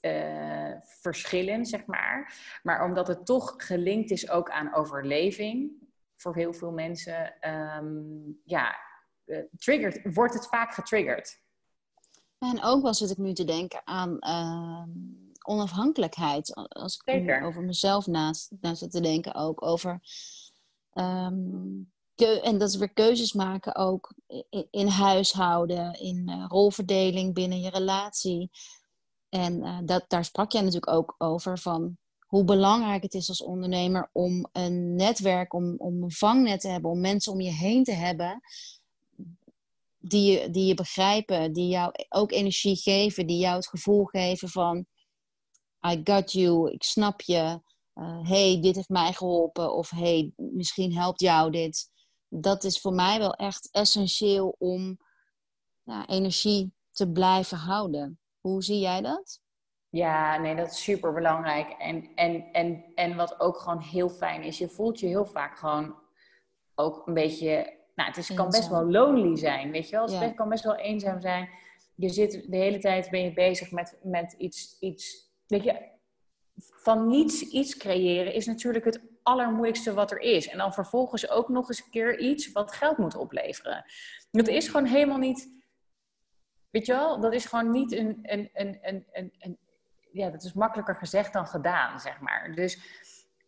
uh, 0.01 0.71
verschillen, 0.81 1.65
zeg 1.65 1.85
maar. 1.85 2.33
Maar 2.63 2.85
omdat 2.85 3.07
het 3.07 3.25
toch 3.25 3.53
gelinkt 3.57 4.11
is 4.11 4.29
ook 4.29 4.49
aan 4.49 4.73
overleving, 4.73 5.71
voor 6.15 6.35
heel 6.35 6.53
veel 6.53 6.71
mensen, 6.71 7.49
um, 7.77 8.41
ja, 8.43 8.77
uh, 9.25 9.39
triggert, 9.57 10.13
wordt 10.13 10.33
het 10.33 10.47
vaak 10.47 10.73
getriggerd. 10.73 11.39
En 12.37 12.63
ook 12.63 12.81
wel 12.81 12.93
zit 12.93 13.09
ik 13.09 13.17
nu 13.17 13.33
te 13.33 13.43
denken 13.43 13.81
aan 13.83 14.17
uh, 14.19 14.83
onafhankelijkheid. 15.41 16.55
Als 16.55 16.95
ik 16.95 17.01
Zeker. 17.05 17.41
over 17.41 17.63
mezelf 17.63 18.07
naast, 18.07 18.51
naast 18.61 18.79
zit 18.79 18.91
te 18.91 19.01
denken, 19.01 19.35
ook 19.35 19.61
over. 19.61 19.99
Um, 20.93 21.91
en 22.21 22.57
dat 22.57 22.75
weer 22.75 22.93
keuzes 22.93 23.33
maken 23.33 23.75
ook 23.75 24.13
in, 24.71 24.87
huishouden, 24.87 25.93
in 25.93 26.29
uh, 26.29 26.45
rolverdeling 26.47 27.33
binnen 27.33 27.59
je 27.59 27.69
relatie. 27.69 28.49
En 29.29 29.53
uh, 29.53 29.77
dat, 29.83 30.05
daar 30.07 30.25
sprak 30.25 30.51
jij 30.51 30.61
natuurlijk 30.61 30.91
ook 30.91 31.15
over 31.17 31.59
van 31.59 31.97
hoe 32.19 32.43
belangrijk 32.43 33.03
het 33.03 33.13
is 33.13 33.29
als 33.29 33.43
ondernemer 33.43 34.09
om 34.11 34.47
een 34.51 34.95
netwerk, 34.95 35.53
om, 35.53 35.75
om 35.77 36.03
een 36.03 36.11
vangnet 36.11 36.61
te 36.61 36.67
hebben, 36.67 36.91
om 36.91 37.01
mensen 37.01 37.31
om 37.31 37.41
je 37.41 37.51
heen 37.51 37.83
te 37.83 37.93
hebben 37.93 38.41
die 39.99 40.31
je, 40.31 40.49
die 40.49 40.65
je 40.65 40.73
begrijpen, 40.73 41.53
die 41.53 41.67
jou 41.67 41.91
ook 42.09 42.31
energie 42.31 42.75
geven, 42.75 43.27
die 43.27 43.37
jou 43.37 43.55
het 43.55 43.67
gevoel 43.67 44.05
geven 44.05 44.49
van 44.49 44.85
I 45.87 46.01
got 46.03 46.31
you, 46.31 46.71
ik 46.71 46.83
snap 46.83 47.21
je, 47.21 47.61
uh, 47.95 48.27
hey, 48.29 48.59
dit 48.61 48.75
heeft 48.75 48.89
mij 48.89 49.13
geholpen 49.13 49.73
of 49.73 49.89
hey, 49.89 50.31
misschien 50.35 50.93
helpt 50.93 51.19
jou 51.19 51.51
dit. 51.51 51.89
Dat 52.29 52.63
is 52.63 52.81
voor 52.81 52.93
mij 52.93 53.19
wel 53.19 53.33
echt 53.33 53.69
essentieel 53.71 54.55
om 54.57 54.99
ja, 55.83 56.07
energie 56.07 56.73
te 56.91 57.11
blijven 57.11 57.57
houden. 57.57 58.19
Hoe 58.39 58.63
zie 58.63 58.79
jij 58.79 59.01
dat? 59.01 59.41
Ja, 59.89 60.37
nee, 60.37 60.55
dat 60.55 60.71
is 60.71 60.83
super 60.83 61.13
belangrijk. 61.13 61.69
En, 61.69 62.09
en, 62.15 62.51
en, 62.51 62.85
en 62.95 63.15
wat 63.15 63.39
ook 63.39 63.57
gewoon 63.57 63.81
heel 63.81 64.09
fijn 64.09 64.43
is, 64.43 64.57
je 64.57 64.69
voelt 64.69 64.99
je 64.99 65.07
heel 65.07 65.25
vaak 65.25 65.57
gewoon 65.57 65.95
ook 66.75 67.07
een 67.07 67.13
beetje. 67.13 67.77
Nou, 67.95 68.09
het 68.09 68.17
is, 68.17 68.33
kan 68.33 68.49
best 68.49 68.69
wel 68.69 68.89
lonely 68.89 69.37
zijn, 69.37 69.71
weet 69.71 69.89
je 69.89 69.95
wel? 69.95 70.19
Het 70.19 70.35
kan 70.35 70.49
best 70.49 70.63
wel 70.63 70.75
eenzaam 70.75 71.21
zijn. 71.21 71.49
Je 71.95 72.09
zit 72.09 72.31
de 72.31 72.57
hele 72.57 72.79
tijd 72.79 73.09
ben 73.09 73.21
je 73.21 73.33
bezig 73.33 73.71
met, 73.71 73.99
met 74.03 74.35
iets, 74.37 74.77
iets. 74.79 75.31
Weet 75.47 75.63
je, 75.63 75.89
van 76.57 77.07
niets 77.07 77.41
iets 77.41 77.77
creëren 77.77 78.33
is 78.33 78.45
natuurlijk 78.45 78.85
het 78.85 79.01
allermoeilijkste 79.29 79.93
wat 79.93 80.11
er 80.11 80.19
is. 80.19 80.47
En 80.47 80.57
dan 80.57 80.73
vervolgens 80.73 81.29
ook 81.29 81.49
nog 81.49 81.69
eens 81.69 81.83
een 81.83 81.91
keer 81.91 82.19
iets 82.19 82.51
wat 82.51 82.71
geld 82.71 82.97
moet 82.97 83.15
opleveren. 83.15 83.85
Dat 84.31 84.47
is 84.47 84.67
gewoon 84.67 84.85
helemaal 84.85 85.17
niet 85.17 85.57
Weet 86.69 86.85
je 86.85 86.93
wel, 86.93 87.19
dat 87.19 87.33
is 87.33 87.45
gewoon 87.45 87.71
niet 87.71 87.91
een, 87.91 88.19
een, 88.21 88.49
een, 88.53 88.79
een, 88.81 89.33
een, 89.39 89.57
ja, 90.11 90.29
dat 90.29 90.43
is 90.43 90.53
makkelijker 90.53 90.95
gezegd 90.95 91.33
dan 91.33 91.47
gedaan, 91.47 91.99
zeg 91.99 92.19
maar. 92.19 92.51
Dus 92.55 92.77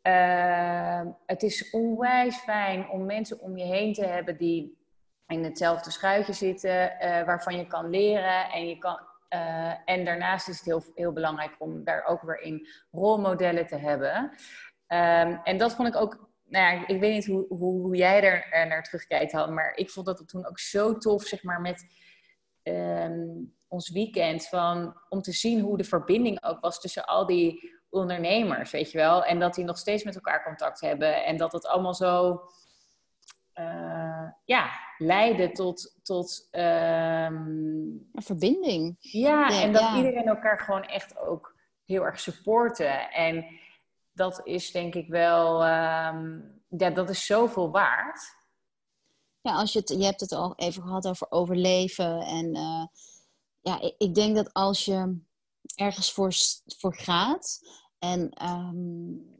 uh, 0.03 1.01
het 1.25 1.43
is 1.43 1.69
onwijs 1.69 2.37
fijn 2.37 2.89
om 2.89 3.05
mensen 3.05 3.39
om 3.39 3.57
je 3.57 3.65
heen 3.65 3.93
te 3.93 4.05
hebben 4.05 4.37
die 4.37 4.79
in 5.27 5.43
hetzelfde 5.43 5.91
schuitje 5.91 6.33
zitten, 6.33 6.83
uh, 6.83 7.23
waarvan 7.23 7.57
je 7.57 7.67
kan 7.67 7.89
leren 7.89 8.49
en 8.49 8.67
je 8.67 8.77
kan. 8.77 8.99
Uh, 9.29 9.73
en 9.85 10.05
daarnaast 10.05 10.47
is 10.47 10.57
het 10.57 10.65
heel, 10.65 10.83
heel 10.95 11.11
belangrijk 11.11 11.55
om 11.57 11.83
daar 11.83 12.05
ook 12.05 12.21
weer 12.21 12.41
in 12.41 12.67
rolmodellen 12.91 13.67
te 13.67 13.77
hebben. 13.77 14.31
Um, 14.93 15.39
en 15.43 15.57
dat 15.57 15.73
vond 15.73 15.87
ik 15.87 15.95
ook 15.95 16.29
nou 16.51 16.75
ja, 16.75 16.87
ik 16.87 16.99
weet 16.99 17.13
niet 17.13 17.25
hoe, 17.25 17.45
hoe, 17.47 17.81
hoe 17.81 17.95
jij 17.95 18.23
er 18.23 18.67
naar 18.67 18.83
terugkijkt, 18.83 19.31
had, 19.31 19.49
maar 19.49 19.75
ik 19.75 19.89
vond 19.89 20.05
dat 20.05 20.27
toen 20.27 20.47
ook 20.47 20.59
zo 20.59 20.97
tof, 20.97 21.23
zeg 21.23 21.43
maar, 21.43 21.61
met 21.61 21.85
um, 22.63 23.53
ons 23.67 23.89
weekend 23.89 24.47
van, 24.47 25.01
om 25.09 25.21
te 25.21 25.31
zien 25.31 25.59
hoe 25.59 25.77
de 25.77 25.83
verbinding 25.83 26.43
ook 26.43 26.59
was 26.59 26.81
tussen 26.81 27.05
al 27.05 27.25
die 27.25 27.79
ondernemers, 27.89 28.71
weet 28.71 28.91
je 28.91 28.97
wel. 28.97 29.23
En 29.23 29.39
dat 29.39 29.53
die 29.53 29.65
nog 29.65 29.77
steeds 29.77 30.03
met 30.03 30.15
elkaar 30.15 30.43
contact 30.43 30.81
hebben. 30.81 31.25
En 31.25 31.37
dat 31.37 31.51
het 31.51 31.65
allemaal 31.65 31.93
zo 31.93 32.41
uh, 33.55 34.29
ja, 34.45 34.69
leidde 34.97 35.51
tot... 35.51 35.99
tot 36.03 36.47
um... 36.51 36.61
Een 38.13 38.23
verbinding. 38.23 38.95
Ja, 38.99 39.61
en 39.61 39.73
dat 39.73 39.95
iedereen 39.95 40.27
elkaar 40.27 40.59
gewoon 40.59 40.83
echt 40.83 41.17
ook 41.17 41.55
heel 41.85 42.05
erg 42.05 42.19
supporten. 42.19 43.11
En 43.11 43.45
dat 44.21 44.41
is 44.43 44.71
denk 44.71 44.95
ik 44.95 45.07
wel... 45.07 45.67
Um, 45.67 46.59
ja, 46.77 46.89
dat 46.89 47.09
is 47.09 47.25
zoveel 47.25 47.71
waard. 47.71 48.19
ja, 49.41 49.55
als 49.55 49.73
je 49.73 49.79
het, 49.79 49.89
je 49.89 50.03
hebt 50.03 50.19
het 50.19 50.31
al 50.31 50.55
even 50.55 50.83
gehad 50.83 51.07
over 51.07 51.31
overleven. 51.31 52.19
En 52.19 52.55
uh, 52.55 52.85
ja, 53.61 53.81
ik, 53.81 53.95
ik, 53.97 54.15
denk 54.15 54.35
dat 54.35 54.53
als 54.53 54.85
je 54.85 55.19
ergens 55.75 56.11
voor, 56.11 56.33
voor 56.77 56.95
gaat 56.95 57.59
en, 57.99 58.45
um, 58.49 59.37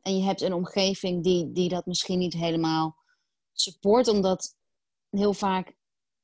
en 0.00 0.16
je 0.16 0.22
hebt 0.22 0.40
een 0.40 0.52
omgeving 0.52 1.22
die, 1.22 1.52
die 1.52 1.68
dat 1.68 1.86
misschien 1.86 2.18
niet 2.18 2.34
helemaal 2.34 2.96
support, 3.52 4.08
omdat 4.08 4.56
heel 5.10 5.34
vaak 5.34 5.74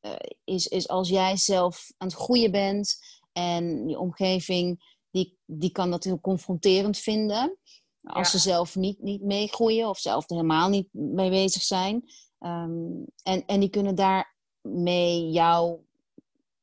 uh, 0.01 0.13
is, 0.45 0.67
is 0.67 0.89
als 0.89 1.09
jij 1.09 1.37
zelf 1.37 1.93
aan 1.97 2.09
het 2.09 2.17
groeien 2.17 2.51
bent 2.51 2.99
en 3.33 3.89
je 3.89 3.99
omgeving 3.99 4.97
die, 5.11 5.39
die 5.45 5.71
kan 5.71 5.91
dat 5.91 6.05
heel 6.05 6.21
confronterend 6.21 6.99
vinden. 6.99 7.59
Als 8.03 8.31
ze 8.31 8.39
zelf 8.39 8.77
niet, 8.77 9.03
niet 9.03 9.23
meegroeien 9.23 9.89
of 9.89 9.99
zelf 9.99 10.31
er 10.31 10.37
helemaal 10.37 10.69
niet 10.69 10.89
mee 10.93 11.31
bezig 11.31 11.63
zijn. 11.63 11.95
Um, 12.41 13.05
en, 13.23 13.47
en 13.47 13.61
die 13.61 13.69
kunnen 13.69 13.95
daarmee 13.95 15.31
jou 15.31 15.81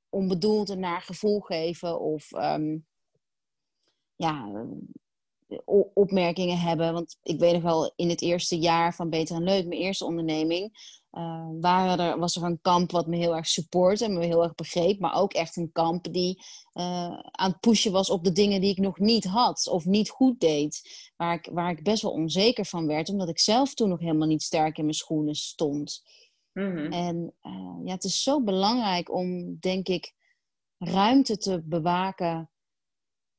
onbedoeld 0.09 0.69
een 0.69 0.79
naar 0.79 1.01
gevoel 1.01 1.39
geven 1.39 1.99
of 1.99 2.31
um, 2.31 2.85
ja, 4.15 4.65
opmerkingen 5.93 6.57
hebben. 6.57 6.93
Want 6.93 7.17
ik 7.23 7.39
weet 7.39 7.53
nog 7.53 7.61
wel, 7.61 7.93
in 7.95 8.09
het 8.09 8.21
eerste 8.21 8.59
jaar 8.59 8.95
van 8.95 9.09
Beter 9.09 9.35
en 9.35 9.43
Leuk, 9.43 9.67
mijn 9.67 9.81
eerste 9.81 10.05
onderneming, 10.05 10.93
uh, 11.17 11.47
waren 11.61 11.99
er, 11.99 12.19
was 12.19 12.35
er 12.35 12.43
een 12.43 12.61
kamp 12.61 12.91
wat 12.91 13.07
me 13.07 13.17
heel 13.17 13.35
erg 13.35 13.47
supportte 13.47 14.05
en 14.05 14.17
me 14.17 14.25
heel 14.25 14.43
erg 14.43 14.55
begreep. 14.55 14.99
Maar 14.99 15.15
ook 15.15 15.33
echt 15.33 15.55
een 15.55 15.71
kamp 15.71 16.13
die 16.13 16.43
uh, 16.73 17.19
aan 17.19 17.51
het 17.51 17.59
pushen 17.59 17.91
was 17.91 18.09
op 18.09 18.23
de 18.23 18.31
dingen 18.31 18.61
die 18.61 18.71
ik 18.71 18.77
nog 18.77 18.99
niet 18.99 19.25
had 19.25 19.67
of 19.67 19.85
niet 19.85 20.09
goed 20.09 20.39
deed. 20.39 20.81
Waar 21.15 21.33
ik, 21.33 21.49
waar 21.53 21.71
ik 21.71 21.83
best 21.83 22.01
wel 22.01 22.11
onzeker 22.11 22.65
van 22.65 22.87
werd, 22.87 23.09
omdat 23.09 23.29
ik 23.29 23.39
zelf 23.39 23.73
toen 23.73 23.89
nog 23.89 23.99
helemaal 23.99 24.27
niet 24.27 24.43
sterk 24.43 24.77
in 24.77 24.83
mijn 24.83 24.95
schoenen 24.95 25.35
stond. 25.35 26.03
Mm-hmm. 26.53 26.91
En 26.91 27.33
uh, 27.43 27.85
ja, 27.85 27.93
het 27.93 28.03
is 28.03 28.23
zo 28.23 28.43
belangrijk 28.43 29.13
om, 29.13 29.57
denk 29.59 29.87
ik, 29.87 30.13
ruimte 30.77 31.37
te 31.37 31.61
bewaken 31.65 32.49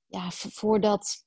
ja, 0.06 0.30
voordat 0.30 1.25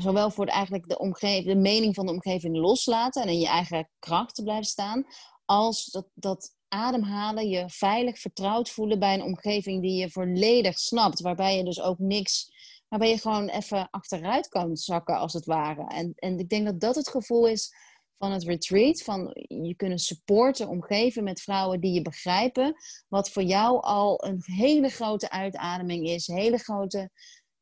zowel 0.00 0.30
voor 0.30 0.46
de, 0.46 0.52
eigenlijk 0.52 0.88
de, 0.88 0.98
omgeving, 0.98 1.46
de 1.46 1.56
mening 1.56 1.94
van 1.94 2.06
de 2.06 2.12
omgeving 2.12 2.56
loslaten 2.56 3.22
en 3.22 3.28
in 3.28 3.38
je 3.38 3.48
eigen 3.48 3.88
kracht 3.98 4.34
te 4.34 4.42
blijven 4.42 4.64
staan, 4.64 5.06
als 5.44 5.84
dat, 5.84 6.06
dat 6.14 6.56
ademhalen, 6.68 7.48
je 7.48 7.64
veilig 7.66 8.18
vertrouwd 8.18 8.70
voelen 8.70 8.98
bij 8.98 9.14
een 9.14 9.22
omgeving 9.22 9.82
die 9.82 10.00
je 10.00 10.10
volledig 10.10 10.78
snapt, 10.78 11.20
waarbij 11.20 11.56
je 11.56 11.64
dus 11.64 11.80
ook 11.80 11.98
niks, 11.98 12.50
waarbij 12.88 13.08
je 13.08 13.18
gewoon 13.18 13.48
even 13.48 13.88
achteruit 13.90 14.48
kan 14.48 14.76
zakken 14.76 15.18
als 15.18 15.32
het 15.32 15.44
ware. 15.44 15.86
En, 15.86 16.12
en 16.14 16.38
ik 16.38 16.48
denk 16.48 16.64
dat 16.64 16.80
dat 16.80 16.94
het 16.94 17.08
gevoel 17.08 17.46
is 17.46 17.72
van 18.18 18.32
het 18.32 18.44
retreat, 18.44 19.02
van 19.02 19.30
je 19.48 19.74
kunnen 19.76 19.98
supporten, 19.98 20.68
omgeven 20.68 21.24
met 21.24 21.40
vrouwen 21.40 21.80
die 21.80 21.92
je 21.92 22.02
begrijpen, 22.02 22.74
wat 23.08 23.30
voor 23.30 23.42
jou 23.42 23.80
al 23.82 24.24
een 24.24 24.42
hele 24.42 24.88
grote 24.88 25.30
uitademing 25.30 26.06
is, 26.06 26.26
hele 26.26 26.58
grote 26.58 27.10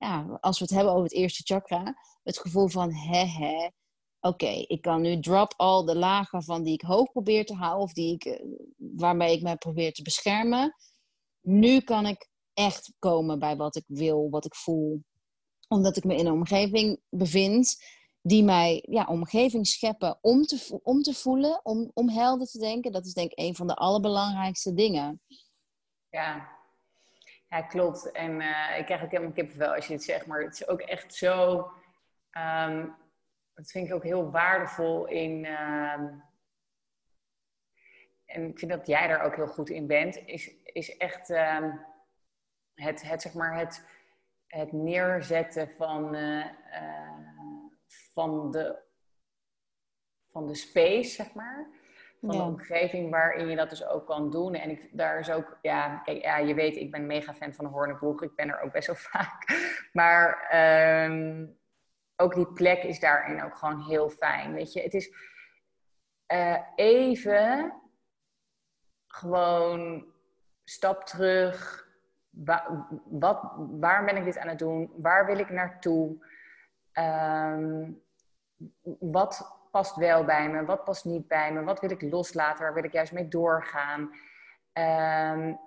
ja, 0.03 0.39
als 0.41 0.59
we 0.59 0.65
het 0.65 0.75
hebben 0.75 0.93
over 0.93 1.05
het 1.05 1.13
eerste 1.13 1.43
chakra, 1.43 1.95
het 2.23 2.39
gevoel 2.39 2.69
van 2.69 2.93
hè 2.93 3.25
hè, 3.25 3.69
oké, 4.21 4.47
ik 4.47 4.83
kan 4.83 5.01
nu 5.01 5.21
drop 5.21 5.55
al 5.57 5.85
de 5.85 5.97
lagen 5.97 6.43
van 6.43 6.63
die 6.63 6.73
ik 6.73 6.81
hoog 6.81 7.13
probeer 7.13 7.47
te 7.47 7.55
houden 7.55 7.83
of 7.83 7.93
die 7.93 8.15
ik, 8.15 8.25
eh, 8.25 8.45
waarmee 8.77 9.37
ik 9.37 9.43
mij 9.43 9.57
probeer 9.57 9.93
te 9.93 10.03
beschermen. 10.03 10.75
Nu 11.41 11.81
kan 11.81 12.07
ik 12.07 12.31
echt 12.55 12.93
komen 12.99 13.39
bij 13.39 13.57
wat 13.57 13.77
ik 13.77 13.85
wil, 13.87 14.31
wat 14.31 14.45
ik 14.45 14.55
voel. 14.55 15.05
Omdat 15.69 15.97
ik 15.97 16.05
me 16.05 16.17
in 16.17 16.27
een 16.27 16.33
omgeving 16.33 17.01
bevind 17.09 17.77
die 18.21 18.45
mij 18.45 18.87
ja, 18.89 19.07
omgeving 19.07 19.67
scheppen 19.67 20.19
om 20.21 20.43
te, 20.43 20.81
om 20.83 21.03
te 21.03 21.15
voelen, 21.15 21.61
om, 21.65 21.91
om 21.95 22.09
helder 22.09 22.47
te 22.47 22.59
denken. 22.59 22.93
Dat 22.93 23.07
is 23.07 23.13
denk 23.13 23.31
ik 23.31 23.39
een 23.39 23.55
van 23.55 23.67
de 23.67 23.75
allerbelangrijkste 23.75 24.75
dingen. 24.75 25.21
Ja, 26.09 26.62
ja, 27.53 27.63
klopt. 27.63 28.11
En 28.11 28.41
uh, 28.41 28.79
ik 28.79 28.85
krijg 28.85 29.03
ook 29.03 29.11
helemaal 29.11 29.33
kippenvel 29.33 29.75
als 29.75 29.87
je 29.87 29.93
het 29.93 30.03
zegt. 30.03 30.27
Maar 30.27 30.43
het 30.43 30.55
is 30.55 30.69
ook 30.69 30.81
echt 30.81 31.15
zo... 31.15 31.57
Um, 32.67 32.95
dat 33.55 33.71
vind 33.71 33.89
ik 33.89 33.95
ook 33.95 34.03
heel 34.03 34.31
waardevol 34.31 35.07
in... 35.07 35.45
Um, 35.45 36.23
en 38.25 38.49
ik 38.49 38.59
vind 38.59 38.71
dat 38.71 38.87
jij 38.87 39.07
daar 39.07 39.23
ook 39.23 39.37
heel 39.37 39.47
goed 39.47 39.69
in 39.69 39.87
bent. 39.87 40.17
Is, 40.17 40.63
is 40.63 40.97
echt 40.97 41.31
um, 41.31 41.81
het, 42.75 43.03
het, 43.03 43.23
zeg 43.23 43.35
maar, 43.35 43.59
het, 43.59 43.87
het 44.47 44.73
neerzetten 44.73 45.71
van, 45.77 46.15
uh, 46.15 46.47
uh, 46.73 47.67
van, 48.13 48.51
de, 48.51 48.83
van 50.31 50.47
de 50.47 50.55
space, 50.55 51.11
zeg 51.11 51.35
maar 51.35 51.69
van 52.27 52.37
de 52.37 52.43
omgeving 52.43 53.11
waarin 53.11 53.49
je 53.49 53.57
dat 53.57 53.71
dus 53.71 53.87
ook 53.87 54.07
kan 54.07 54.31
doen. 54.31 54.55
En 54.55 54.71
ik, 54.71 54.89
daar 54.93 55.19
is 55.19 55.31
ook, 55.31 55.59
ja, 55.63 55.97
kijk, 55.97 56.23
ja, 56.23 56.37
je 56.37 56.55
weet, 56.55 56.77
ik 56.77 56.91
ben 56.91 57.07
mega 57.07 57.35
fan 57.35 57.55
van 57.55 57.67
de. 57.67 58.23
Ik 58.23 58.35
ben 58.35 58.49
er 58.49 58.61
ook 58.61 58.73
best 58.73 58.87
wel 58.87 58.97
vaak. 59.11 59.45
Maar 59.93 60.49
um, 61.05 61.59
ook 62.17 62.35
die 62.35 62.53
plek 62.53 62.83
is 62.83 63.01
daarin 63.01 63.43
ook 63.43 63.57
gewoon 63.57 63.85
heel 63.85 64.11
fijn. 64.11 64.53
Weet 64.53 64.73
je, 64.73 64.83
het 64.83 64.95
is 64.95 65.15
uh, 66.33 66.59
even 66.75 67.73
gewoon 69.07 70.07
stap 70.65 71.05
terug. 71.05 71.87
Wa 72.31 72.87
wat, 73.05 73.53
waar 73.57 74.05
ben 74.05 74.17
ik 74.17 74.25
dit 74.25 74.39
aan 74.39 74.49
het 74.49 74.59
doen? 74.59 74.93
Waar 74.97 75.27
wil 75.27 75.39
ik 75.39 75.51
naartoe? 75.51 76.27
Um, 76.93 78.03
wat 78.99 79.62
past 79.73 79.97
wel 79.97 80.25
bij 80.25 80.49
me? 80.51 80.65
Wat 80.65 80.85
past 80.85 81.05
niet 81.05 81.29
bij 81.29 81.53
me? 81.53 81.63
Wat 81.63 81.81
wil 81.81 81.91
ik 81.91 82.03
loslaten? 82.03 82.65
Waar 82.65 82.75
wil 82.75 82.85
ik 82.85 82.93
juist 82.93 83.13
mee 83.13 83.29
doorgaan? 83.29 84.11
Um, 84.73 85.61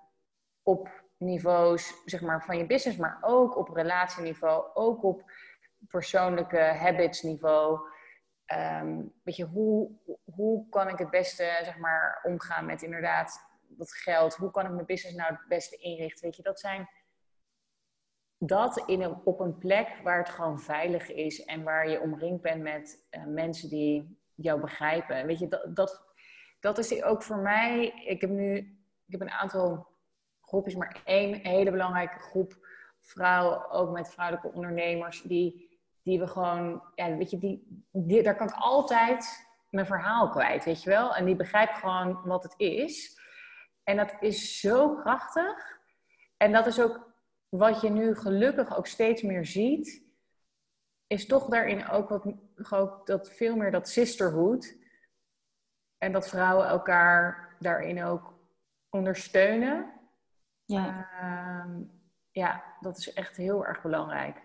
op 0.64 0.90
niveaus 1.18 2.02
zeg 2.06 2.22
maar, 2.22 2.44
van 2.44 2.58
je 2.58 2.66
business, 2.66 2.98
maar 2.98 3.18
ook 3.22 3.58
op 3.58 3.70
relatieniveau, 3.70 4.66
ook 4.74 5.04
op 5.04 5.32
persoonlijke 5.88 6.60
habitsniveau. 6.60 7.80
Um, 8.54 9.14
weet 9.24 9.36
je, 9.36 9.46
hoe, 9.46 9.92
hoe 10.36 10.70
kan 10.70 10.90
ik 10.90 10.98
het 10.98 11.10
beste 11.10 11.60
zeg 11.64 11.78
maar, 11.78 12.20
omgaan 12.24 12.66
met 12.66 12.82
inderdaad 12.82 13.40
dat 13.68 13.92
geld? 13.92 14.36
Hoe 14.36 14.52
kan 14.52 14.66
ik 14.66 14.72
mijn 14.72 14.86
business 14.86 15.18
nou 15.18 15.34
het 15.34 15.48
beste 15.48 15.78
inrichten? 15.78 16.26
Weet 16.26 16.36
je, 16.36 16.44
dat 16.44 16.60
zijn 16.60 16.90
dat 18.38 18.84
in 18.86 19.16
op 19.24 19.40
een 19.40 19.58
plek 19.58 20.00
waar 20.04 20.18
het 20.18 20.30
gewoon 20.30 20.60
veilig 20.60 21.12
is 21.12 21.46
en 21.46 21.64
waar 21.64 21.90
je 21.90 22.02
omringd 22.02 22.42
bent 22.42 22.62
met 22.62 23.08
uh, 23.12 23.26
mensen 23.26 23.70
die 23.70 24.20
jou 24.36 24.62
begrijpen. 24.62 25.26
Weet 25.26 25.40
je, 25.40 25.48
dat, 25.48 25.76
dat, 25.76 26.04
dat 26.60 26.78
is 26.78 27.04
ook 27.04 27.24
voor 27.24 27.38
mij. 27.38 27.94
Ik 28.06 28.22
heb 28.22 28.30
nu 28.30 28.76
ik 29.06 29.12
heb 29.12 29.22
een 29.22 29.30
aantal 29.30 29.88
groepjes, 30.42 30.76
maar 30.76 31.02
één 31.04 31.34
hele 31.34 31.72
belangrijke 31.72 32.20
groep 32.20 32.58
vrouwen, 33.02 33.72
ook 33.72 33.92
met 33.92 34.14
vrouwelijke 34.14 34.52
ondernemers, 34.54 35.22
die, 35.22 35.80
die 36.04 36.20
we 36.20 36.28
gewoon, 36.28 36.84
ja, 36.96 37.16
weet 37.16 37.30
je, 37.30 37.38
die, 37.38 37.88
die, 37.92 38.24
daar 38.24 38.36
kan 38.36 38.48
ik 38.48 38.56
altijd 38.58 39.48
mijn 39.70 39.86
verhaal 39.86 40.30
kwijt, 40.30 40.66
weet 40.66 40.84
je 40.84 40.90
wel? 40.90 41.16
En 41.16 41.26
die 41.26 41.36
begrijpen 41.36 41.76
gewoon 41.76 42.22
wat 42.24 42.44
het 42.44 42.54
is. 42.58 43.20
En 43.84 43.98
dat 43.98 44.16
is 44.20 44.60
zo 44.60 44.96
krachtig. 44.96 45.80
En 46.38 46.52
dat 46.52 46.66
is 46.66 46.82
ook 46.82 47.14
wat 47.58 47.82
je 47.82 47.90
nu 47.90 48.16
gelukkig 48.16 48.78
ook 48.78 48.88
steeds 48.88 49.22
meer 49.22 49.46
ziet, 49.46 50.04
is 51.08 51.26
toch 51.26 51.48
daarin 51.48 51.90
ook 51.90 52.10
wat 52.10 52.26
ook 52.70 53.08
dat 53.08 53.32
veel 53.32 53.56
meer 53.56 53.72
dat 53.72 53.90
sisterhood. 53.90 54.76
En 55.98 56.12
dat 56.12 56.30
vrouwen 56.30 56.68
elkaar 56.68 57.56
daarin 57.60 58.04
ook 58.04 58.34
ondersteunen. 58.90 59.94
Ja. 60.66 61.10
Uh, 61.22 61.82
ja, 62.32 62.64
dat 62.80 62.98
is 62.98 63.14
echt 63.14 63.38
heel 63.38 63.66
erg 63.66 63.82
belangrijk. 63.82 64.42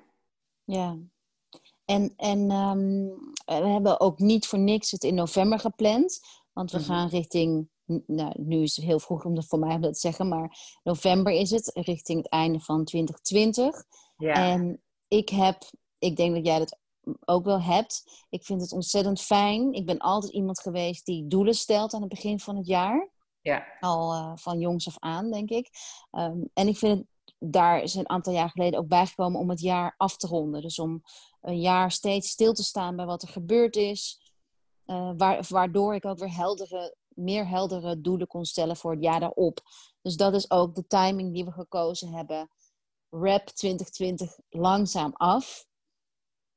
Ja. 0.64 0.96
En, 1.84 2.12
en 2.16 2.50
um, 2.50 3.08
we 3.44 3.68
hebben 3.68 4.00
ook 4.00 4.18
niet 4.18 4.46
voor 4.46 4.58
niks 4.58 4.90
het 4.90 5.04
in 5.04 5.14
november 5.14 5.58
gepland. 5.58 6.20
Want 6.52 6.70
we 6.70 6.78
mhm. 6.78 6.86
gaan 6.86 7.08
richting 7.08 7.68
nou, 8.06 8.32
nu 8.36 8.62
is 8.62 8.76
het 8.76 8.84
heel 8.84 9.00
vroeg 9.00 9.24
om 9.24 9.34
dat 9.34 9.46
voor 9.46 9.58
mij 9.58 9.78
dat 9.78 9.92
te 9.92 10.00
zeggen, 10.00 10.28
maar 10.28 10.78
november 10.82 11.32
is 11.32 11.50
het, 11.50 11.70
richting 11.74 12.22
het 12.22 12.32
einde 12.32 12.60
van 12.60 12.84
2020. 12.84 13.84
Ja. 14.16 14.34
En 14.34 14.82
ik 15.08 15.28
heb, 15.28 15.70
ik 15.98 16.16
denk 16.16 16.34
dat 16.34 16.46
jij 16.46 16.58
dat 16.58 16.78
ook 17.24 17.44
wel 17.44 17.62
hebt. 17.62 18.24
Ik 18.28 18.44
vind 18.44 18.60
het 18.60 18.72
ontzettend 18.72 19.20
fijn. 19.20 19.72
Ik 19.72 19.86
ben 19.86 19.98
altijd 19.98 20.32
iemand 20.32 20.60
geweest 20.60 21.06
die 21.06 21.26
doelen 21.26 21.54
stelt 21.54 21.94
aan 21.94 22.00
het 22.00 22.10
begin 22.10 22.40
van 22.40 22.56
het 22.56 22.66
jaar. 22.66 23.10
Ja. 23.40 23.66
Al 23.80 24.14
uh, 24.14 24.32
van 24.34 24.58
jongs 24.58 24.86
af 24.86 24.98
aan, 24.98 25.30
denk 25.30 25.50
ik. 25.50 25.70
Um, 26.10 26.50
en 26.54 26.68
ik 26.68 26.76
vind 26.76 26.98
het, 26.98 27.06
daar 27.38 27.82
is 27.82 27.94
een 27.94 28.08
aantal 28.08 28.32
jaar 28.32 28.50
geleden 28.50 28.78
ook 28.78 28.88
bijgekomen 28.88 29.40
om 29.40 29.50
het 29.50 29.60
jaar 29.60 29.94
af 29.96 30.16
te 30.16 30.26
ronden. 30.26 30.62
Dus 30.62 30.78
om 30.78 31.02
een 31.40 31.60
jaar 31.60 31.90
steeds 31.90 32.28
stil 32.28 32.52
te 32.52 32.62
staan 32.62 32.96
bij 32.96 33.06
wat 33.06 33.22
er 33.22 33.28
gebeurd 33.28 33.76
is. 33.76 34.20
Uh, 34.86 35.12
waardoor 35.48 35.94
ik 35.94 36.04
ook 36.04 36.18
weer 36.18 36.34
heldere 36.34 36.96
meer 37.20 37.48
heldere 37.48 38.00
doelen 38.00 38.26
kon 38.26 38.44
stellen 38.44 38.76
voor 38.76 38.90
het 38.90 39.02
jaar 39.02 39.20
daarop. 39.20 39.60
Dus 40.02 40.16
dat 40.16 40.34
is 40.34 40.50
ook 40.50 40.74
de 40.74 40.86
timing 40.86 41.34
die 41.34 41.44
we 41.44 41.52
gekozen 41.52 42.12
hebben. 42.12 42.50
Rap 43.08 43.46
2020 43.46 44.38
langzaam 44.48 45.12
af. 45.12 45.66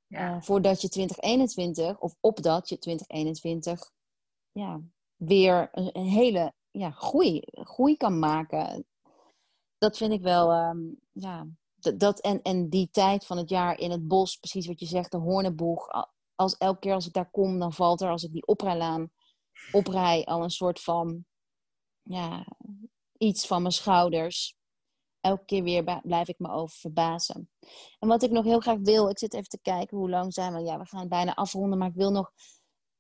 Ja. 0.08 0.36
Uh, 0.36 0.42
voordat 0.42 0.82
je 0.82 0.90
2021, 0.90 2.00
of 2.00 2.16
opdat 2.20 2.70
je 2.70 2.78
2021 2.78 3.92
ja, 4.52 4.82
weer 5.16 5.70
een, 5.72 5.90
een 5.94 6.06
hele 6.06 6.54
ja, 6.72 6.92
groei, 6.92 7.42
groei 7.46 7.98
kan 7.98 8.20
maken. 8.20 8.86
Dat 9.78 9.98
vind 9.98 10.14
ik 10.14 10.22
wel, 10.22 10.52
ehm, 10.52 10.80
ja, 11.12 11.48
dat, 11.76 12.20
en, 12.20 12.42
en 12.42 12.70
die 12.70 12.90
tijd 12.90 13.26
van 13.26 13.38
het 13.38 13.50
jaar 13.50 13.80
in 13.80 13.92
het 13.92 14.08
bos, 14.08 14.38
precies 14.38 14.68
wat 14.68 14.80
je 14.80 14.86
zegt, 14.86 15.12
de 15.12 15.18
Hoornenboeg. 15.18 15.88
Als, 16.36 16.58
elke 16.58 16.80
keer 16.80 16.94
als 16.94 17.08
ik 17.08 17.14
daar 17.14 17.32
kom, 17.32 17.60
dan 17.60 17.74
valt 17.74 18.02
er, 18.02 18.10
als 18.10 18.24
ik 18.24 18.32
die 18.32 18.46
oprijlaan 18.46 19.12
oprij, 19.72 20.26
al 20.26 20.44
een 20.44 20.50
soort 20.50 20.82
van, 20.82 21.26
ja, 22.02 22.46
iets 23.18 23.48
van 23.48 23.62
mijn 23.62 23.74
schouders. 23.74 24.56
Elke 25.20 25.46
keer 25.46 25.64
weer 25.64 26.02
blijf 26.04 26.28
ik 26.28 26.40
me 26.40 26.50
over 26.50 26.78
verbazen. 26.78 27.50
En 28.00 28.08
wat 28.08 28.24
ik 28.24 28.32
nog 28.32 28.44
heel 28.44 28.60
graag 28.60 28.80
wil, 28.80 29.10
ik 29.10 29.18
zit 29.18 29.34
even 29.34 29.50
te 29.50 29.62
kijken 29.62 29.98
hoe 29.98 30.10
lang 30.10 30.34
zijn 30.34 30.54
we. 30.54 30.60
Ja, 30.60 30.78
we 30.80 30.86
gaan 30.86 31.08
bijna 31.08 31.36
afronden, 31.36 31.78
maar 31.78 31.88
ik 31.88 31.96
wil 31.96 32.12
nog 32.12 32.32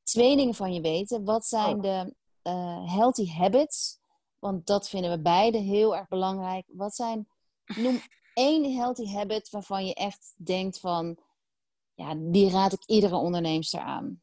twee 0.03 0.35
dingen 0.35 0.53
van 0.53 0.73
je 0.73 0.81
weten. 0.81 1.23
Wat 1.23 1.45
zijn 1.45 1.75
oh. 1.75 1.81
de 1.81 2.15
uh, 2.43 2.93
healthy 2.93 3.27
habits? 3.27 3.99
Want 4.39 4.65
dat 4.65 4.89
vinden 4.89 5.11
we 5.11 5.21
beide 5.21 5.57
heel 5.57 5.95
erg 5.95 6.07
belangrijk. 6.07 6.65
Wat 6.67 6.95
zijn, 6.95 7.27
noem 7.65 8.01
één 8.33 8.75
healthy 8.75 9.05
habit 9.05 9.49
waarvan 9.49 9.85
je 9.85 9.93
echt 9.93 10.33
denkt 10.37 10.79
van, 10.79 11.17
ja, 11.93 12.15
die 12.15 12.49
raad 12.49 12.73
ik 12.73 12.85
iedere 12.85 13.15
onderneemster 13.15 13.79
aan. 13.79 14.22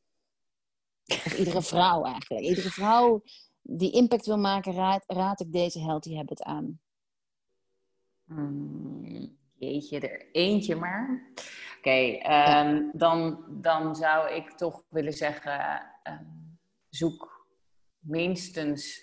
Of 1.11 1.38
iedere 1.38 1.62
vrouw 1.62 2.04
eigenlijk. 2.04 2.44
Iedere 2.44 2.70
vrouw 2.70 3.22
die 3.62 3.92
impact 3.92 4.26
wil 4.26 4.38
maken, 4.38 4.74
raad, 4.74 5.04
raad 5.06 5.40
ik 5.40 5.52
deze 5.52 5.80
healthy 5.80 6.14
habit 6.16 6.42
aan. 6.42 6.80
Hmm, 8.24 9.36
jeetje, 9.54 10.00
er 10.00 10.30
eentje 10.32 10.76
maar. 10.76 11.32
Oké, 11.78 12.18
ehm, 12.18 12.82
dan, 12.92 13.44
dan 13.48 13.96
zou 13.96 14.30
ik 14.34 14.50
toch 14.50 14.84
willen 14.88 15.12
zeggen, 15.12 15.82
ehm, 16.02 16.24
zoek 16.88 17.46
minstens 17.98 19.02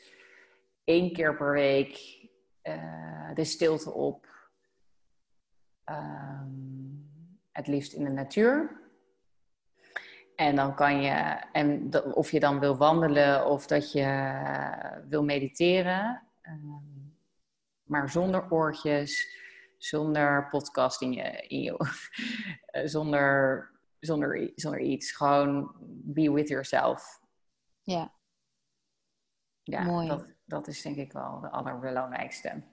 één 0.84 1.14
keer 1.14 1.38
per 1.38 1.52
week 1.52 2.26
uh, 2.64 3.34
de 3.34 3.44
stilte 3.44 3.94
op. 3.94 4.26
Um, 5.86 7.12
het 7.52 7.68
liefst 7.68 7.94
in 7.94 8.04
de 8.04 8.10
natuur. 8.10 8.82
En 10.38 10.56
dan 10.56 10.76
kan 10.76 11.02
je, 11.02 11.12
en 11.52 11.94
of 12.14 12.32
je 12.32 12.40
dan 12.40 12.60
wil 12.60 12.78
wandelen 12.78 13.46
of 13.46 13.68
dat 13.68 13.92
je 13.92 15.02
wil 15.10 15.24
mediteren, 15.24 16.24
maar 17.84 18.10
zonder 18.10 18.52
oortjes, 18.52 19.38
zonder 19.78 20.48
podcast 20.50 21.02
in 21.02 21.14
je, 21.14 21.48
in 21.48 21.62
je 21.62 21.78
zonder, 22.96 23.70
zonder, 24.00 24.52
zonder 24.56 24.80
iets. 24.80 25.12
Gewoon 25.12 25.76
be 26.04 26.32
with 26.32 26.48
yourself. 26.48 27.22
Ja. 27.82 28.14
Ja, 29.64 29.84
Mooi. 29.84 30.08
Dat, 30.08 30.26
dat 30.46 30.68
is 30.68 30.82
denk 30.82 30.96
ik 30.96 31.12
wel 31.12 31.40
de 31.40 31.50
allerbelangrijkste. 31.50 32.64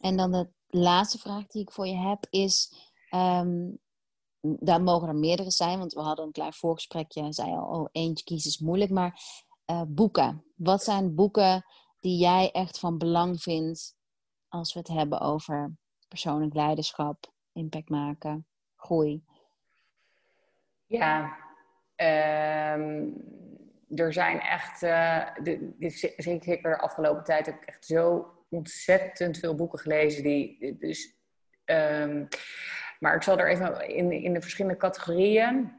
En 0.00 0.16
dan 0.16 0.32
de 0.32 0.48
laatste 0.66 1.18
vraag 1.18 1.46
die 1.46 1.62
ik 1.62 1.70
voor 1.70 1.86
je 1.86 1.96
heb 1.96 2.26
is... 2.30 2.86
Um, 3.14 3.78
daar 4.40 4.82
mogen 4.82 5.08
er 5.08 5.16
meerdere 5.16 5.50
zijn, 5.50 5.78
want 5.78 5.92
we 5.92 6.00
hadden 6.00 6.24
een 6.24 6.32
klein 6.32 6.52
voorgesprekje. 6.52 7.20
en 7.22 7.32
zei 7.32 7.50
al, 7.50 7.80
oh, 7.80 7.88
eentje 7.92 8.24
kiezen 8.24 8.50
is 8.50 8.58
moeilijk. 8.58 8.90
Maar 8.90 9.20
uh, 9.70 9.82
boeken. 9.86 10.44
Wat 10.54 10.82
zijn 10.82 11.14
boeken 11.14 11.64
die 12.00 12.18
jij 12.18 12.50
echt 12.50 12.78
van 12.78 12.98
belang 12.98 13.42
vindt 13.42 13.96
als 14.48 14.72
we 14.72 14.78
het 14.78 14.88
hebben 14.88 15.20
over 15.20 15.76
persoonlijk 16.08 16.54
leiderschap, 16.54 17.32
impact 17.52 17.88
maken, 17.88 18.46
groei? 18.76 19.24
Ja, 20.86 21.36
um, 21.96 23.14
er 23.94 24.12
zijn 24.12 24.40
echt, 24.40 24.82
uh, 24.82 25.28
zeker 26.16 26.62
de 26.62 26.78
afgelopen 26.78 27.24
tijd 27.24 27.46
heb 27.46 27.62
ik 27.62 27.68
echt 27.68 27.84
zo 27.84 28.32
ontzettend 28.50 29.38
veel 29.38 29.54
boeken 29.54 29.78
gelezen. 29.78 30.22
Die, 30.22 30.76
dus, 30.78 31.16
um, 31.64 32.28
maar 32.98 33.14
ik 33.14 33.22
zal 33.22 33.38
er 33.38 33.48
even 33.48 33.88
in, 33.88 34.12
in 34.12 34.32
de 34.32 34.40
verschillende 34.40 34.78
categorieën. 34.78 35.76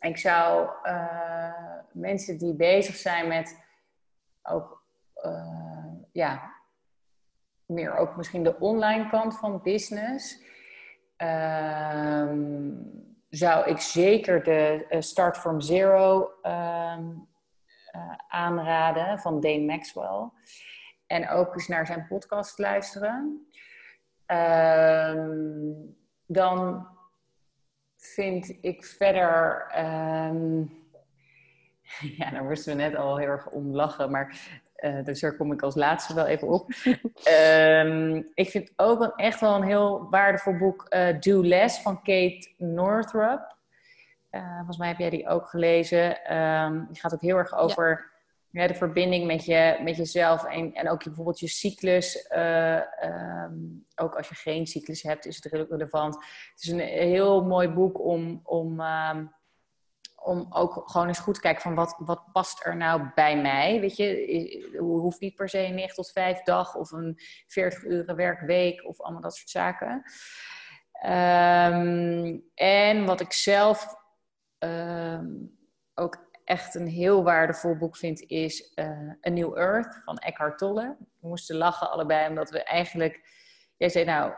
Ik 0.00 0.16
zou 0.16 0.70
uh, 0.84 1.78
mensen 1.92 2.38
die 2.38 2.54
bezig 2.54 2.96
zijn 2.96 3.28
met 3.28 3.60
ook 4.42 4.84
uh, 5.24 5.86
ja, 6.12 6.52
meer 7.66 7.96
ook 7.96 8.16
misschien 8.16 8.42
de 8.42 8.58
online 8.58 9.08
kant 9.08 9.38
van 9.38 9.62
business, 9.62 10.42
um, 11.16 13.00
zou 13.28 13.68
ik 13.68 13.78
zeker 13.78 14.42
de 14.42 14.86
uh, 14.90 15.00
Start 15.00 15.38
from 15.38 15.60
Zero 15.60 16.32
uh, 16.42 16.98
aanraden 18.28 19.18
van 19.18 19.40
Dane 19.40 19.64
Maxwell. 19.64 20.30
En 21.06 21.28
ook 21.28 21.54
eens 21.54 21.68
naar 21.68 21.86
zijn 21.86 22.06
podcast 22.06 22.58
luisteren. 22.58 23.46
Um, 24.26 26.00
dan 26.26 26.86
vind 27.96 28.58
ik 28.60 28.84
verder. 28.84 29.66
ja, 32.18 32.30
daar 32.30 32.44
moesten 32.44 32.76
we 32.76 32.82
net 32.82 32.96
al 32.96 33.16
heel 33.16 33.28
erg 33.28 33.48
om 33.48 33.74
lachen. 33.74 34.10
Maar 34.10 34.60
uh, 34.82 35.04
dus 35.04 35.20
daar 35.20 35.36
kom 35.36 35.52
ik 35.52 35.62
als 35.62 35.74
laatste 35.74 36.14
wel 36.14 36.26
even 36.26 36.48
op. 36.48 36.72
um, 37.28 38.28
ik 38.34 38.50
vind 38.50 38.72
ook 38.76 39.00
een, 39.00 39.12
echt 39.16 39.40
wel 39.40 39.54
een 39.54 39.62
heel 39.62 40.06
waardevol 40.10 40.56
boek 40.56 40.86
uh, 40.90 41.20
Do 41.20 41.42
Less 41.42 41.80
van 41.80 41.96
Kate 41.96 42.52
Northrup. 42.56 43.56
Uh, 44.30 44.56
volgens 44.56 44.78
mij 44.78 44.88
heb 44.88 44.98
jij 44.98 45.10
die 45.10 45.28
ook 45.28 45.48
gelezen. 45.48 46.36
Um, 46.36 46.86
die 46.90 47.00
gaat 47.00 47.14
ook 47.14 47.20
heel 47.20 47.36
erg 47.36 47.54
over 47.54 48.11
ja. 48.52 48.66
de 48.66 48.74
verbinding 48.74 49.26
met, 49.26 49.44
je, 49.44 49.78
met 49.82 49.96
jezelf 49.96 50.44
en, 50.44 50.72
en 50.72 50.90
ook 50.90 51.04
bijvoorbeeld 51.04 51.40
je 51.40 51.48
cyclus. 51.48 52.28
Um, 52.36 53.86
ook 53.94 54.16
als 54.16 54.28
je 54.28 54.34
geen 54.34 54.66
cyclus 54.66 55.02
hebt, 55.02 55.26
is 55.26 55.36
het 55.36 55.52
relevant. 55.52 56.14
Het 56.14 56.62
is 56.62 56.68
een 56.68 56.80
heel 56.80 57.44
mooi 57.44 57.68
boek 57.68 58.00
om, 58.04 58.40
om 58.44 58.80
om 60.22 60.46
ook 60.50 60.82
gewoon 60.84 61.06
eens 61.06 61.18
goed 61.18 61.34
te 61.34 61.40
kijken 61.40 61.62
van 61.62 61.74
wat, 61.74 61.96
wat 61.98 62.24
past 62.32 62.64
er 62.64 62.76
nou 62.76 63.08
bij 63.14 63.40
mij. 63.40 63.80
Weet 63.80 63.96
je, 63.96 64.76
hoeft 64.78 65.20
niet 65.20 65.34
per 65.34 65.48
se 65.48 65.58
een 65.58 65.74
9 65.74 65.94
tot 65.94 66.10
5 66.10 66.42
dag 66.42 66.74
of 66.74 66.90
een 66.90 67.18
40 67.46 67.84
uren 67.84 68.16
werkweek 68.16 68.86
of 68.86 69.00
allemaal 69.00 69.20
dat 69.20 69.36
soort 69.36 69.50
zaken. 69.50 70.02
Um, 71.04 72.50
en 72.54 73.04
wat 73.04 73.20
ik 73.20 73.32
zelf 73.32 73.94
ook 75.94 76.30
echt 76.52 76.74
een 76.74 76.86
heel 76.86 77.22
waardevol 77.22 77.76
boek 77.76 77.96
vind, 77.96 78.20
is 78.20 78.72
uh, 78.74 79.10
A 79.26 79.30
New 79.30 79.58
Earth 79.58 80.00
van 80.04 80.16
Eckhart 80.16 80.58
Tolle. 80.58 80.96
We 81.20 81.28
moesten 81.28 81.56
lachen 81.56 81.90
allebei, 81.90 82.28
omdat 82.28 82.50
we 82.50 82.62
eigenlijk... 82.62 83.30
Jij 83.76 83.88
zei 83.88 84.04
nou, 84.04 84.32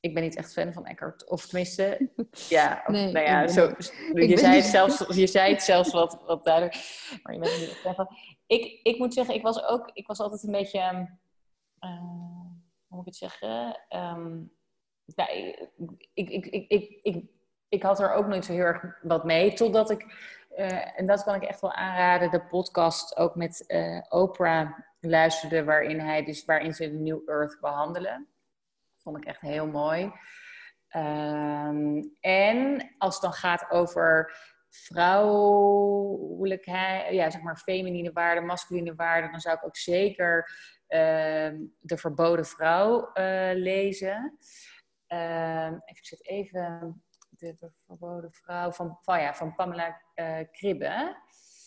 ik 0.00 0.14
ben 0.14 0.22
niet 0.22 0.36
echt 0.36 0.52
fan 0.52 0.72
van 0.72 0.86
Eckhart. 0.86 1.28
Of 1.28 1.46
tenminste, 1.46 2.10
ja, 2.48 2.82
nou 2.86 3.18
ja, 3.18 3.48
zo, 3.48 3.74
je, 4.14 4.38
zei 4.38 4.56
het 4.56 4.64
zelfs, 4.64 5.06
je 5.16 5.26
zei 5.26 5.52
het 5.52 5.62
zelfs 5.62 5.92
wat, 5.92 6.22
wat 6.26 6.44
duidelijk. 6.44 6.74
Maar 7.22 7.34
je 7.34 7.40
bent 7.40 7.58
niet 7.58 8.06
Ik, 8.46 8.80
ik 8.82 8.98
moet 8.98 9.14
zeggen, 9.14 9.34
ik 9.34 9.42
was 9.42 9.64
ook, 9.64 9.90
ik 9.92 10.06
was 10.06 10.20
altijd 10.20 10.42
een 10.42 10.52
beetje, 10.52 10.80
uh, 11.80 12.00
hoe 12.86 12.96
moet 12.96 13.00
ik 13.00 13.06
het 13.06 13.16
zeggen? 13.16 13.80
Um, 13.96 14.52
ja, 15.04 15.28
ik, 15.28 15.68
ik, 16.14 16.46
ik, 16.46 16.66
ik, 16.68 16.98
ik, 17.02 17.24
ik, 17.68 17.82
had 17.82 18.00
er 18.00 18.12
ook 18.12 18.26
nooit 18.26 18.44
zo 18.44 18.52
heel 18.52 18.64
erg 18.64 18.98
wat 19.02 19.24
mee, 19.24 19.52
totdat 19.52 19.90
ik, 19.90 20.04
uh, 20.60 20.98
en 20.98 21.06
dat 21.06 21.22
kan 21.22 21.34
ik 21.34 21.42
echt 21.42 21.60
wel 21.60 21.72
aanraden, 21.72 22.30
de 22.30 22.44
podcast 22.44 23.16
ook 23.16 23.34
met 23.34 23.64
uh, 23.66 24.00
Oprah 24.08 24.70
luisterde, 25.00 25.64
waarin, 25.64 26.00
hij 26.00 26.24
dus, 26.24 26.44
waarin 26.44 26.74
ze 26.74 26.90
de 26.90 26.98
New 26.98 27.28
Earth 27.28 27.60
behandelen 27.60 28.28
vond 29.02 29.16
ik 29.16 29.24
echt 29.24 29.40
heel 29.40 29.66
mooi. 29.66 30.12
Um, 30.96 32.16
en 32.20 32.90
als 32.98 33.14
het 33.14 33.22
dan 33.22 33.32
gaat 33.32 33.70
over 33.70 34.36
vrouwelijkheid, 34.68 37.14
ja, 37.14 37.30
zeg 37.30 37.42
maar 37.42 37.56
feminine 37.56 38.12
waarden, 38.12 38.46
masculine 38.46 38.94
waarden, 38.94 39.30
dan 39.30 39.40
zou 39.40 39.56
ik 39.56 39.64
ook 39.64 39.76
zeker 39.76 40.50
uh, 40.88 41.50
De 41.78 41.96
Verboden 41.96 42.46
Vrouw 42.46 43.10
uh, 43.14 43.50
lezen. 43.52 44.38
Uh, 45.08 45.70
ik 45.84 46.06
zit 46.06 46.26
even 46.26 47.02
de, 47.40 47.54
de, 47.54 47.70
Verboden 47.86 48.32
Vrouw 48.32 48.70
van, 48.70 48.98
van, 49.02 49.20
ja, 49.20 49.34
van 49.34 49.54
Pamela 49.54 50.00
uh, 50.14 50.38
Kribbe. 50.52 51.16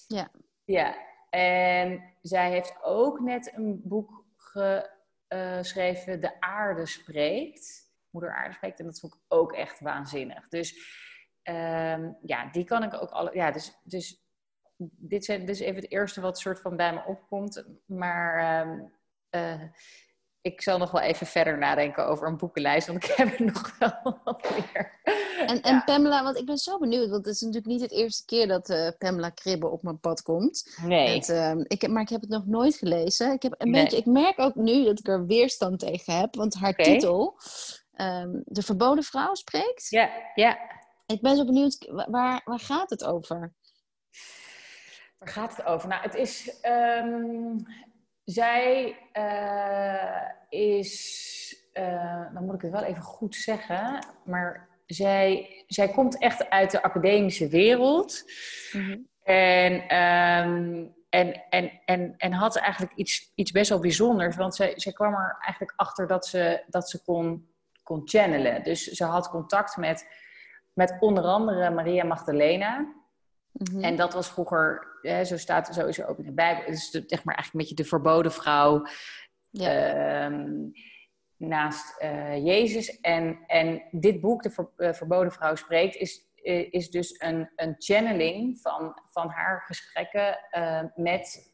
Ja. 0.07 0.31
Ja, 0.65 0.95
en 1.29 2.03
zij 2.21 2.49
heeft 2.49 2.77
ook 2.83 3.19
net 3.19 3.51
een 3.55 3.81
boek 3.83 4.25
ge, 4.35 4.89
uh, 5.29 5.61
schreven 5.61 6.21
De 6.21 6.41
aarde 6.41 6.85
spreekt. 6.85 7.91
Moeder 8.09 8.35
aarde 8.35 8.53
spreekt. 8.53 8.79
En 8.79 8.85
dat 8.85 8.99
vond 8.99 9.13
ik 9.13 9.21
ook 9.27 9.53
echt 9.53 9.79
waanzinnig. 9.79 10.47
Dus 10.47 10.73
uh, 11.43 12.09
ja, 12.21 12.49
die 12.51 12.63
kan 12.63 12.83
ik 12.83 12.93
ook 12.93 13.09
alle... 13.09 13.35
Ja, 13.35 13.51
dus, 13.51 13.79
dus 13.83 14.23
dit, 14.77 15.25
zijn, 15.25 15.45
dus 15.45 15.59
even 15.59 15.81
het 15.81 15.91
eerste 15.91 16.21
wat 16.21 16.39
soort 16.39 16.61
van 16.61 16.75
bij 16.75 16.93
me 16.93 17.05
opkomt. 17.05 17.65
Maar 17.85 18.65
uh, 19.29 19.61
ik 20.43 20.61
zal 20.61 20.77
nog 20.77 20.91
wel 20.91 21.01
even 21.01 21.27
verder 21.27 21.57
nadenken 21.57 22.07
over 22.07 22.27
een 22.27 22.37
boekenlijst, 22.37 22.87
want 22.87 23.03
ik 23.03 23.11
heb 23.15 23.39
er 23.39 23.45
nog 23.53 23.77
wel 23.79 24.19
wat 24.23 24.49
meer. 24.49 24.91
En, 25.45 25.61
en 25.61 25.83
Pamela, 25.83 26.23
want 26.23 26.37
ik 26.37 26.45
ben 26.45 26.57
zo 26.57 26.77
benieuwd, 26.77 27.09
want 27.09 27.25
het 27.25 27.35
is 27.35 27.41
natuurlijk 27.41 27.71
niet 27.71 27.81
het 27.81 27.91
eerste 27.91 28.25
keer 28.25 28.47
dat 28.47 28.69
uh, 28.69 28.87
Pamela 28.97 29.29
Kribbe 29.29 29.67
op 29.67 29.83
mijn 29.83 29.99
pad 29.99 30.21
komt. 30.21 30.77
Nee. 30.81 31.15
Het, 31.15 31.29
uh, 31.29 31.53
ik 31.63 31.81
heb, 31.81 31.91
maar 31.91 32.01
ik 32.01 32.09
heb 32.09 32.21
het 32.21 32.29
nog 32.29 32.45
nooit 32.45 32.75
gelezen. 32.75 33.31
Ik, 33.31 33.43
heb 33.43 33.55
een 33.57 33.69
nee. 33.69 33.83
beetje, 33.83 33.97
ik 33.97 34.05
merk 34.05 34.39
ook 34.39 34.55
nu 34.55 34.83
dat 34.83 34.99
ik 34.99 35.07
er 35.07 35.25
weerstand 35.25 35.79
tegen 35.79 36.17
heb, 36.17 36.35
want 36.35 36.53
haar 36.53 36.69
okay. 36.69 36.85
titel, 36.85 37.37
um, 37.95 38.41
De 38.45 38.61
Verboden 38.61 39.03
Vrouw, 39.03 39.33
spreekt. 39.33 39.89
Ja, 39.89 40.09
ja. 40.35 40.57
Ik 41.05 41.21
ben 41.21 41.35
zo 41.35 41.45
benieuwd, 41.45 41.87
waar, 41.89 42.41
waar 42.45 42.59
gaat 42.59 42.89
het 42.89 43.03
over? 43.03 43.53
Waar 45.17 45.29
gaat 45.29 45.55
het 45.55 45.65
over? 45.65 45.87
Nou, 45.87 46.01
het 46.01 46.15
is. 46.15 46.59
Um, 47.01 47.65
zij 48.23 48.97
uh, 49.13 50.29
is. 50.49 51.31
Uh, 51.73 52.33
dan 52.33 52.45
moet 52.45 52.55
ik 52.55 52.61
het 52.61 52.71
wel 52.71 52.83
even 52.83 53.03
goed 53.03 53.35
zeggen. 53.35 54.05
Maar 54.25 54.69
zij, 54.85 55.63
zij 55.67 55.87
komt 55.87 56.17
echt 56.17 56.49
uit 56.49 56.71
de 56.71 56.83
academische 56.83 57.47
wereld. 57.47 58.23
Mm-hmm. 58.71 59.07
En. 59.23 59.97
Um, 59.97 60.93
en, 61.13 61.43
en, 61.49 61.71
en, 61.85 62.13
en 62.17 62.31
had 62.31 62.55
eigenlijk 62.55 62.93
iets, 62.95 63.31
iets 63.35 63.51
best 63.51 63.69
wel 63.69 63.79
bijzonders. 63.79 64.35
Want 64.35 64.55
zij, 64.55 64.73
zij 64.75 64.91
kwam 64.91 65.13
er 65.13 65.37
eigenlijk 65.39 65.73
achter 65.75 66.07
dat 66.07 66.25
ze, 66.25 66.63
dat 66.67 66.89
ze 66.89 67.03
kon, 67.03 67.49
kon 67.83 68.01
channelen. 68.05 68.63
Dus 68.63 68.83
ze 68.83 69.03
had 69.03 69.29
contact 69.29 69.77
met, 69.77 70.07
met 70.73 70.97
onder 70.99 71.23
andere 71.23 71.69
Maria 71.69 72.03
Magdalena. 72.03 72.93
Mm-hmm. 73.51 73.83
En 73.83 73.95
dat 73.95 74.13
was 74.13 74.29
vroeger, 74.29 74.87
hè, 75.09 75.25
zo 75.25 75.37
staat 75.37 75.73
zo 75.73 75.85
is 75.85 75.99
er 75.99 76.07
ook 76.07 76.17
in 76.17 76.25
de 76.25 76.33
Bijbel, 76.33 76.63
het 76.63 76.73
is 76.73 76.91
de, 76.91 77.03
zeg 77.05 77.23
maar 77.23 77.35
eigenlijk 77.35 77.53
een 77.53 77.59
beetje 77.59 77.83
de 77.83 77.89
verboden 77.89 78.31
vrouw 78.31 78.85
ja. 79.49 80.29
uh, 80.29 80.39
naast 81.37 82.01
uh, 82.03 82.45
Jezus. 82.45 82.99
En, 82.99 83.43
en 83.47 83.83
dit 83.91 84.21
boek, 84.21 84.43
De 84.43 84.49
Ver, 84.49 84.69
uh, 84.77 84.93
Verboden 84.93 85.31
Vrouw 85.31 85.55
Spreekt, 85.55 85.95
is, 85.95 86.31
is 86.71 86.89
dus 86.89 87.21
een, 87.21 87.51
een 87.55 87.75
channeling 87.77 88.59
van, 88.59 89.01
van 89.11 89.29
haar 89.29 89.61
gesprekken 89.61 90.37
met, 90.95 91.53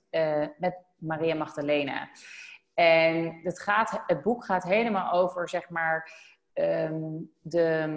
met 0.58 0.78
Maria 0.98 1.36
Magdalena. 1.36 2.10
En 2.74 3.40
het, 3.44 3.60
gaat, 3.60 4.04
het 4.06 4.22
boek 4.22 4.46
gaat 4.46 4.64
helemaal 4.64 5.12
over, 5.12 5.50
zeg 5.50 5.70
maar, 5.70 6.12
um, 6.54 7.32
de, 7.42 7.88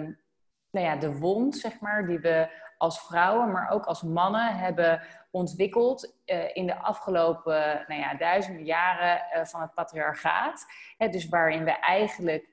nou 0.71 0.85
ja, 0.85 0.95
de 0.95 1.17
wond, 1.17 1.55
zeg 1.55 1.79
maar, 1.79 2.07
die 2.07 2.19
we 2.19 2.49
als 2.77 2.99
vrouwen, 2.99 3.51
maar 3.51 3.69
ook 3.69 3.85
als 3.85 4.01
mannen 4.01 4.57
hebben 4.57 5.01
ontwikkeld 5.33 6.15
uh, 6.25 6.55
in 6.55 6.65
de 6.65 6.75
afgelopen 6.75 7.85
nou 7.87 8.01
ja, 8.01 8.15
duizenden 8.15 8.65
jaren 8.65 9.21
uh, 9.35 9.45
van 9.45 9.61
het 9.61 9.73
patriarchaat. 9.73 10.65
Hè, 10.97 11.09
dus 11.09 11.29
waarin 11.29 11.63
we 11.63 11.71
eigenlijk 11.71 12.47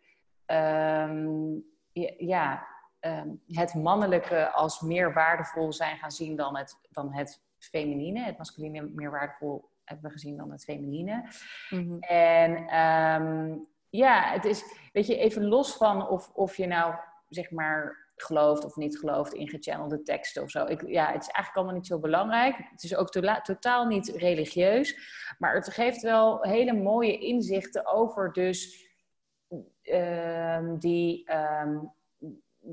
um, 0.47 1.65
ja, 2.19 2.67
um, 3.01 3.43
het 3.47 3.75
mannelijke 3.75 4.51
als 4.51 4.81
meer 4.81 5.13
waardevol 5.13 5.73
zijn 5.73 5.97
gaan 5.99 6.11
zien 6.11 6.37
dan 6.37 6.57
het, 6.57 6.79
dan 6.91 7.13
het 7.13 7.43
feminine. 7.59 8.25
Het 8.25 8.39
masculine 8.39 8.83
meer 8.83 9.11
waardevol 9.11 9.71
hebben 9.85 10.05
we 10.05 10.11
gezien 10.11 10.37
dan 10.37 10.51
het 10.51 10.65
feminine. 10.65 11.29
Mm-hmm. 11.71 11.99
En 12.01 12.79
um, 12.79 13.67
ja, 13.89 14.33
het 14.33 14.45
is, 14.45 14.65
weet 14.93 15.07
je, 15.07 15.17
even 15.17 15.45
los 15.45 15.77
van 15.77 16.09
of, 16.09 16.31
of 16.35 16.57
je 16.57 16.67
nou 16.67 16.95
zeg 17.29 17.51
maar 17.51 18.10
gelooft 18.23 18.65
of 18.65 18.77
niet 18.77 18.99
gelooft 18.99 19.33
in 19.33 19.49
gechannelde 19.49 20.03
teksten 20.03 20.43
of 20.43 20.51
zo. 20.51 20.65
Ik, 20.65 20.89
ja, 20.89 21.07
het 21.13 21.23
is 21.23 21.29
eigenlijk 21.29 21.57
allemaal 21.57 21.75
niet 21.75 21.87
zo 21.87 21.99
belangrijk. 21.99 22.57
Het 22.71 22.83
is 22.83 22.97
ook 22.97 23.11
to 23.11 23.21
totaal 23.43 23.87
niet 23.87 24.09
religieus. 24.09 24.97
Maar 25.39 25.55
het 25.55 25.73
geeft 25.73 26.03
wel 26.03 26.43
hele 26.43 26.73
mooie 26.73 27.19
inzichten 27.19 27.87
over 27.87 28.33
dus 28.33 28.89
um, 29.83 30.79
die, 30.79 31.33
um, 31.33 31.93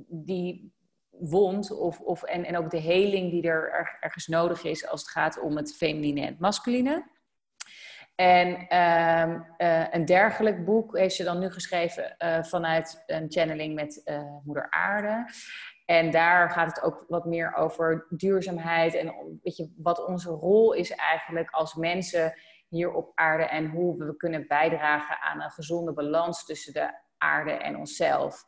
die 0.10 0.74
wond 1.10 1.72
of, 1.72 2.00
of, 2.00 2.24
en, 2.24 2.46
en 2.46 2.58
ook 2.58 2.70
de 2.70 2.80
heling 2.80 3.32
die 3.32 3.48
er 3.48 3.98
ergens 4.00 4.28
nodig 4.28 4.64
is 4.64 4.88
als 4.88 5.02
het 5.02 5.10
gaat 5.10 5.40
om 5.40 5.58
het 5.58 5.76
feminine 5.76 6.22
en 6.22 6.28
het 6.28 6.40
masculine. 6.40 7.16
En 8.18 8.48
um, 8.78 9.46
uh, 9.58 9.94
een 9.94 10.06
dergelijk 10.06 10.66
boek 10.66 10.98
heeft 10.98 11.16
ze 11.16 11.24
dan 11.24 11.40
nu 11.40 11.50
geschreven 11.50 12.16
uh, 12.20 12.44
vanuit 12.44 13.04
een 13.06 13.26
channeling 13.32 13.76
met 13.76 14.02
uh, 14.06 14.22
Moeder 14.44 14.70
Aarde. 14.70 15.26
En 15.86 16.12
daar 16.12 16.50
gaat 16.50 16.68
het 16.68 16.84
ook 16.84 17.06
wat 17.08 17.26
meer 17.26 17.56
over 17.56 18.06
duurzaamheid 18.10 18.94
en 18.96 19.40
weet 19.44 19.56
je, 19.56 19.74
wat 19.78 20.06
onze 20.06 20.30
rol 20.30 20.74
is 20.74 20.92
eigenlijk 20.92 21.50
als 21.50 21.76
mensen 21.76 22.34
hier 22.68 22.92
op 22.92 23.12
aarde 23.16 23.44
en 23.44 23.70
hoe 23.70 23.98
we 23.98 24.18
kunnen 24.18 24.48
bijdragen 24.48 25.22
aan 25.22 25.42
een 25.42 25.52
gezonde 25.52 25.94
balans 25.94 26.46
tussen 26.46 26.74
de 26.74 26.92
aarde 27.18 27.52
en 27.52 27.78
onszelf. 27.78 28.44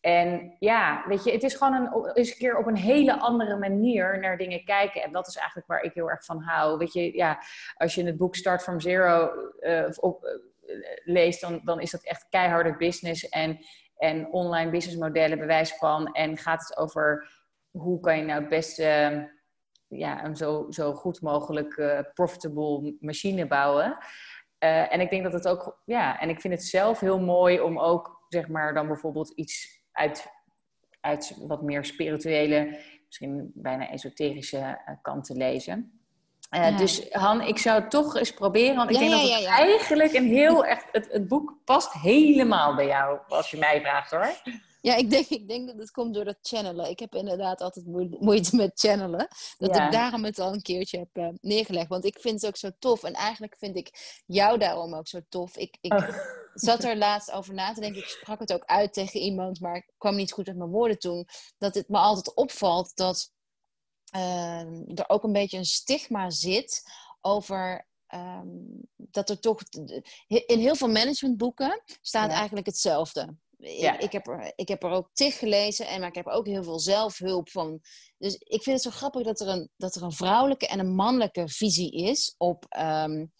En 0.00 0.56
ja, 0.58 1.04
weet 1.08 1.24
je, 1.24 1.32
het 1.32 1.42
is 1.42 1.54
gewoon 1.54 1.74
een, 1.74 2.14
eens 2.14 2.30
een 2.30 2.36
keer 2.36 2.56
op 2.56 2.66
een 2.66 2.76
hele 2.76 3.18
andere 3.18 3.56
manier 3.56 4.18
naar 4.20 4.36
dingen 4.36 4.64
kijken. 4.64 5.02
En 5.02 5.12
dat 5.12 5.26
is 5.26 5.36
eigenlijk 5.36 5.68
waar 5.68 5.82
ik 5.82 5.94
heel 5.94 6.10
erg 6.10 6.24
van 6.24 6.42
hou. 6.42 6.78
Weet 6.78 6.92
je, 6.92 7.16
ja, 7.16 7.42
als 7.76 7.94
je 7.94 8.00
in 8.00 8.06
het 8.06 8.16
boek 8.16 8.36
Start 8.36 8.62
from 8.62 8.80
Zero 8.80 9.30
uh, 9.60 9.88
op, 10.00 10.24
uh, 10.24 10.74
leest, 11.04 11.40
dan, 11.40 11.60
dan 11.64 11.80
is 11.80 11.90
dat 11.90 12.04
echt 12.04 12.26
keiharde 12.28 12.76
business 12.76 13.28
en, 13.28 13.58
en 13.96 14.32
online 14.32 14.70
businessmodellen 14.70 15.38
bewijs 15.38 15.74
van. 15.74 16.12
En 16.12 16.36
gaat 16.36 16.60
het 16.68 16.76
over 16.76 17.30
hoe 17.70 18.00
kan 18.00 18.18
je 18.18 18.24
nou 18.24 18.40
het 18.40 18.48
beste 18.48 19.36
ja, 19.88 20.24
een 20.24 20.36
zo, 20.36 20.66
zo 20.70 20.94
goed 20.94 21.20
mogelijk 21.20 21.76
uh, 21.76 22.00
profitable 22.14 22.96
machine 23.00 23.46
bouwen. 23.46 23.98
en 24.58 25.00
ik 25.00 25.10
denk 25.10 25.22
dat 25.22 25.32
het 25.32 25.48
ook, 25.48 25.82
ja, 25.84 26.20
en 26.20 26.28
ik 26.28 26.40
vind 26.40 26.54
het 26.54 26.64
zelf 26.64 27.00
heel 27.00 27.20
mooi 27.20 27.60
om 27.60 27.78
ook, 27.78 28.24
zeg 28.28 28.48
maar, 28.48 28.74
dan 28.74 28.86
bijvoorbeeld 28.86 29.30
iets 29.30 29.77
uit, 29.98 30.26
uit 31.00 31.36
wat 31.38 31.62
meer 31.62 31.84
spirituele, 31.84 32.78
misschien 33.06 33.50
bijna 33.54 33.90
esoterische 33.90 34.58
uh, 34.58 34.94
kant 35.02 35.24
te 35.24 35.34
lezen. 35.34 35.92
Uh, 36.50 36.70
ja. 36.70 36.76
Dus 36.76 37.06
Han, 37.10 37.42
ik 37.42 37.58
zou 37.58 37.80
het 37.80 37.90
toch 37.90 38.16
eens 38.16 38.34
proberen, 38.34 38.76
want 38.76 38.90
ik 38.90 38.96
ja, 38.96 39.02
denk 39.02 39.12
ja, 39.12 39.20
dat 39.20 39.38
het 39.38 39.48
eigenlijk 39.48 40.12
een 40.12 40.26
heel 40.26 40.64
echt, 40.74 40.84
het, 40.92 41.08
het 41.12 41.28
boek 41.28 41.54
past 41.64 41.92
helemaal 41.92 42.74
bij 42.74 42.86
jou, 42.86 43.18
als 43.28 43.50
je 43.50 43.58
mij 43.58 43.80
vraagt 43.80 44.10
hoor. 44.10 44.32
Ja, 44.80 44.94
ik 44.94 45.10
denk, 45.10 45.26
ik 45.26 45.48
denk 45.48 45.66
dat 45.66 45.76
het 45.78 45.90
komt 45.90 46.14
door 46.14 46.24
dat 46.24 46.38
channelen. 46.42 46.90
Ik 46.90 46.98
heb 46.98 47.14
inderdaad 47.14 47.60
altijd 47.60 47.86
moeite 48.20 48.56
met 48.56 48.70
channelen. 48.74 49.28
Dat 49.58 49.74
ja. 49.74 49.86
ik 49.86 49.92
daarom 49.92 50.24
het 50.24 50.38
al 50.38 50.52
een 50.52 50.62
keertje 50.62 50.98
heb 50.98 51.16
uh, 51.16 51.28
neergelegd. 51.40 51.88
Want 51.88 52.04
ik 52.04 52.18
vind 52.20 52.40
het 52.40 52.50
ook 52.50 52.56
zo 52.56 52.70
tof. 52.78 53.02
En 53.02 53.12
eigenlijk 53.12 53.56
vind 53.58 53.76
ik 53.76 54.22
jou 54.26 54.58
daarom 54.58 54.94
ook 54.94 55.08
zo 55.08 55.20
tof. 55.28 55.56
Ik, 55.56 55.78
ik 55.80 55.92
oh. 55.92 56.18
zat 56.54 56.84
er 56.84 56.96
laatst 56.96 57.30
over 57.30 57.54
na 57.54 57.72
te 57.72 57.80
denken. 57.80 58.00
Ik 58.00 58.08
sprak 58.08 58.38
het 58.38 58.52
ook 58.52 58.64
uit 58.64 58.92
tegen 58.92 59.20
iemand, 59.20 59.60
maar 59.60 59.76
ik 59.76 59.92
kwam 59.98 60.16
niet 60.16 60.32
goed 60.32 60.46
met 60.46 60.56
mijn 60.56 60.70
woorden 60.70 60.98
toen. 60.98 61.28
Dat 61.58 61.74
het 61.74 61.88
me 61.88 61.98
altijd 61.98 62.34
opvalt 62.34 62.96
dat 62.96 63.32
uh, 64.16 64.60
er 64.94 65.08
ook 65.08 65.22
een 65.22 65.32
beetje 65.32 65.58
een 65.58 65.64
stigma 65.64 66.30
zit 66.30 66.82
over 67.20 67.86
Um, 68.14 68.88
dat 68.96 69.30
er 69.30 69.40
toch 69.40 69.62
in 70.26 70.58
heel 70.58 70.76
veel 70.76 70.88
managementboeken 70.88 71.82
staat 72.00 72.30
ja. 72.30 72.36
eigenlijk 72.36 72.66
hetzelfde. 72.66 73.36
Ja. 73.58 73.94
Ik, 73.94 74.02
ik, 74.02 74.12
heb 74.12 74.26
er, 74.26 74.52
ik 74.54 74.68
heb 74.68 74.82
er 74.82 74.90
ook 74.90 75.10
tig 75.12 75.38
gelezen, 75.38 75.86
en, 75.86 76.00
maar 76.00 76.08
ik 76.08 76.14
heb 76.14 76.26
ook 76.26 76.46
heel 76.46 76.62
veel 76.62 76.78
zelfhulp 76.78 77.50
van. 77.50 77.80
Dus 78.18 78.34
ik 78.34 78.62
vind 78.62 78.82
het 78.82 78.92
zo 78.92 78.98
grappig 78.98 79.22
dat 79.22 79.40
er 79.40 79.48
een, 79.48 79.70
dat 79.76 79.94
er 79.94 80.02
een 80.02 80.12
vrouwelijke 80.12 80.66
en 80.66 80.78
een 80.78 80.94
mannelijke 80.94 81.48
visie 81.48 81.92
is 81.92 82.34
op 82.36 82.66
um, 82.78 83.32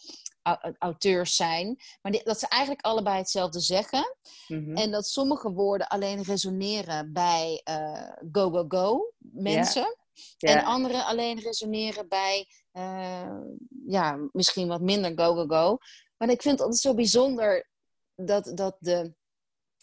auteurs 0.78 1.36
zijn. 1.36 1.76
Maar 2.02 2.12
die, 2.12 2.24
dat 2.24 2.38
ze 2.38 2.48
eigenlijk 2.48 2.84
allebei 2.84 3.16
hetzelfde 3.16 3.60
zeggen. 3.60 4.16
Mm-hmm. 4.48 4.76
En 4.76 4.90
dat 4.90 5.06
sommige 5.06 5.52
woorden 5.52 5.88
alleen 5.88 6.22
resoneren 6.22 7.12
bij 7.12 7.62
uh, 7.70 8.12
go, 8.32 8.50
go, 8.50 8.64
go 8.68 9.12
mensen. 9.18 9.96
En 10.38 10.64
andere 10.64 11.04
alleen 11.04 11.40
resoneren 11.40 12.08
bij, 12.08 12.46
uh, 12.72 13.40
ja, 13.86 14.28
misschien 14.32 14.68
wat 14.68 14.80
minder 14.80 15.12
go, 15.14 15.34
go, 15.34 15.46
go. 15.46 15.78
Maar 16.16 16.30
ik 16.30 16.42
vind 16.42 16.54
het 16.54 16.60
altijd 16.60 16.80
zo 16.80 16.94
bijzonder 16.94 17.68
dat, 18.14 18.50
dat 18.54 18.76
de 18.78 19.14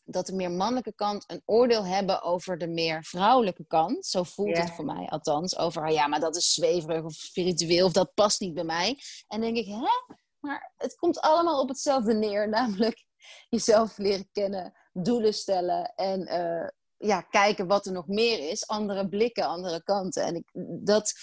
dat 0.05 0.25
de 0.25 0.35
meer 0.35 0.51
mannelijke 0.51 0.93
kant 0.95 1.23
een 1.27 1.41
oordeel 1.45 1.85
hebben 1.85 2.21
over 2.21 2.57
de 2.57 2.67
meer 2.67 3.03
vrouwelijke 3.03 3.65
kant. 3.67 4.05
Zo 4.05 4.23
voelt 4.23 4.49
yeah. 4.49 4.63
het 4.63 4.75
voor 4.75 4.85
mij 4.85 5.07
althans. 5.07 5.57
Over, 5.57 5.91
ja, 5.91 6.07
maar 6.07 6.19
dat 6.19 6.35
is 6.35 6.53
zweverig 6.53 7.03
of 7.03 7.13
spiritueel 7.13 7.85
of 7.85 7.91
dat 7.91 8.13
past 8.13 8.39
niet 8.39 8.53
bij 8.53 8.63
mij. 8.63 8.99
En 9.27 9.41
denk 9.41 9.57
ik, 9.57 9.65
hè? 9.65 10.15
Maar 10.39 10.73
het 10.77 10.95
komt 10.95 11.19
allemaal 11.19 11.61
op 11.61 11.67
hetzelfde 11.67 12.13
neer. 12.13 12.49
Namelijk 12.59 13.05
jezelf 13.49 13.97
leren 13.97 14.29
kennen, 14.31 14.73
doelen 14.93 15.33
stellen 15.33 15.93
en 15.95 16.21
uh, 16.21 16.69
ja, 16.97 17.21
kijken 17.21 17.67
wat 17.67 17.85
er 17.85 17.91
nog 17.91 18.07
meer 18.07 18.49
is. 18.49 18.67
Andere 18.67 19.09
blikken, 19.09 19.47
andere 19.47 19.83
kanten. 19.83 20.23
En 20.23 20.35
ik, 20.35 20.49
dat... 20.85 21.13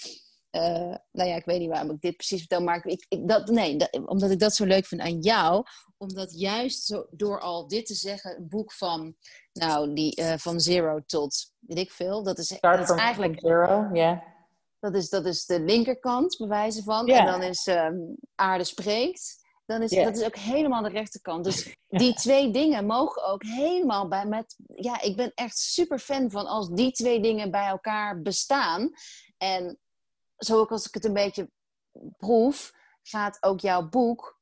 Uh, 0.55 0.95
nou 1.11 1.29
ja, 1.29 1.35
ik 1.35 1.45
weet 1.45 1.59
niet 1.59 1.69
waarom 1.69 1.89
ik 1.89 2.01
dit 2.01 2.15
precies 2.15 2.39
vertel, 2.39 2.61
maar 2.61 2.85
ik, 2.85 3.05
ik 3.09 3.27
dat, 3.27 3.47
nee, 3.47 3.77
dat, 3.77 3.99
omdat 4.05 4.31
ik 4.31 4.39
dat 4.39 4.55
zo 4.55 4.65
leuk 4.65 4.85
vind 4.85 5.01
aan 5.01 5.19
jou, 5.19 5.65
omdat 5.97 6.39
juist 6.39 6.85
zo, 6.85 7.05
door 7.11 7.39
al 7.39 7.67
dit 7.67 7.85
te 7.85 7.93
zeggen, 7.93 8.37
een 8.37 8.47
boek 8.49 8.71
van, 8.73 9.15
nou, 9.53 9.93
die 9.93 10.21
uh, 10.21 10.33
van 10.37 10.59
zero 10.59 10.99
tot, 11.05 11.51
weet 11.59 11.77
ik 11.77 11.91
veel, 11.91 12.23
dat 12.23 12.37
is, 12.37 12.47
Start 12.47 12.77
dat 12.77 12.89
is 12.89 13.01
eigenlijk... 13.01 13.39
Zero, 13.39 13.67
ja. 13.67 13.89
Yeah. 13.93 14.21
Dat 14.83 14.95
is, 14.95 15.09
dat 15.09 15.25
is 15.25 15.45
de 15.45 15.59
linkerkant, 15.59 16.37
bewijzen 16.37 16.83
van. 16.83 17.05
Yeah. 17.05 17.19
En 17.19 17.25
dan 17.25 17.41
is 17.41 17.67
um, 17.67 18.15
Aarde 18.35 18.63
spreekt. 18.63 19.45
dan 19.65 19.81
is 19.81 19.89
dat 19.89 20.17
is 20.17 20.23
ook 20.23 20.35
helemaal 20.35 20.81
de 20.81 20.89
rechterkant. 20.89 21.43
Dus 21.43 21.75
die 21.87 22.13
twee 22.13 22.51
dingen 22.51 22.85
mogen 22.85 23.23
ook 23.23 23.43
helemaal 23.43 24.07
bij 24.07 24.25
met. 24.25 24.55
Ja, 24.75 25.01
ik 25.01 25.15
ben 25.15 25.31
echt 25.35 25.57
super 25.57 25.99
fan 25.99 26.31
van 26.31 26.45
als 26.45 26.69
die 26.69 26.91
twee 26.91 27.21
dingen 27.21 27.51
bij 27.51 27.67
elkaar 27.67 28.21
bestaan. 28.21 28.91
En 29.37 29.79
zo 30.45 30.63
als 30.63 30.87
ik 30.87 30.93
het 30.93 31.05
een 31.05 31.13
beetje 31.13 31.51
proef, 32.17 32.73
gaat 33.03 33.43
ook 33.43 33.59
jouw 33.59 33.89
boek 33.89 34.39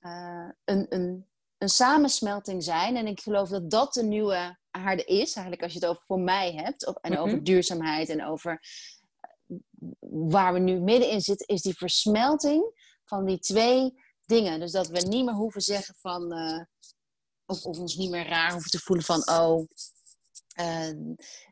uh, 0.00 0.48
een, 0.64 0.86
een, 0.88 1.28
een 1.58 1.68
samensmelting 1.68 2.62
zijn. 2.64 2.96
En 2.96 3.06
ik 3.06 3.20
geloof 3.20 3.48
dat 3.48 3.70
dat 3.70 3.92
de 3.92 4.02
nieuwe 4.02 4.58
aarde 4.70 5.04
is. 5.04 5.34
Eigenlijk 5.34 5.62
als 5.62 5.72
je 5.72 5.78
het 5.78 5.88
over 5.88 6.02
voor 6.06 6.20
mij 6.20 6.52
hebt. 6.52 7.00
En 7.00 7.18
over 7.18 7.34
mhm. 7.34 7.44
duurzaamheid 7.44 8.08
en 8.08 8.24
over 8.24 8.60
waar 10.30 10.52
we 10.52 10.58
nu 10.58 10.80
middenin 10.80 11.20
zitten, 11.20 11.46
is 11.46 11.62
die 11.62 11.76
versmelting 11.76 12.72
van 13.04 13.24
die 13.24 13.38
twee 13.38 13.94
dingen. 14.24 14.60
Dus 14.60 14.72
dat 14.72 14.88
we 14.88 15.00
niet 15.00 15.24
meer 15.24 15.34
hoeven 15.34 15.60
zeggen 15.60 15.94
van. 15.98 16.32
Uh, 16.32 16.64
of, 17.46 17.64
of, 17.64 17.78
ons 17.78 17.96
niet 17.96 18.10
meer 18.10 18.28
raar 18.28 18.52
hoeven 18.52 18.70
te 18.70 18.78
voelen 18.78 19.04
van. 19.04 19.28
Oh, 19.28 19.66
uh, 20.60 20.92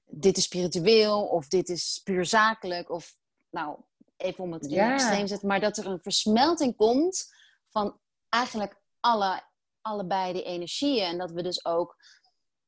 dit 0.04 0.36
is 0.36 0.44
spiritueel 0.44 1.26
of 1.26 1.48
dit 1.48 1.68
is 1.68 2.00
puur 2.04 2.26
zakelijk. 2.26 2.90
Of 2.90 3.16
nou, 3.50 3.80
even 4.18 4.44
om 4.44 4.52
het 4.52 4.62
in 4.62 4.70
ja. 4.70 4.92
extreem 4.92 5.20
te 5.20 5.26
zetten. 5.26 5.48
Maar 5.48 5.60
dat 5.60 5.76
er 5.76 5.86
een 5.86 6.00
versmelting 6.00 6.76
komt 6.76 7.34
van 7.70 7.98
eigenlijk 8.28 8.80
alle, 9.00 9.42
allebei 9.80 10.32
die 10.32 10.42
energieën. 10.42 11.04
En 11.04 11.18
dat 11.18 11.30
we 11.30 11.42
dus 11.42 11.64
ook. 11.64 11.96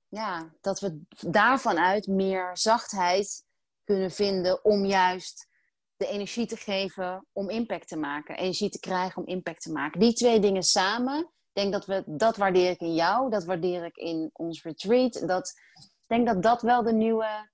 Ja, 0.09 0.55
dat 0.61 0.81
we 0.81 1.01
daarvan 1.29 1.79
uit 1.79 2.07
meer 2.07 2.51
zachtheid 2.53 3.45
kunnen 3.85 4.11
vinden 4.11 4.65
om 4.65 4.85
juist 4.85 5.49
de 5.97 6.07
energie 6.07 6.47
te 6.47 6.57
geven 6.57 7.27
om 7.33 7.51
impact 7.51 7.89
te 7.89 7.97
maken. 7.97 8.37
Energie 8.37 8.71
te 8.71 8.81
krijgen 8.81 9.23
om 9.23 9.29
impact 9.29 9.63
te 9.63 9.73
maken. 9.73 10.01
Die 10.01 10.13
twee 10.13 10.41
dingen 10.41 10.63
samen, 10.63 11.31
denk 11.53 11.73
dat 11.73 11.87
we, 11.87 12.03
dat 12.07 12.37
waardeer 12.37 12.71
ik 12.71 12.81
in 12.81 12.95
jou, 12.95 13.31
dat 13.31 13.45
waardeer 13.45 13.85
ik 13.85 13.97
in 13.97 14.31
ons 14.33 14.63
retreat. 14.63 15.29
Dat, 15.29 15.53
ik 15.75 16.07
denk 16.07 16.27
dat 16.27 16.43
dat 16.43 16.63
wel 16.63 16.83
de 16.83 16.93
nieuwe, 16.93 17.51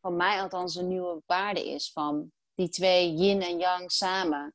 van 0.00 0.16
mij 0.16 0.40
althans, 0.40 0.74
een 0.74 0.88
nieuwe 0.88 1.22
waarde 1.26 1.70
is 1.70 1.92
van 1.92 2.32
die 2.54 2.68
twee 2.68 3.14
yin 3.14 3.42
en 3.42 3.58
yang 3.58 3.90
samen. 3.90 4.54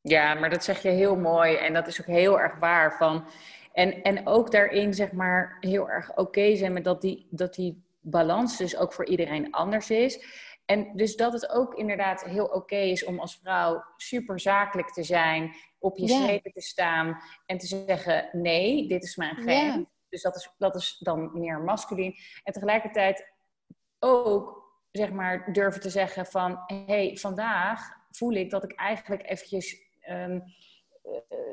Ja, 0.00 0.34
maar 0.34 0.50
dat 0.50 0.64
zeg 0.64 0.82
je 0.82 0.88
heel 0.88 1.16
mooi 1.16 1.54
en 1.54 1.74
dat 1.74 1.86
is 1.86 2.00
ook 2.00 2.06
heel 2.06 2.40
erg 2.40 2.58
waar. 2.58 2.96
Van, 2.96 3.26
en, 3.72 4.02
en 4.02 4.26
ook 4.26 4.50
daarin 4.50 4.94
zeg 4.94 5.12
maar 5.12 5.56
heel 5.60 5.90
erg 5.90 6.16
oké 6.16 6.56
zijn 6.56 6.72
met 6.72 6.84
dat 6.84 7.00
die, 7.00 7.26
dat 7.30 7.54
die 7.54 7.84
balans 8.00 8.56
dus 8.56 8.76
ook 8.76 8.92
voor 8.92 9.06
iedereen 9.06 9.52
anders 9.52 9.90
is. 9.90 10.24
En 10.64 10.96
dus 10.96 11.16
dat 11.16 11.32
het 11.32 11.48
ook 11.48 11.74
inderdaad 11.74 12.24
heel 12.24 12.46
oké 12.46 12.76
is 12.76 13.04
om 13.04 13.18
als 13.18 13.38
vrouw 13.42 13.84
super 13.96 14.40
zakelijk 14.40 14.92
te 14.92 15.02
zijn, 15.02 15.54
op 15.78 15.96
je 15.96 16.06
yeah. 16.06 16.42
te 16.42 16.60
staan 16.60 17.22
en 17.46 17.58
te 17.58 17.66
zeggen: 17.66 18.28
nee, 18.32 18.88
dit 18.88 19.02
is 19.02 19.16
mijn 19.16 19.36
grens. 19.36 19.86
Dus 20.08 20.22
dat 20.22 20.36
is, 20.36 20.50
dat 20.58 20.74
is 20.74 20.96
dan 20.98 21.30
meer 21.32 21.60
masculien. 21.60 22.14
En 22.42 22.52
tegelijkertijd 22.52 23.32
ook 23.98 24.65
zeg 24.96 25.12
maar 25.12 25.52
durven 25.52 25.80
te 25.80 25.90
zeggen 25.90 26.26
van 26.26 26.58
hé, 26.66 26.84
hey, 26.86 27.16
vandaag 27.16 27.80
voel 28.10 28.32
ik 28.32 28.50
dat 28.50 28.64
ik 28.64 28.72
eigenlijk 28.72 29.30
eventjes 29.30 29.76
um, 30.08 30.42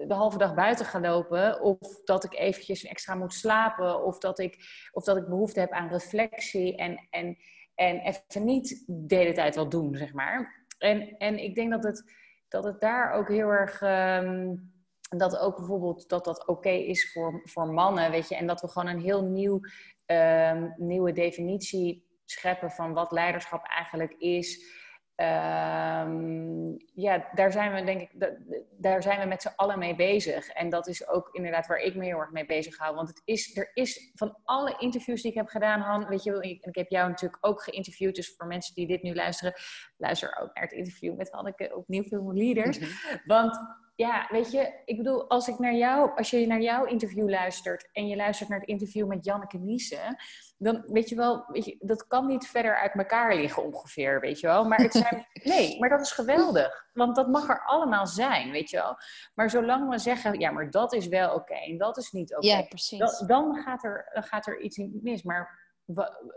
de 0.08 0.14
halve 0.14 0.38
dag 0.38 0.54
buiten 0.54 0.86
ga 0.86 1.00
lopen. 1.00 1.62
Of 1.62 2.04
dat 2.04 2.24
ik 2.24 2.34
eventjes 2.34 2.84
extra 2.84 3.16
moet 3.16 3.34
slapen. 3.34 4.04
Of 4.04 4.18
dat 4.18 4.40
ik, 4.40 4.58
of 4.92 5.04
dat 5.04 5.18
ik 5.18 5.28
behoefte 5.28 5.60
heb 5.60 5.72
aan 5.72 5.90
reflectie. 5.90 6.76
En, 6.76 7.08
en, 7.10 7.38
en 7.76 8.00
even 8.00 8.46
niet 8.46 8.84
de 8.88 9.16
hele 9.16 9.34
tijd 9.34 9.56
wat 9.56 9.72
doen, 9.72 9.96
zeg 9.96 10.14
maar. 10.14 10.66
En, 10.78 11.18
en 11.18 11.38
ik 11.38 11.56
denk 11.56 11.72
dat 11.72 11.84
het, 11.84 12.04
dat 12.48 12.64
het 12.64 12.80
daar 12.80 13.12
ook 13.12 13.28
heel 13.28 13.50
erg. 13.50 13.82
Um, 13.82 14.72
dat 15.18 15.38
ook 15.38 15.58
bijvoorbeeld 15.58 16.10
dat 16.10 16.26
dat 16.26 16.48
oké 16.48 16.70
is 16.70 17.12
voor, 17.12 17.42
voor 17.44 17.68
mannen, 17.68 18.12
weet 18.12 18.30
je. 18.30 18.36
En 18.36 18.48
dat 18.48 18.62
we 18.62 18.68
gewoon 18.68 18.88
een 18.88 19.02
heel 19.02 19.24
nieuw, 19.24 19.60
um, 20.06 20.74
nieuwe 20.78 21.12
definitie 21.12 22.08
scheppen 22.26 22.72
van 22.72 22.94
wat 22.94 23.12
leiderschap 23.12 23.66
eigenlijk 23.66 24.14
is. 24.14 24.82
Um, 25.16 26.78
ja, 26.94 27.30
daar 27.34 27.52
zijn 27.52 27.74
we 27.74 27.84
denk 27.84 28.02
ik, 28.02 28.36
daar 28.78 29.02
zijn 29.02 29.20
we 29.20 29.26
met 29.26 29.42
z'n 29.42 29.54
allen 29.56 29.80
mee 29.80 29.96
bezig. 29.96 30.48
En 30.48 30.70
dat 30.70 30.88
is 30.88 31.08
ook 31.08 31.30
inderdaad 31.32 31.68
waar 31.68 31.78
ik 31.78 31.96
me 31.96 32.06
heel 32.06 32.20
erg 32.20 32.32
mee 32.32 32.46
bezig 32.46 32.78
hou. 32.78 32.96
Want 32.96 33.08
het 33.08 33.22
is, 33.26 33.58
er 33.58 33.72
is 33.74 34.12
van 34.14 34.38
alle 34.44 34.76
interviews 34.80 35.22
die 35.22 35.32
ik 35.32 35.38
heb 35.38 35.48
gedaan, 35.48 35.80
Han, 35.80 36.08
weet 36.08 36.24
je 36.24 36.32
en 36.42 36.70
ik 36.70 36.76
heb 36.76 36.90
jou 36.90 37.10
natuurlijk 37.10 37.46
ook 37.46 37.64
geïnterviewd. 37.64 38.16
Dus 38.16 38.36
voor 38.36 38.48
mensen 38.48 38.76
die 38.76 38.88
dit 38.88 39.02
nu 39.02 39.14
luisteren, 39.14 39.54
luister 39.98 40.38
ook 40.42 40.56
naar 40.56 40.64
het 40.64 40.74
interview 40.74 41.16
met 41.16 41.32
Hanneke 41.32 41.76
op 41.76 41.88
Nieuw 41.88 42.32
Leaders. 42.32 42.80
Mhm. 42.80 42.90
Want 43.26 43.60
ja, 43.96 44.28
weet 44.32 44.52
je, 44.52 44.82
ik 44.86 44.98
bedoel, 44.98 45.30
als, 45.30 45.48
ik 45.48 45.60
naar 45.60 45.74
jou, 45.74 46.16
als 46.16 46.30
je 46.30 46.48
naar 46.48 46.62
jouw 46.62 46.86
interview 46.86 47.30
luistert 47.30 47.90
en 47.92 48.08
je 48.08 48.16
luistert 48.16 48.50
naar 48.50 48.60
het 48.60 48.68
interview 48.68 49.08
met 49.08 49.26
Janneke 49.26 49.58
Niesen, 49.58 50.16
dan 50.58 50.84
weet 50.88 51.10
je 51.10 51.16
wel, 51.16 51.46
weet 51.48 51.66
je, 51.66 51.76
dat 51.80 52.08
kan 52.08 52.28
niet 52.28 52.48
verder 52.48 52.76
uit 52.76 52.94
elkaar 52.94 53.36
liggen 53.36 53.64
ongeveer, 53.64 54.20
weet 54.20 54.40
je 54.40 54.48
wel. 54.48 54.66
Maar 54.66 54.78
het 54.78 54.94
zijn, 54.94 55.28
nee, 55.54 55.80
maar 55.80 55.90
dat 55.90 56.02
is 56.02 56.12
geweldig, 56.12 56.90
want 56.94 57.16
dat 57.16 57.28
mag 57.28 57.50
er 57.50 57.64
allemaal 57.66 58.08
zijn, 58.08 58.52
weet 58.52 58.70
je 58.70 58.78
wel. 58.78 58.96
Maar 59.34 59.50
zolang 59.50 59.90
we 59.90 59.98
zeggen, 59.98 60.40
ja, 60.40 60.52
maar 60.52 60.70
dat 60.70 60.94
is 60.94 61.08
wel 61.08 61.34
oké 61.34 61.54
en 61.54 61.78
dat 61.78 61.98
is 61.98 62.12
niet 62.12 62.36
oké, 62.36 62.48
ja, 62.48 62.62
precies. 62.62 63.24
dan, 63.28 63.56
gaat 63.56 63.84
er, 63.84 64.10
dan 64.14 64.24
gaat 64.24 64.48
er 64.48 64.62
iets 64.62 64.78
mis. 64.78 65.24
Maar 65.24 65.72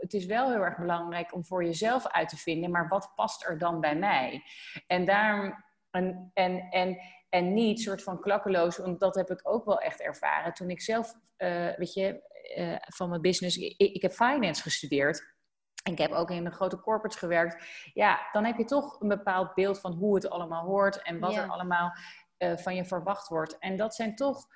het 0.00 0.12
is 0.12 0.26
wel 0.26 0.50
heel 0.50 0.64
erg 0.64 0.78
belangrijk 0.78 1.34
om 1.34 1.44
voor 1.44 1.64
jezelf 1.64 2.06
uit 2.06 2.28
te 2.28 2.36
vinden, 2.36 2.70
maar 2.70 2.88
wat 2.88 3.12
past 3.14 3.46
er 3.46 3.58
dan 3.58 3.80
bij 3.80 3.96
mij? 3.96 4.42
En 4.86 5.04
daarom, 5.04 5.64
en, 5.90 6.30
en, 6.34 6.68
en 6.70 6.98
en 7.36 7.54
niet 7.54 7.80
soort 7.80 8.02
van 8.02 8.20
klakkeloos, 8.20 8.76
want 8.76 9.00
dat 9.00 9.14
heb 9.14 9.30
ik 9.30 9.40
ook 9.42 9.64
wel 9.64 9.78
echt 9.78 10.00
ervaren. 10.00 10.54
Toen 10.54 10.70
ik 10.70 10.80
zelf, 10.80 11.14
uh, 11.38 11.76
weet 11.76 11.94
je, 11.94 12.20
uh, 12.58 12.76
van 12.80 13.08
mijn 13.08 13.20
business, 13.20 13.56
ik, 13.56 13.74
ik 13.76 14.02
heb 14.02 14.12
finance 14.12 14.62
gestudeerd. 14.62 15.34
En 15.82 15.92
ik 15.92 15.98
heb 15.98 16.10
ook 16.10 16.30
in 16.30 16.44
de 16.44 16.50
grote 16.50 16.80
corporates 16.80 17.18
gewerkt. 17.18 17.64
Ja, 17.94 18.28
dan 18.32 18.44
heb 18.44 18.56
je 18.56 18.64
toch 18.64 19.00
een 19.00 19.08
bepaald 19.08 19.54
beeld 19.54 19.80
van 19.80 19.92
hoe 19.92 20.14
het 20.14 20.30
allemaal 20.30 20.64
hoort 20.64 21.02
en 21.02 21.18
wat 21.18 21.34
er 21.34 21.48
allemaal 21.48 21.90
uh, 22.38 22.56
van 22.56 22.74
je 22.74 22.84
verwacht 22.84 23.28
wordt. 23.28 23.58
En 23.58 23.76
dat 23.76 23.94
zijn 23.94 24.14
toch, 24.14 24.46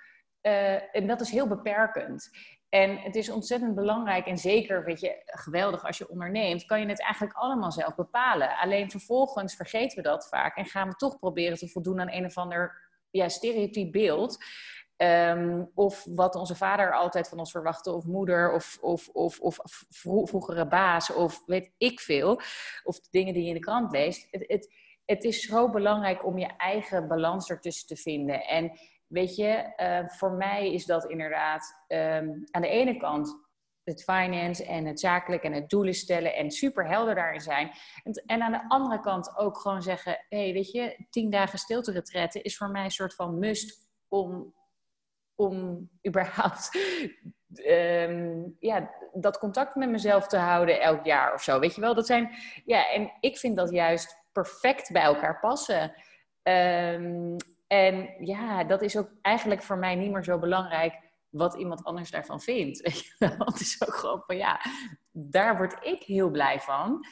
en 0.93 1.07
dat 1.07 1.21
is 1.21 1.31
heel 1.31 1.49
beperkend. 1.49 2.31
En 2.71 2.97
het 2.97 3.17
is 3.17 3.31
ontzettend 3.31 3.75
belangrijk 3.75 4.27
en 4.27 4.39
zeker, 4.39 4.85
weet 4.85 5.01
je, 5.01 5.23
geweldig 5.25 5.87
als 5.87 5.99
je 5.99 6.09
onderneemt, 6.09 6.65
kan 6.65 6.81
je 6.81 6.87
het 6.87 7.03
eigenlijk 7.03 7.37
allemaal 7.37 7.73
zelf 7.73 7.95
bepalen. 7.95 8.59
Alleen 8.59 8.91
vervolgens 8.91 9.57
vergeten 9.57 9.97
we 9.97 10.03
dat 10.03 10.29
vaak 10.29 10.57
en 10.57 10.67
gaan 10.67 10.89
we 10.89 10.95
toch 10.95 11.19
proberen 11.19 11.59
te 11.59 11.69
voldoen 11.69 12.01
aan 12.01 12.13
een 12.13 12.25
of 12.25 12.37
ander 12.37 12.89
ja, 13.11 13.29
stereotyp 13.29 13.93
beeld. 13.93 14.45
Um, 14.97 15.71
of 15.75 16.05
wat 16.05 16.35
onze 16.35 16.57
vader 16.57 16.95
altijd 16.95 17.29
van 17.29 17.39
ons 17.39 17.51
verwachtte, 17.51 17.93
of 17.93 18.05
moeder, 18.05 18.53
of, 18.53 18.79
of, 18.81 19.09
of, 19.09 19.39
of 19.41 19.59
vroegere 19.89 20.67
baas, 20.67 21.13
of 21.13 21.43
weet 21.47 21.73
ik 21.79 22.01
veel. 22.01 22.41
Of 22.83 23.01
de 23.01 23.09
dingen 23.11 23.35
die 23.35 23.43
je 23.43 23.49
in 23.49 23.55
de 23.55 23.61
krant 23.61 23.93
leest. 23.93 24.29
Het, 24.31 24.45
het, 24.47 24.75
het 25.05 25.25
is 25.25 25.41
zo 25.41 25.71
belangrijk 25.71 26.27
om 26.27 26.39
je 26.39 26.57
eigen 26.57 27.09
balans 27.09 27.51
ertussen 27.51 27.87
te 27.87 27.97
vinden. 27.97 28.45
En 28.47 28.79
Weet 29.11 29.37
je, 29.37 29.47
eh, 29.77 30.09
voor 30.09 30.33
mij 30.33 30.73
is 30.73 30.87
dat 30.87 31.05
inderdaad 31.05 31.85
ehm, 31.87 32.29
aan 32.51 32.63
de 32.63 32.69
ene 32.69 32.97
kant 32.97 33.49
het 33.85 34.05
finance 34.05 34.65
en 34.65 34.87
het 34.87 35.01
zakelijk 35.01 35.43
en 35.43 35.53
het 35.53 35.71
doelen 35.71 35.95
stellen 35.95 36.35
en 36.35 36.51
super 36.51 36.89
helder 36.89 37.15
daarin 37.15 37.41
zijn. 37.41 37.71
En, 38.03 38.13
en 38.27 38.43
aan 38.43 38.53
de 38.53 38.69
andere 38.69 39.01
kant 39.01 39.37
ook 39.37 39.59
gewoon 39.59 39.83
zeggen: 39.83 40.25
hé, 40.29 40.45
hey, 40.45 40.53
weet 40.53 40.71
je, 40.71 41.07
tien 41.11 41.31
dagen 41.31 41.59
stilte 41.59 41.93
retretten 41.93 42.43
is 42.43 42.57
voor 42.57 42.71
mij 42.71 42.85
een 42.85 42.91
soort 42.91 43.15
van 43.15 43.39
must 43.39 43.89
om, 44.09 44.55
om 45.35 45.89
überhaupt 46.07 46.71
ehm, 47.55 48.43
ja, 48.59 48.91
dat 49.13 49.39
contact 49.39 49.75
met 49.75 49.91
mezelf 49.91 50.27
te 50.27 50.39
houden 50.39 50.81
elk 50.81 51.05
jaar 51.05 51.35
of 51.35 51.43
zo. 51.43 51.59
Weet 51.59 51.75
je 51.75 51.81
wel, 51.81 51.95
dat 51.95 52.07
zijn, 52.07 52.31
ja, 52.65 52.91
en 52.91 53.13
ik 53.21 53.39
vind 53.39 53.57
dat 53.57 53.71
juist 53.71 54.17
perfect 54.33 54.93
bij 54.93 55.03
elkaar 55.03 55.41
passen. 55.41 55.95
Um, 56.43 57.37
en 57.73 58.15
ja, 58.19 58.65
dat 58.65 58.83
is 58.83 58.97
ook 58.97 59.11
eigenlijk 59.23 59.63
voor 59.63 59.79
mij 59.79 59.95
niet 59.95 60.11
meer 60.11 60.25
zo 60.25 60.39
belangrijk 60.39 60.95
wat 61.29 61.55
iemand 61.55 61.85
anders 61.85 62.11
daarvan 62.11 62.41
vindt. 62.41 62.81
Wel? 63.19 63.37
Het 63.39 63.61
is 63.61 63.83
ook 63.87 63.95
gewoon 63.95 64.23
van 64.27 64.37
ja, 64.37 64.61
daar 65.13 65.57
word 65.57 65.87
ik 65.87 66.03
heel 66.03 66.31
blij 66.31 66.61
van. 66.61 67.07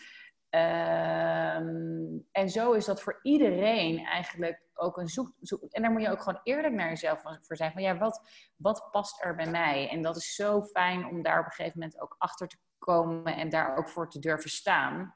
Ehm, 0.50 2.18
en 2.32 2.48
zo 2.48 2.72
is 2.72 2.84
dat 2.84 3.02
voor 3.02 3.18
iedereen 3.22 4.06
eigenlijk 4.06 4.62
ook 4.74 4.96
een 4.96 5.08
zoek, 5.08 5.32
zoek, 5.40 5.62
En 5.62 5.82
daar 5.82 5.90
moet 5.90 6.02
je 6.02 6.10
ook 6.10 6.22
gewoon 6.22 6.40
eerlijk 6.42 6.74
naar 6.74 6.88
jezelf 6.88 7.22
voor 7.22 7.56
zijn. 7.56 7.72
Van 7.72 7.82
ja, 7.82 7.98
wat, 7.98 8.28
wat 8.56 8.88
past 8.90 9.24
er 9.24 9.34
bij 9.34 9.50
mij? 9.50 9.88
En 9.88 10.02
dat 10.02 10.16
is 10.16 10.34
zo 10.34 10.62
fijn 10.62 11.06
om 11.06 11.22
daar 11.22 11.38
op 11.38 11.44
een 11.44 11.50
gegeven 11.50 11.78
moment 11.78 12.00
ook 12.00 12.14
achter 12.18 12.48
te 12.48 12.58
komen 12.78 13.36
en 13.36 13.48
daar 13.48 13.76
ook 13.76 13.88
voor 13.88 14.10
te 14.10 14.18
durven 14.18 14.50
staan. 14.50 15.14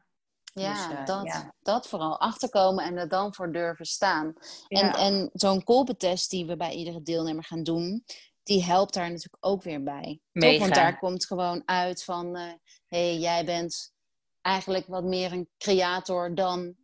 Ja, 0.55 0.89
dus, 0.89 0.99
uh, 0.99 1.07
dat, 1.07 1.27
ja. 1.27 1.55
dat 1.63 1.89
vooral. 1.89 2.21
Achterkomen 2.21 2.85
en 2.85 2.97
er 2.97 3.09
dan 3.09 3.35
voor 3.35 3.53
durven 3.53 3.85
staan. 3.85 4.35
En, 4.69 4.93
en 4.93 5.31
zo'n 5.33 5.63
kolpentest 5.65 6.31
die 6.31 6.47
we 6.47 6.57
bij 6.57 6.73
iedere 6.73 7.03
deelnemer 7.03 7.45
gaan 7.45 7.63
doen, 7.63 8.05
die 8.43 8.65
helpt 8.65 8.95
daar 8.95 9.09
natuurlijk 9.09 9.47
ook 9.47 9.63
weer 9.63 9.83
bij. 9.83 10.21
Toch? 10.33 10.59
Want 10.59 10.75
daar 10.75 10.99
komt 10.99 11.27
gewoon 11.27 11.63
uit 11.65 12.05
van, 12.05 12.37
hé, 12.37 12.47
uh, 12.47 12.53
hey, 12.89 13.19
jij 13.19 13.45
bent 13.45 13.93
eigenlijk 14.41 14.87
wat 14.87 15.05
meer 15.05 15.33
een 15.33 15.49
creator 15.59 16.35
dan 16.35 16.75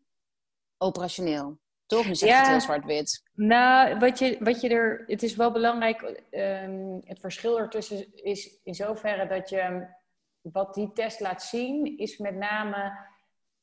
operationeel. 0.78 1.58
Toch? 1.86 2.06
Nu 2.06 2.14
zeg 2.14 2.38
het 2.38 2.48
heel 2.48 2.60
zwart-wit. 2.60 3.22
Nou, 3.34 3.98
wat 3.98 4.18
je, 4.18 4.36
wat 4.40 4.60
je 4.60 4.68
er... 4.68 5.04
Het 5.06 5.22
is 5.22 5.36
wel 5.36 5.52
belangrijk... 5.52 6.00
ehm, 6.30 6.98
het 7.04 7.20
verschil 7.20 7.58
ertussen 7.58 8.14
is 8.14 8.60
in 8.62 8.74
zoverre 8.74 9.26
dat 9.26 9.48
je... 9.48 9.86
Wat 10.40 10.74
die 10.74 10.92
test 10.92 11.20
laat 11.20 11.42
zien, 11.42 11.98
is 11.98 12.18
met 12.18 12.34
name 12.34 12.92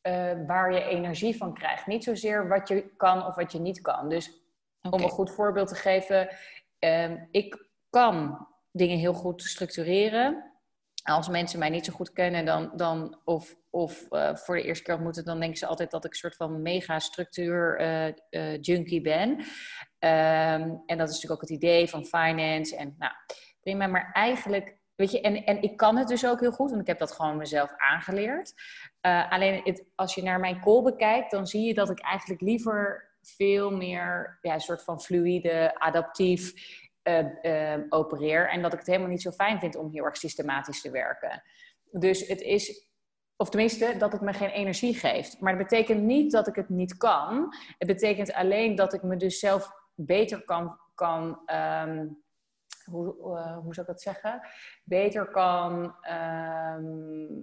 eh, 0.06 0.32
waar 0.48 0.74
je 0.74 0.84
energie 0.84 1.38
van 1.38 1.54
krijgt. 1.54 1.88
Niet 1.88 2.04
zozeer 2.04 2.48
wat 2.48 2.68
je 2.68 2.96
kan 2.98 3.26
of 3.26 3.36
wat 3.36 3.52
je 3.52 3.60
niet 3.60 3.82
kan. 3.82 4.10
Dus 4.10 4.32
om 4.90 5.02
een 5.02 5.10
goed 5.10 5.32
voorbeeld 5.32 5.68
te 5.68 5.76
geven... 5.76 6.36
ehm, 6.80 7.26
ik 7.32 7.70
kan 7.90 8.48
dingen 8.72 8.98
heel 8.98 9.14
goed 9.14 9.42
structureren. 9.42 10.54
Als 11.04 11.30
mensen 11.30 11.60
mij 11.60 11.70
niet 11.70 11.86
zo 11.86 11.94
goed 11.94 12.12
kennen 12.12 12.46
dan, 12.46 12.72
dan, 12.76 13.22
of, 13.24 13.56
of 13.70 14.12
eh, 14.12 14.36
voor 14.36 14.56
de 14.56 14.64
eerste 14.64 14.84
keer 14.84 14.94
ontmoeten, 14.94 15.26
dan 15.26 15.40
denken 15.40 15.58
ze 15.58 15.66
altijd 15.66 15.92
dat 15.92 16.06
ik 16.06 16.12
een 16.12 16.18
soort 16.18 16.36
van 16.36 16.62
mega 16.62 17.00
structuur 17.00 17.78
eh, 18.30 18.62
junkie 18.62 19.02
ben. 19.02 19.46
Ehm, 20.00 20.70
en 20.86 20.98
dat 20.98 21.10
is 21.10 21.14
natuurlijk 21.14 21.32
ook 21.32 21.50
het 21.50 21.64
idee 21.64 21.90
van 21.90 22.06
finance. 22.06 22.76
En 22.76 22.96
nou, 22.98 23.14
prima, 23.62 23.88
maar 23.88 24.10
eigenlijk, 24.14 24.78
weet 24.96 25.12
je, 25.12 25.22
en, 25.22 25.44
en 25.44 25.62
ik 25.62 25.78
kan 25.78 25.98
het 25.98 26.08
dus 26.08 26.28
ook 26.28 26.40
heel 26.40 26.52
goed, 26.52 26.70
want 26.70 26.82
ik 26.82 26.88
heb 26.88 27.00
dat 27.00 27.12
gewoon 27.12 27.38
mezelf 27.38 27.74
aangeleerd. 27.78 28.54
Eh, 29.02 29.32
alleen 29.32 29.62
het, 29.64 29.86
als 29.96 30.16
je 30.16 30.24
naar 30.24 30.40
mijn 30.40 30.62
call 30.62 30.82
bekijkt, 30.82 31.32
dan 31.32 31.48
zie 31.48 31.62
je 31.62 31.74
dat 31.74 31.90
ik 31.90 32.00
eigenlijk 32.00 32.42
liever 32.42 33.10
veel 33.22 33.72
meer 33.72 34.38
ja, 34.42 34.54
een 34.54 34.60
soort 34.60 34.84
van 34.84 35.02
fluïde, 35.02 35.80
adaptief 35.80 36.54
eh, 37.02 37.74
eh, 37.74 37.82
opereer. 37.90 38.50
En 38.50 38.62
dat 38.62 38.74
ik 38.74 38.80
het 38.80 38.88
helemaal 38.88 39.10
niet 39.10 39.22
zo 39.22 39.32
fijn 39.32 39.60
vind 39.60 39.76
om 39.76 39.92
heel 39.92 40.04
erg 40.04 40.18
systematisch 40.18 40.82
te 40.82 40.92
werken. 40.92 41.44
Dus 41.92 42.28
het 42.28 42.42
is, 42.42 42.90
of 43.36 43.50
tenminste, 43.50 43.96
dat 43.98 44.12
het 44.12 44.22
me 44.22 44.34
geen 44.34 44.50
energie 44.50 44.96
geeft. 44.96 45.40
Maar 45.40 45.58
dat 45.58 45.68
betekent 45.68 46.02
niet 46.02 46.32
dat 46.32 46.48
ik 46.48 46.56
het 46.56 46.70
niet 46.70 46.98
kan. 46.98 47.56
Het 47.78 47.88
betekent 47.88 48.34
alleen 48.34 48.76
dat 48.76 48.94
ik 48.94 49.04
me 49.04 49.18
dus 49.18 49.40
zelf 49.40 49.72
beter 49.96 50.44
kan. 50.46 50.80
kan 50.96 51.40
ehm, 51.46 52.08
hoe, 52.86 53.38
eh, 53.38 53.58
hoe 53.58 53.74
zou 53.74 53.88
ik 53.88 53.94
dat 53.94 54.02
zeggen? 54.02 54.42
Beter 54.84 55.30
kan. 55.30 55.96
ehm, 56.02 57.42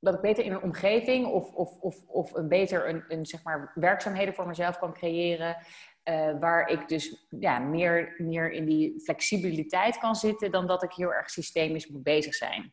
dat 0.00 0.14
ik 0.14 0.20
beter 0.20 0.44
in 0.44 0.52
een 0.52 0.62
omgeving 0.62 1.26
of, 1.26 1.52
of, 1.52 1.78
of, 1.80 2.06
of 2.06 2.34
een 2.34 2.48
beter 2.48 2.88
een, 2.88 3.04
een, 3.08 3.26
zeg 3.26 3.42
maar, 3.42 3.72
werkzaamheden 3.74 4.34
voor 4.34 4.46
mezelf 4.46 4.78
kan 4.78 4.92
creëren. 4.94 5.56
eh, 6.02 6.38
waar 6.40 6.68
ik 6.68 6.88
dus 6.88 7.26
ja, 7.30 7.58
meer, 7.58 8.14
meer 8.18 8.50
in 8.50 8.64
die 8.64 9.00
flexibiliteit 9.00 9.98
kan 9.98 10.14
zitten 10.16 10.50
dan 10.50 10.66
dat 10.66 10.82
ik 10.82 10.92
heel 10.92 11.12
erg 11.12 11.30
systemisch 11.30 11.86
moet 11.88 12.02
bezig 12.02 12.34
zijn. 12.34 12.72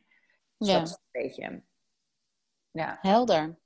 Dus 0.57 0.67
Ja. 0.69 0.79
dat 0.79 0.87
is 0.87 0.91
een 0.93 1.21
beetje. 1.21 1.63
Ja. 2.71 2.97
Helder. 3.01 3.57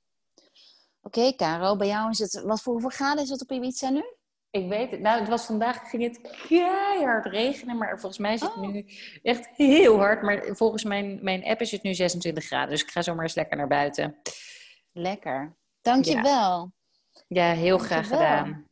Oké, 1.02 1.36
Caro, 1.36 1.76
bij 1.76 1.86
jou 1.86 2.10
is 2.10 2.18
het... 2.18 2.42
Wat 2.42 2.62
voor 2.62 2.72
hoeveel 2.72 2.90
graden 2.90 3.22
is 3.22 3.30
het 3.30 3.42
op 3.42 3.50
Ibiza 3.50 3.88
nu? 3.90 4.04
Ik 4.50 4.68
weet 4.68 4.90
het. 4.90 5.00
Nou, 5.00 5.20
het 5.20 5.28
was 5.28 5.44
vandaag 5.46 5.90
ging 5.90 6.02
het 6.02 6.20
keihard 6.48 7.26
regenen, 7.26 7.76
maar 7.76 7.90
volgens 7.98 8.18
mij 8.18 8.32
is 8.34 8.40
het 8.40 8.54
Oh. 8.56 8.58
nu 8.68 8.86
echt 9.22 9.48
heel 9.56 9.96
hard. 9.98 10.22
Maar 10.22 10.42
volgens 10.56 10.84
mijn, 10.84 11.18
mijn 11.22 11.44
app 11.44 11.60
is 11.60 11.70
het 11.70 11.82
nu 11.82 11.94
26 11.94 12.44
graden, 12.44 12.70
dus 12.70 12.82
ik 12.82 12.90
ga 12.90 13.02
zomaar 13.02 13.22
eens 13.22 13.34
lekker 13.34 13.56
naar 13.56 13.66
buiten. 13.68 14.16
Lekker. 14.92 15.56
Dankjewel. 15.82 16.72
Ja, 17.28 17.52
heel 17.52 17.78
graag 17.78 18.08
gedaan. 18.08 18.66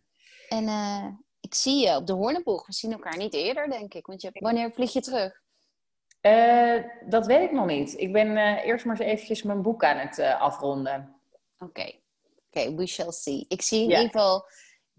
En 0.49 0.67
eh, 0.69 1.07
ik 1.41 1.55
zie 1.55 1.87
je 1.87 1.97
op 1.97 2.07
de 2.07 2.13
Hoornenboeg. 2.13 2.67
We 2.67 2.73
zien 2.73 2.93
elkaar 2.93 3.17
niet 3.17 3.35
eerder, 3.35 3.69
denk 3.71 3.95
ik. 3.95 4.07
Want 4.07 4.23
je, 4.23 4.31
wanneer 4.33 4.73
vlieg 4.73 4.93
je 4.93 5.01
terug? 5.01 5.41
Eh, 6.21 6.75
dat 7.09 7.27
weet 7.27 7.43
ik 7.43 7.53
nog 7.53 7.67
niet. 7.67 7.99
Ik 8.01 8.13
ben 8.13 8.37
eh, 8.37 8.65
eerst 8.67 8.85
maar 8.85 9.01
eens 9.01 9.11
eventjes 9.11 9.43
mijn 9.43 9.63
boek 9.63 9.85
aan 9.85 9.97
het 9.99 10.19
afronden. 10.19 11.15
Oké. 11.59 11.93
Oké, 12.51 12.75
we 12.75 12.87
shall 12.87 13.11
see. 13.13 13.45
Ik 13.49 13.63
zie 13.63 13.83
in 13.83 13.89
Ja. 13.89 13.97
ieder 13.97 14.11
geval 14.11 14.45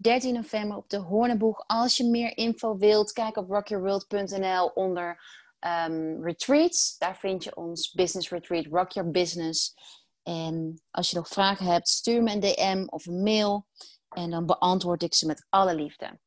13 0.00 0.34
november 0.34 0.76
op 0.76 0.88
de 0.88 0.96
Hoornenboeg. 0.96 1.64
Als 1.66 1.96
je 1.96 2.04
meer 2.04 2.36
info 2.36 2.76
wilt, 2.76 3.12
kijk 3.12 3.36
op 3.36 3.50
rockyourworld.nl 3.50 4.66
onder 4.66 5.22
ehm, 5.58 6.22
retreats. 6.22 6.98
Daar 6.98 7.16
vind 7.16 7.44
je 7.44 7.56
ons 7.56 7.92
business 7.92 8.30
retreat, 8.30 8.66
Rock 8.66 8.90
Your 8.90 9.10
Business. 9.10 9.74
En 10.22 10.82
als 10.90 11.10
je 11.10 11.16
nog 11.16 11.28
vragen 11.28 11.66
hebt, 11.66 11.88
stuur 11.88 12.22
me 12.22 12.32
een 12.32 12.40
DM 12.40 12.86
of 12.86 13.06
een 13.06 13.22
mail. 13.22 13.66
En 14.08 14.30
dan 14.30 14.46
beantwoord 14.46 15.02
ik 15.02 15.14
ze 15.14 15.26
met 15.26 15.46
alle 15.48 15.74
liefde. 15.74 16.18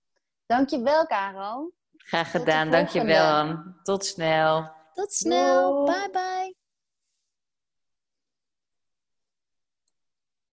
Dankjewel, 0.45 1.05
Caro. 1.05 1.71
Graag 1.97 2.31
gedaan, 2.31 2.67
volgende. 2.67 2.77
dankjewel. 2.77 3.63
Tot 3.83 4.05
snel. 4.05 4.71
Tot 4.93 5.13
snel. 5.13 5.85
Doei. 5.85 5.99
Bye 5.99 6.09
bye. 6.11 6.62